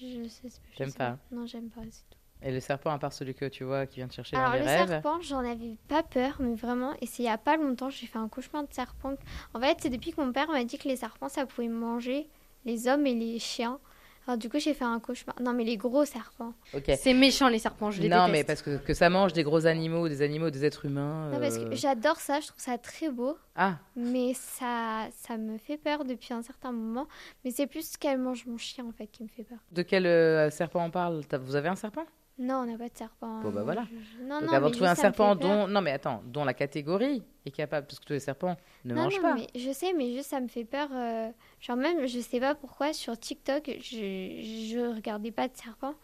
Je 0.00 0.28
sais, 0.28 0.48
je 0.48 0.76
J'aime 0.76 0.90
sais 0.90 0.98
pas. 0.98 1.18
Non, 1.30 1.46
j'aime 1.46 1.68
pas. 1.70 1.82
c'est 1.90 2.02
tout. 2.10 2.18
Et 2.44 2.50
le 2.50 2.58
serpent, 2.60 2.90
à 2.90 2.98
part 2.98 3.12
celui 3.12 3.34
que 3.34 3.44
tu 3.44 3.62
vois 3.62 3.86
qui 3.86 3.96
vient 3.96 4.08
te 4.08 4.14
chercher 4.14 4.36
Alors, 4.36 4.48
dans 4.50 4.54
les 4.54 4.60
le 4.60 4.66
rêves? 4.66 4.88
serpent, 4.88 5.20
j'en 5.20 5.38
avais 5.38 5.76
pas 5.86 6.02
peur, 6.02 6.36
mais 6.40 6.54
vraiment, 6.56 6.92
et 7.00 7.06
c'est 7.06 7.22
il 7.22 7.26
y 7.26 7.28
a 7.28 7.38
pas 7.38 7.56
longtemps, 7.56 7.88
j'ai 7.88 8.06
fait 8.06 8.18
un 8.18 8.28
cauchemar 8.28 8.66
de 8.66 8.72
serpent. 8.72 9.14
En 9.54 9.60
fait, 9.60 9.78
c'est 9.80 9.90
depuis 9.90 10.12
que 10.12 10.20
mon 10.20 10.32
père 10.32 10.48
m'a 10.50 10.64
dit 10.64 10.76
que 10.76 10.88
les 10.88 10.96
serpents, 10.96 11.28
ça 11.28 11.46
pouvait 11.46 11.68
manger 11.68 12.28
les 12.64 12.88
hommes 12.88 13.06
et 13.06 13.14
les 13.14 13.38
chiens. 13.38 13.78
Alors, 14.26 14.38
du 14.38 14.48
coup, 14.48 14.58
j'ai 14.60 14.72
fait 14.72 14.84
un 14.84 15.00
cauchemar. 15.00 15.34
Non, 15.42 15.52
mais 15.52 15.64
les 15.64 15.76
gros 15.76 16.04
serpents. 16.04 16.54
C'est 16.96 17.12
méchant 17.14 17.48
les 17.48 17.58
serpents, 17.58 17.90
je 17.90 18.00
les 18.00 18.08
Non, 18.08 18.26
déteste. 18.26 18.32
mais 18.32 18.44
parce 18.44 18.62
que, 18.62 18.76
que 18.76 18.94
ça 18.94 19.10
mange 19.10 19.32
des 19.32 19.42
gros 19.42 19.66
animaux, 19.66 20.08
des 20.08 20.22
animaux, 20.22 20.50
des 20.50 20.64
êtres 20.64 20.84
humains. 20.86 21.30
Non, 21.30 21.40
parce 21.40 21.56
euh, 21.56 21.68
que 21.68 21.74
j'adore 21.74 22.16
ça, 22.20 22.38
je 22.40 22.46
trouve 22.46 22.60
ça 22.60 22.78
très 22.78 23.10
beau. 23.10 23.36
Ah, 23.56 23.78
Mais 23.96 24.32
ça, 24.34 25.08
ça 25.10 25.36
me 25.36 25.58
fait 25.58 25.76
peur 25.76 26.04
depuis 26.04 26.32
un 26.34 26.42
certain 26.42 26.70
moment. 26.72 27.08
Mais 27.44 27.50
c'est 27.50 27.66
plus 27.66 27.96
qu'elle 27.96 28.18
mange 28.18 28.46
mon 28.46 28.58
chien, 28.58 28.84
en 28.86 28.92
fait, 28.92 29.08
qui 29.08 29.24
me 29.24 29.28
fait 29.28 29.42
peur. 29.44 29.58
de 29.72 29.82
quel 29.82 30.06
euh, 30.06 30.50
serpent 30.50 30.84
on 30.84 30.90
parle? 30.90 31.22
Vous 31.44 31.56
avez 31.56 31.68
un 31.68 31.76
serpent? 31.76 32.04
Non, 32.42 32.56
on 32.56 32.66
n'a 32.66 32.76
pas 32.78 32.88
de 32.88 32.96
serpent. 32.96 33.40
Bon, 33.40 33.50
bah 33.50 33.60
Non, 33.60 33.64
voilà. 33.64 33.84
je- 33.90 34.24
Non, 34.24 34.40
Donc 34.40 34.48
non, 34.50 34.52
avant 34.56 34.66
mais 34.66 34.70
de 34.70 34.76
trouver 34.76 34.90
un 34.90 34.94
serpent 34.94 35.34
dont... 35.36 35.68
Non, 35.68 35.80
mais 35.80 35.92
attends, 35.92 36.22
dont 36.26 36.44
la 36.44 36.54
catégorie 36.54 37.22
est 37.46 37.50
capable, 37.50 37.86
parce 37.86 37.98
que 38.00 38.04
tous 38.04 38.12
les 38.14 38.20
serpents 38.20 38.56
ne 38.84 38.94
non, 38.94 39.04
mangent 39.04 39.16
non, 39.16 39.22
pas. 39.22 39.34
mais 39.34 39.46
je 39.54 39.70
sais, 39.72 39.92
mais 39.92 40.12
juste 40.14 40.30
ça 40.30 40.40
me 40.40 40.48
fait 40.48 40.64
peur. 40.64 40.88
euh, 40.92 41.28
Genre 41.60 41.76
même, 41.76 42.06
je 42.06 42.18
sais 42.20 42.40
pas 42.40 42.54
pourquoi, 42.54 42.92
sur 42.92 43.16
TikTok, 43.18 43.70
je, 43.80 44.70
je 44.70 44.94
regardais 44.94 45.30
pas 45.30 45.48
de 45.48 45.56
serpents. 45.56 45.94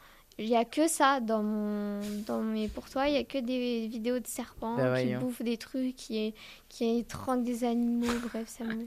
Il 0.41 0.47
y 0.47 0.55
a 0.55 0.65
que 0.65 0.87
ça 0.87 1.19
dans 1.19 1.43
mon 1.43 1.99
dans 2.25 2.41
mes 2.41 2.69
pour 2.69 2.89
toi, 2.89 3.09
il 3.09 3.15
y 3.15 3.17
a 3.17 3.25
que 3.25 3.39
des 3.39 3.89
vidéos 3.89 4.21
de 4.21 4.27
serpents 4.29 4.77
Bah, 4.77 4.83
qui 4.85 5.07
voyons. 5.07 5.19
bouffent 5.19 5.43
des 5.43 5.57
trucs, 5.57 5.97
qui 5.97 6.33
qui 6.69 6.99
étranglent 7.01 7.43
des 7.43 7.65
animaux, 7.65 8.07
bref, 8.33 8.47
ça 8.47 8.63
me. 8.63 8.87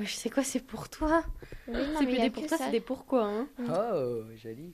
Je 0.00 0.10
sais 0.14 0.30
quoi, 0.30 0.42
c'est 0.42 0.60
pour 0.64 0.88
toi. 0.88 1.22
Oui, 1.68 1.74
c'est 1.98 2.06
plus 2.06 2.16
des 2.18 2.30
pour 2.30 2.46
toi, 2.46 2.56
ça. 2.56 2.64
c'est 2.64 2.70
des 2.70 2.80
pourquoi. 2.80 3.24
Hein. 3.26 3.46
Oh, 3.68 4.22
joli. 4.36 4.72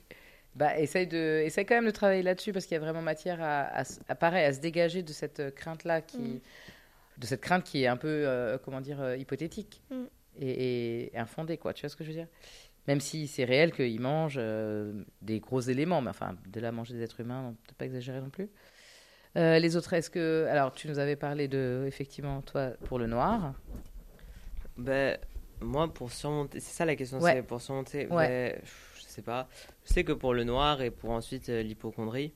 Bah, 0.55 0.79
essaye, 0.79 1.07
de... 1.07 1.43
essaye 1.45 1.65
quand 1.65 1.75
même 1.77 1.87
de 1.87 1.91
travailler 1.91 2.23
là-dessus, 2.23 2.53
parce 2.53 2.67
qu'il 2.67 2.75
y 2.75 2.77
a 2.77 2.81
vraiment 2.81 3.01
matière 3.03 3.41
à, 3.43 3.63
à, 3.63 3.85
à, 4.09 4.15
pareil, 4.15 4.45
à 4.45 4.53
se 4.53 4.61
dégager 4.61 5.03
de 5.03 5.13
cette 5.13 5.41
euh, 5.41 5.51
crainte-là, 5.51 6.03
qui... 6.03 6.19
Mm. 6.19 6.41
de 7.19 7.27
cette 7.27 7.41
crainte 7.41 7.65
qui 7.65 7.83
est 7.85 7.87
un 7.87 7.97
peu, 7.97 8.09
euh, 8.09 8.59
comment 8.63 8.81
dire, 8.83 9.01
euh, 9.01 9.17
hypothétique 9.17 9.81
Mm. 9.91 10.05
et, 10.41 11.05
et 11.15 11.19
infondée, 11.19 11.57
quoi. 11.57 11.73
Tu 11.73 11.81
vois 11.83 11.89
ce 11.89 11.97
que 11.97 12.05
je 12.05 12.11
veux 12.11 12.17
dire? 12.17 12.27
Même 12.89 13.01
si 13.01 13.29
c'est 13.29 13.45
réel 13.45 13.73
qu'ils 13.73 14.01
mangent 14.01 14.37
euh, 14.39 14.93
des 15.23 15.39
gros 15.41 15.61
éléments, 15.61 16.01
mais 16.03 16.11
enfin, 16.11 16.37
de 16.49 16.61
là, 16.61 16.71
manger 16.73 16.95
des 16.95 17.03
êtres 17.03 17.21
humains, 17.21 17.51
on 17.51 17.53
peut 17.53 17.75
pas 17.79 17.85
exagérer 17.87 18.21
non 18.21 18.29
plus. 18.31 18.49
Euh, 19.39 19.59
les 19.59 19.77
autres, 19.77 19.93
est-ce 19.95 20.11
que... 20.11 20.47
Alors, 20.51 20.73
tu 20.73 20.89
nous 20.89 20.99
avais 20.99 21.17
parlé 21.17 21.49
de, 21.49 21.85
effectivement, 21.87 22.43
toi, 22.43 22.73
pour 22.85 22.99
le 22.99 23.07
noir. 23.07 23.55
Ben, 24.77 25.17
Moi, 25.61 25.93
pour 25.95 26.11
surmonter, 26.13 26.61
c'est 26.61 26.75
ça 26.75 26.85
la 26.85 26.97
question, 26.97 27.19
Ouais. 27.21 27.35
c'est 27.37 27.43
pour 27.43 27.61
surmonter. 27.63 28.07
Ouais. 28.09 28.29
ben, 28.57 28.61
sais 29.13 29.23
pas. 29.23 29.49
Je 29.85 29.93
sais 29.93 30.05
que 30.05 30.13
pour 30.13 30.35
le 30.35 30.45
noir 30.45 30.83
et 30.83 30.91
pour 30.91 31.11
ensuite 31.11 31.49
euh, 31.49 31.63
l'hypochondrie, 31.63 32.33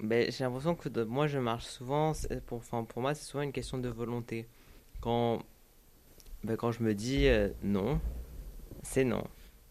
ben, 0.00 0.30
j'ai 0.30 0.44
l'impression 0.44 0.74
que 0.74 0.88
moi 1.04 1.26
je 1.26 1.38
marche 1.38 1.66
souvent. 1.66 2.12
Pour, 2.46 2.62
pour 2.62 3.02
moi, 3.02 3.14
c'est 3.14 3.24
souvent 3.24 3.42
une 3.42 3.52
question 3.52 3.78
de 3.78 3.88
volonté. 3.88 4.46
Quand, 5.00 5.42
ben, 6.44 6.56
quand 6.56 6.72
je 6.72 6.82
me 6.82 6.94
dis 6.94 7.26
euh, 7.28 7.48
non, 7.62 8.00
c'est 8.82 9.04
non. 9.04 9.24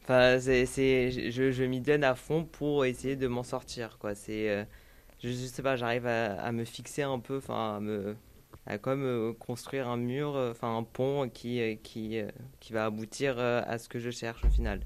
Enfin, 0.04 0.40
c'est, 0.40 0.66
c'est, 0.66 1.32
je, 1.32 1.52
je 1.52 1.64
m'y 1.64 1.80
donne 1.82 2.04
à 2.04 2.16
fond 2.16 2.44
pour 2.46 2.86
essayer 2.86 3.16
de 3.16 3.28
m'en 3.28 3.44
sortir. 3.44 3.98
Quoi. 4.00 4.14
Euh, 4.30 4.66
je, 5.24 5.32
sais 5.32 5.62
pas, 5.62 5.76
j'arrive 5.76 6.08
à, 6.08 6.52
me 6.52 6.66
fixer 6.66 7.04
un 7.04 7.20
peu, 7.20 7.42
à 7.50 7.80
me 7.80 8.16
à 8.66 8.78
comme 8.78 9.36
construire 9.40 9.90
un 9.90 9.98
mur, 9.98 10.36
enfin 10.52 10.78
un 10.78 10.84
pont 10.84 11.30
qui, 11.30 11.78
qui, 11.84 12.22
qui 12.62 12.74
va 12.74 12.86
aboutir 12.86 13.38
à 13.40 13.78
ce 13.78 13.90
que 13.90 14.00
je 14.00 14.10
cherche 14.10 14.44
au 14.46 14.50
final. 14.50 14.82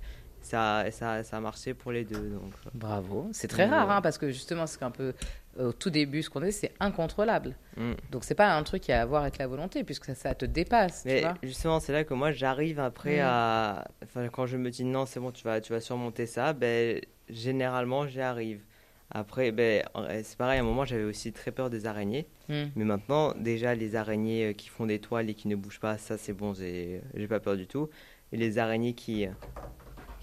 Ça, 0.48 0.86
ça, 0.92 1.24
ça 1.24 1.38
a 1.38 1.40
marché 1.42 1.74
pour 1.74 1.92
les 1.92 2.06
deux. 2.06 2.30
Donc, 2.30 2.54
euh, 2.66 2.70
Bravo. 2.74 3.28
C'est 3.34 3.48
très 3.50 3.66
rare, 3.66 3.92
hein, 3.92 4.02
parce 4.02 4.18
que 4.18 4.30
justement, 4.32 4.66
c'est 4.66 4.82
un 4.84 4.92
peu 4.92 5.14
au 5.60 5.74
tout 5.74 5.90
début 5.90 6.24
ce 6.24 6.30
qu'on 6.30 6.40
dit, 6.40 6.52
c'est 6.54 6.72
incontrôlable. 6.80 7.56
Mm. 7.76 7.94
Donc 8.12 8.24
c'est 8.24 8.36
pas 8.36 8.56
un 8.56 8.64
truc 8.64 8.84
qui 8.84 8.92
a 8.94 9.02
à 9.02 9.06
voir 9.06 9.24
avec 9.24 9.40
la 9.40 9.48
volonté, 9.48 9.84
puisque 9.84 10.06
ça, 10.06 10.16
ça 10.16 10.36
te 10.36 10.46
dépasse. 10.46 11.02
tu 11.04 11.10
Mais 11.10 11.22
vois. 11.22 11.34
justement, 11.44 11.80
c'est 11.82 11.92
là 11.92 12.04
que 12.06 12.14
moi 12.14 12.32
j'arrive 12.32 12.80
après 12.80 13.18
Mm. 13.18 13.26
à. 13.26 13.88
Enfin, 14.04 14.28
quand 14.30 14.46
je 14.46 14.56
me 14.58 14.70
dis 14.70 14.84
non, 14.86 15.06
c'est 15.06 15.20
bon, 15.20 15.32
tu 15.32 15.44
vas, 15.44 15.60
tu 15.60 15.74
vas 15.74 15.82
surmonter 15.82 16.28
ça, 16.28 16.54
ben, 16.54 17.02
généralement 17.30 18.08
j'y 18.08 18.22
arrive. 18.22 18.62
Après, 19.10 19.52
ben, 19.52 19.84
en- 19.94 20.06
c'est 20.24 20.38
pareil, 20.38 20.60
à 20.60 20.62
un 20.62 20.66
moment 20.66 20.86
j'avais 20.86 21.04
aussi 21.06 21.34
très 21.34 21.52
peur 21.52 21.70
des 21.70 21.86
araignées. 21.88 22.28
Mm. 22.50 22.64
Mais 22.76 22.86
maintenant, 22.86 23.34
déjà, 23.36 23.74
les 23.76 23.96
araignées 23.96 24.48
euh, 24.50 24.54
qui 24.54 24.70
font 24.70 24.86
des 24.86 25.00
toiles 25.00 25.30
et 25.30 25.34
qui 25.34 25.48
ne 25.50 25.56
bougent 25.56 25.80
pas, 25.80 25.98
ça 25.98 26.18
c'est 26.18 26.34
bon, 26.34 26.54
j'ai 26.54 27.02
pas 27.28 27.40
peur 27.42 27.58
du 27.58 27.68
tout. 27.68 27.90
Et 28.32 28.38
les 28.38 28.58
araignées 28.60 28.94
qui, 28.94 29.26
euh, 29.26 29.30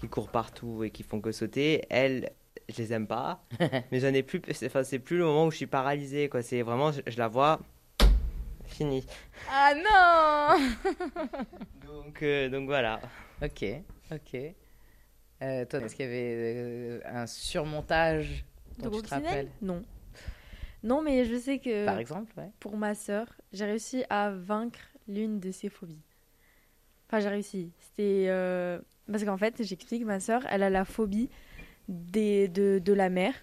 qui 0.05 0.09
courent 0.11 0.29
partout 0.29 0.83
et 0.83 0.91
qui 0.91 1.03
font 1.03 1.19
que 1.21 1.31
sauter, 1.31 1.83
elles, 1.89 2.31
je 2.69 2.77
les 2.77 2.93
aime 2.93 3.07
pas. 3.07 3.43
mais 3.91 3.99
j'en 3.99 4.13
ai 4.13 4.23
plus. 4.23 4.41
c'est- 4.51 4.67
Enfin, 4.67 4.83
c'est 4.83 4.99
plus 4.99 5.17
le 5.17 5.25
moment 5.25 5.45
où 5.47 5.51
je 5.51 5.57
suis 5.57 5.67
paralysé, 5.67 6.29
quoi. 6.29 6.41
C'est 6.41 6.61
vraiment, 6.61 6.91
je, 6.91 7.01
je 7.07 7.17
la 7.17 7.27
vois, 7.27 7.59
fini. 8.65 9.05
Ah 9.49 9.73
non 9.75 10.91
Donc, 11.87 12.23
euh, 12.23 12.49
donc 12.49 12.65
voilà. 12.67 12.99
Ok, 13.41 13.65
ok. 14.11 14.39
Euh, 15.41 15.65
toi, 15.65 15.81
est-ce 15.81 15.95
qu'il 15.95 16.05
y 16.05 16.07
avait 16.07 16.33
euh, 16.35 16.99
un 17.05 17.27
surmontage 17.27 18.45
De 18.79 18.83
dont 18.83 18.91
tu 18.91 19.01
te 19.03 19.09
rappelles? 19.09 19.51
Non. 19.61 19.83
Non, 20.83 21.01
mais 21.01 21.25
je 21.25 21.37
sais 21.37 21.59
que 21.59 21.85
Par 21.85 21.97
exemple, 21.99 22.31
ouais. 22.37 22.49
pour 22.59 22.77
ma 22.77 22.93
sœur, 22.95 23.27
j'ai 23.51 23.65
réussi 23.65 24.03
à 24.09 24.31
vaincre 24.31 24.79
l'une 25.07 25.39
de 25.39 25.51
ses 25.51 25.69
phobies. 25.69 26.01
Enfin, 27.07 27.19
j'ai 27.19 27.29
réussi. 27.29 27.71
C'était 27.79 28.25
euh, 28.29 28.79
parce 29.11 29.23
qu'en 29.23 29.37
fait, 29.37 29.61
j'explique, 29.63 30.05
ma 30.05 30.19
sœur, 30.19 30.41
elle 30.49 30.63
a 30.63 30.69
la 30.69 30.85
phobie 30.85 31.29
des, 31.87 32.47
de, 32.47 32.93
la 32.93 33.09
mer, 33.09 33.33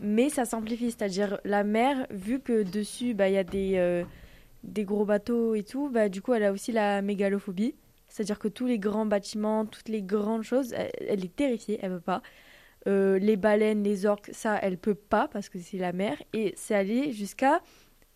mais 0.00 0.28
ça 0.28 0.44
s'amplifie. 0.44 0.90
C'est-à-dire 0.90 1.40
la 1.44 1.64
mer, 1.64 2.06
vu 2.10 2.40
que 2.40 2.62
dessus, 2.62 3.14
bah, 3.14 3.28
il 3.28 3.34
y 3.34 3.38
a 3.38 3.44
des, 3.44 3.74
euh, 3.76 4.04
des 4.64 4.84
gros 4.84 5.04
bateaux 5.04 5.54
et 5.54 5.62
tout, 5.62 5.88
bah, 5.88 6.08
du 6.08 6.20
coup, 6.22 6.34
elle 6.34 6.44
a 6.44 6.52
aussi 6.52 6.72
la 6.72 7.02
mégalophobie. 7.02 7.74
C'est-à-dire 8.08 8.38
que 8.38 8.48
tous 8.48 8.66
les 8.66 8.78
grands 8.78 9.06
bâtiments, 9.06 9.64
toutes 9.64 9.88
les 9.88 10.02
grandes 10.02 10.42
choses, 10.42 10.72
elle, 10.72 11.24
est 11.24 11.34
terrifiée, 11.34 11.78
elle 11.80 11.92
veut 11.92 12.00
pas. 12.00 12.22
Euh, 12.86 13.18
les 13.18 13.36
baleines, 13.36 13.84
les 13.84 14.04
orques, 14.04 14.30
ça, 14.32 14.58
elle 14.60 14.78
peut 14.78 14.94
pas 14.94 15.28
parce 15.28 15.48
que 15.48 15.58
c'est 15.58 15.78
la 15.78 15.92
mer. 15.92 16.20
Et 16.32 16.52
c'est 16.56 16.74
allé 16.74 17.12
jusqu'à 17.12 17.62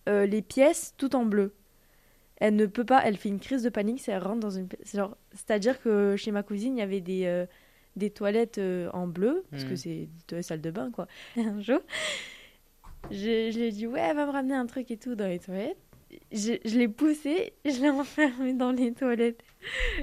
euh, 0.09 0.27
les 0.27 0.43
pièces 0.43 0.95
tout 0.99 1.15
en 1.15 1.25
bleu. 1.25 1.55
Elle 2.47 2.57
ne 2.57 2.67
peut 2.67 2.85
pas, 2.85 3.01
elle 3.07 3.17
fait 3.17 3.31
une 3.31 3.41
crise 3.41 3.63
de 3.63 3.71
panique 3.71 4.01
si 4.01 4.11
elle 4.11 4.23
rentre 4.23 4.41
dans 4.41 4.51
une 4.51 4.69
pièce. 4.69 4.95
Genre, 4.95 5.17
C'est-à-dire 5.33 5.81
que 5.81 6.15
chez 6.17 6.31
ma 6.31 6.43
cousine, 6.43 6.77
il 6.77 6.81
y 6.81 6.83
avait 6.83 7.01
des, 7.01 7.25
euh, 7.25 7.47
des 7.97 8.11
toilettes 8.11 8.59
euh, 8.59 8.91
en 8.93 9.07
bleu, 9.07 9.47
parce 9.51 9.65
que 9.65 9.75
c'est 9.77 10.11
des 10.29 10.43
salles 10.43 10.61
de 10.61 10.71
bain, 10.71 10.91
quoi. 10.91 11.07
Un 11.39 11.63
jour, 11.63 11.81
je, 13.11 13.51
je 13.51 13.59
lui 13.59 13.65
ai 13.69 13.71
dit, 13.71 13.87
ouais, 13.87 14.01
elle 14.01 14.17
va 14.17 14.27
me 14.27 14.31
ramener 14.31 14.55
un 14.55 14.67
truc 14.67 14.91
et 14.91 14.99
tout 14.99 15.15
dans 15.15 15.27
les 15.27 15.39
toilettes. 15.39 15.79
Je, 16.33 16.53
je 16.63 16.79
l'ai 16.79 16.87
poussée, 16.87 17.55
je 17.65 17.81
l'ai 17.81 17.89
enfermée 18.03 18.53
dans 18.53 18.73
les 18.73 18.93
toilettes. 18.93 19.43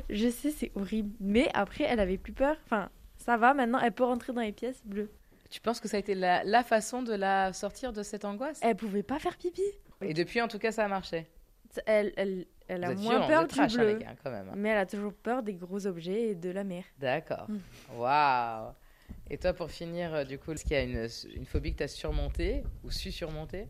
Je 0.10 0.28
sais, 0.28 0.50
c'est 0.50 0.72
horrible. 0.74 1.12
Mais 1.20 1.48
après, 1.54 1.84
elle 1.84 2.00
avait 2.00 2.18
plus 2.18 2.34
peur. 2.34 2.58
Enfin, 2.66 2.90
ça 3.18 3.38
va, 3.38 3.54
maintenant, 3.54 3.78
elle 3.78 3.92
peut 3.92 4.04
rentrer 4.04 4.34
dans 4.34 4.42
les 4.42 4.52
pièces 4.52 4.82
bleues. 4.84 5.12
Tu 5.52 5.62
penses 5.62 5.80
que 5.80 5.88
ça 5.88 5.98
a 5.98 6.00
été 6.00 6.16
la, 6.16 6.44
la 6.44 6.64
façon 6.64 7.04
de 7.04 7.14
la 7.14 7.54
sortir 7.54 7.94
de 7.94 8.02
cette 8.02 8.26
angoisse? 8.26 8.60
Elle 8.64 8.78
pouvait 8.78 9.04
pas 9.04 9.20
faire 9.20 9.38
pipi. 9.38 9.62
Et 10.02 10.16
depuis, 10.16 10.42
en 10.42 10.48
tout 10.48 10.58
cas, 10.58 10.72
ça 10.72 10.86
a 10.86 10.88
marché. 10.88 11.28
Elle, 11.86 12.14
elle, 12.18 12.46
elle 12.68 12.84
a 12.84 12.94
moins 12.96 13.28
peur 13.28 13.42
du 13.48 13.48
trash, 13.56 13.74
hein, 13.74 13.78
bleu. 13.78 13.88
les 13.94 14.04
gars, 14.04 14.16
quand 14.24 14.32
même. 14.32 14.48
hein. 14.50 14.54
Mais 14.56 14.70
elle 14.70 14.78
a 14.78 14.86
toujours 14.86 15.14
peur 15.14 15.44
des 15.44 15.54
gros 15.54 15.86
objets 15.88 16.30
et 16.30 16.36
de 16.36 16.50
la 16.50 16.64
mer. 16.64 16.84
D'accord. 17.00 17.48
Mm. 17.50 17.58
Waouh. 17.98 18.72
Et 19.30 19.38
toi, 19.38 19.54
pour 19.54 19.70
finir, 19.72 20.14
euh, 20.14 20.24
du 20.24 20.38
coup, 20.40 20.52
est-ce 20.54 20.64
qu'il 20.64 20.74
y 20.74 20.80
a 20.80 20.84
une, 20.84 21.08
une 21.36 21.46
phobie 21.46 21.72
que 21.74 21.78
tu 21.78 21.84
as 21.84 21.88
surmontée 21.88 22.64
ou 22.84 22.92
su 22.92 23.12
surmonter 23.12 23.68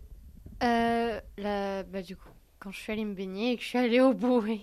Euh, 0.63 1.19
la- 1.37 1.83
bah, 1.83 2.01
du 2.01 2.15
coup, 2.15 2.29
quand 2.59 2.71
je 2.71 2.79
suis 2.79 2.91
allée 2.93 3.05
me 3.05 3.13
baigner 3.15 3.53
et 3.53 3.57
que 3.57 3.63
je 3.63 3.67
suis 3.67 3.77
allée 3.77 3.99
au 4.01 4.13
bouée, 4.13 4.61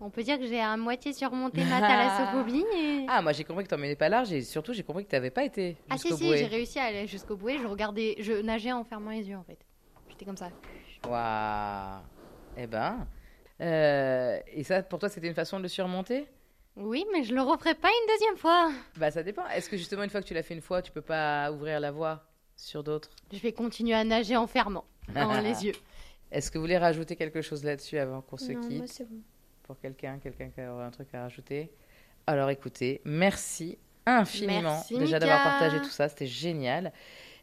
on 0.00 0.10
peut 0.10 0.22
dire 0.22 0.38
que 0.38 0.46
j'ai 0.46 0.60
à 0.60 0.76
moitié 0.76 1.14
surmonté 1.14 1.62
ma 1.64 1.80
thalassophobie. 1.80 2.64
Et... 2.76 3.06
Ah, 3.08 3.22
moi 3.22 3.32
j'ai 3.32 3.44
compris 3.44 3.64
que 3.64 3.68
tu 3.70 3.74
n'emmenais 3.74 3.96
pas 3.96 4.10
large 4.10 4.30
et 4.32 4.42
surtout 4.42 4.74
j'ai 4.74 4.82
compris 4.82 5.04
que 5.04 5.10
tu 5.10 5.16
n'avais 5.16 5.30
pas 5.30 5.44
été 5.44 5.76
Ah 5.88 5.96
si, 5.96 6.12
si, 6.14 6.36
j'ai 6.36 6.46
réussi 6.46 6.78
à 6.78 6.84
aller 6.84 7.06
jusqu'au 7.06 7.36
bouée. 7.36 7.56
Je 7.62 7.66
regardais, 7.66 8.16
je 8.18 8.32
nageais 8.42 8.72
en 8.72 8.84
fermant 8.84 9.10
les 9.10 9.26
yeux 9.26 9.36
en 9.38 9.44
fait. 9.44 9.58
J'étais 10.10 10.26
comme 10.26 10.36
ça. 10.36 10.50
Waouh. 11.08 12.02
Eh 12.56 12.66
ben. 12.66 13.06
euh, 13.60 14.38
et 14.52 14.62
ça, 14.64 14.82
pour 14.82 14.98
toi, 14.98 15.08
c'était 15.08 15.26
une 15.28 15.34
façon 15.34 15.58
de 15.58 15.62
le 15.62 15.68
surmonter? 15.68 16.26
Oui, 16.76 17.04
mais 17.12 17.22
je 17.22 17.34
le 17.34 17.40
referai 17.42 17.74
pas 17.74 17.88
une 17.88 18.12
deuxième 18.14 18.36
fois. 18.36 18.72
Bah, 18.96 19.10
ça 19.10 19.22
dépend. 19.22 19.46
Est-ce 19.48 19.68
que 19.70 19.76
justement, 19.76 20.02
une 20.02 20.10
fois 20.10 20.20
que 20.20 20.26
tu 20.26 20.34
l'as 20.34 20.42
fait 20.42 20.54
une 20.54 20.60
fois, 20.60 20.82
tu 20.82 20.90
peux 20.90 21.00
pas 21.02 21.52
ouvrir 21.52 21.78
la 21.78 21.92
voie 21.92 22.24
sur 22.56 22.82
d'autres? 22.82 23.10
Je 23.32 23.38
vais 23.38 23.52
continuer 23.52 23.94
à 23.94 24.02
nager 24.02 24.36
en 24.36 24.46
fermant 24.46 24.84
en 25.14 25.40
les 25.40 25.66
yeux. 25.66 25.74
Est-ce 26.32 26.50
que 26.50 26.58
vous 26.58 26.64
voulez 26.64 26.78
rajouter 26.78 27.14
quelque 27.14 27.42
chose 27.42 27.62
là-dessus 27.62 27.98
avant 27.98 28.22
qu'on 28.22 28.36
se 28.36 28.50
Non, 28.52 28.60
quitte 28.60 28.78
moi, 28.78 28.86
c'est 28.88 29.08
bon. 29.08 29.20
Pour 29.62 29.78
quelqu'un, 29.78 30.18
quelqu'un 30.18 30.48
qui 30.50 30.60
aurait 30.62 30.84
un 30.84 30.90
truc 30.90 31.08
à 31.14 31.22
rajouter? 31.22 31.70
Alors 32.26 32.50
écoutez, 32.50 33.00
merci 33.04 33.78
infiniment 34.06 34.62
Merci, 34.62 34.98
déjà 34.98 35.18
d'avoir 35.18 35.42
partagé 35.42 35.80
tout 35.80 35.90
ça, 35.90 36.08
c'était 36.08 36.26
génial. 36.26 36.92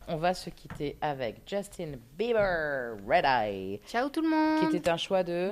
On 0.08 0.18
va 0.18 0.34
se 0.34 0.49
quitter 0.49 0.97
avec 1.02 1.41
Justin 1.47 1.93
Bieber, 2.18 2.97
Red 3.08 3.24
Eye, 3.26 3.80
Ciao 3.88 4.10
tout 4.10 4.22
le 4.22 4.30
monde. 4.30 4.70
qui 4.70 4.76
était 4.76 4.89
un 4.89 4.97
choix 4.97 5.24
de... 5.24 5.52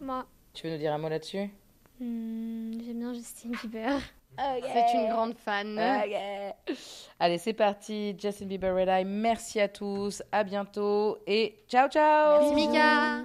Moi, 0.00 0.24
Tu 0.54 0.66
veux 0.66 0.72
nous 0.74 0.78
dire 0.78 0.92
un 0.92 0.98
mot 0.98 1.08
là-dessus? 1.08 1.50
Hmm, 1.98 2.72
j'aime 2.84 2.98
bien 2.98 3.14
Justin 3.14 3.50
Bieber. 3.62 3.98
C'est 4.38 4.94
une 4.94 5.08
grande 5.10 5.34
fan. 5.38 5.78
Ok. 5.78 6.76
Allez, 7.18 7.38
c'est 7.38 7.54
parti. 7.54 8.14
Justin 8.18 8.44
Bieber 8.46 8.74
Red 8.74 8.88
Eye. 8.88 9.04
Merci 9.06 9.60
à 9.60 9.68
tous. 9.68 10.22
À 10.30 10.44
bientôt. 10.44 11.16
Et 11.26 11.56
ciao, 11.68 11.88
ciao. 11.88 12.40
Merci 12.42 12.54
Mika. 12.54 13.24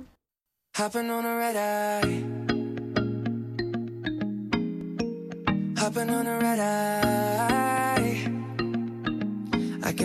Hopping 0.79 1.09
on 1.09 1.25
a 1.25 1.35
red 1.35 1.57
eye. 1.57 2.23
Hopping 5.77 6.09
on 6.09 6.25
a 6.25 6.39
red 6.39 6.59
eye. 6.59 7.80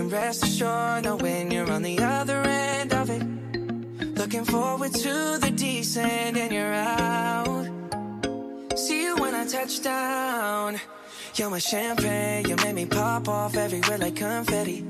Can 0.06 0.14
rest 0.14 0.44
assured 0.44 1.04
that 1.04 1.20
when 1.20 1.50
you're 1.50 1.68
on 1.68 1.82
the 1.82 1.98
other 1.98 2.40
end 2.42 2.92
of 2.92 3.10
it. 3.10 3.22
Looking 4.16 4.44
forward 4.44 4.92
to 4.92 5.38
the 5.40 5.50
descent 5.50 6.36
and 6.36 6.52
you're 6.52 6.74
out. 6.74 7.66
See 8.76 9.02
you 9.02 9.16
when 9.16 9.34
I 9.34 9.44
touch 9.46 9.82
down. 9.82 10.80
You're 11.34 11.50
my 11.50 11.58
champagne, 11.58 12.48
you 12.48 12.54
made 12.56 12.76
me 12.76 12.86
pop 12.86 13.28
off 13.28 13.56
everywhere 13.56 13.98
like 13.98 14.14
confetti. 14.14 14.84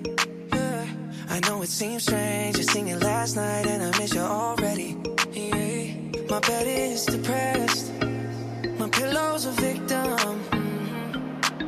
Yeah. 0.52 0.86
I 1.30 1.40
know 1.48 1.62
it 1.62 1.70
seems 1.70 2.02
strange, 2.02 2.58
I 2.58 2.62
seen 2.62 2.86
you 2.86 2.98
last 2.98 3.36
night 3.36 3.66
and 3.66 3.82
I 3.84 3.98
miss 3.98 4.12
you 4.12 4.20
already. 4.20 4.98
Yeah. 5.32 5.94
My 6.28 6.40
bed 6.40 6.66
is 6.66 7.06
depressed, 7.06 7.90
my 8.78 8.88
pillow's 8.90 9.46
a 9.46 9.52
victim. 9.52 10.42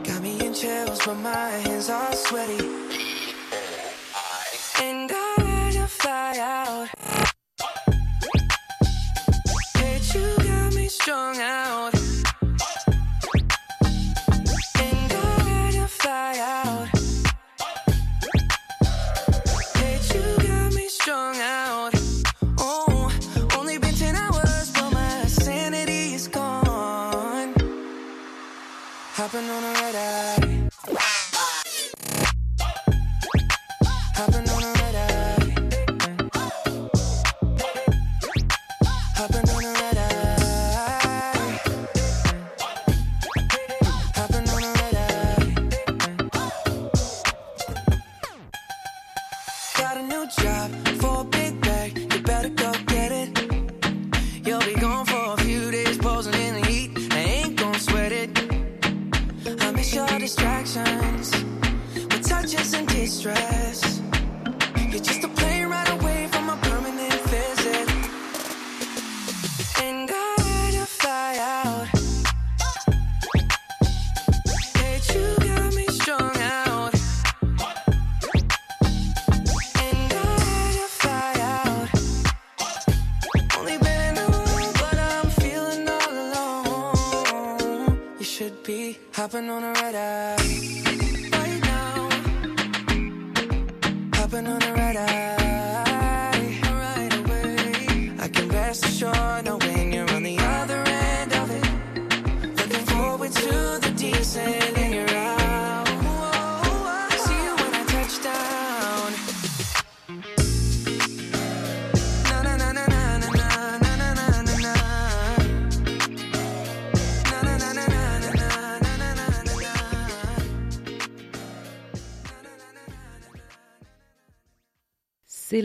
Got 0.03 0.23
me 0.23 0.39
in 0.45 0.53
chills, 0.53 1.01
but 1.07 1.15
my 1.15 1.51
hands 1.65 1.89
are 1.89 2.13
sweaty. 2.13 2.88
Fly 15.89 16.37
out. 16.39 16.89
You 20.15 20.23
got 20.47 20.75
me 20.75 20.89
strung 20.89 21.37
out. 21.37 21.95
Oh, 22.59 23.11
only 23.57 23.79
been 23.79 23.95
10 23.95 24.17
hours, 24.17 24.71
but 24.73 24.91
my 24.93 25.25
sanity 25.27 26.15
is 26.15 26.29
gone. 26.29 27.55
On 29.19 29.65
a 29.65 29.68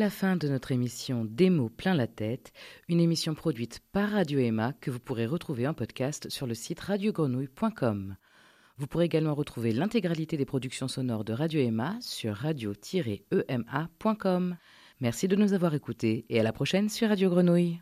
la 0.03 0.09
fin 0.09 0.35
de 0.35 0.49
notre 0.49 0.73
émission 0.73 1.23
Des 1.23 1.49
plein 1.77 1.93
la 1.93 2.07
tête, 2.07 2.51
une 2.89 2.99
émission 2.99 3.35
produite 3.35 3.79
par 3.93 4.09
Radio 4.09 4.37
Emma 4.37 4.73
que 4.81 4.91
vous 4.91 4.99
pourrez 4.99 5.25
retrouver 5.25 5.65
en 5.65 5.73
podcast 5.73 6.29
sur 6.29 6.45
le 6.45 6.53
site 6.53 6.81
radiogrenouille.com. 6.81 8.17
Vous 8.75 8.87
pourrez 8.87 9.05
également 9.05 9.33
retrouver 9.33 9.71
l'intégralité 9.71 10.35
des 10.35 10.43
productions 10.43 10.89
sonores 10.89 11.23
de 11.23 11.31
Radio 11.31 11.61
Emma 11.61 11.95
sur 12.01 12.35
radio-ema.com. 12.35 12.97
Merci 14.99 15.29
de 15.29 15.37
nous 15.37 15.53
avoir 15.53 15.73
écoutés 15.73 16.25
et 16.27 16.37
à 16.37 16.43
la 16.43 16.51
prochaine 16.51 16.89
sur 16.89 17.07
Radio 17.07 17.29
Grenouille. 17.29 17.79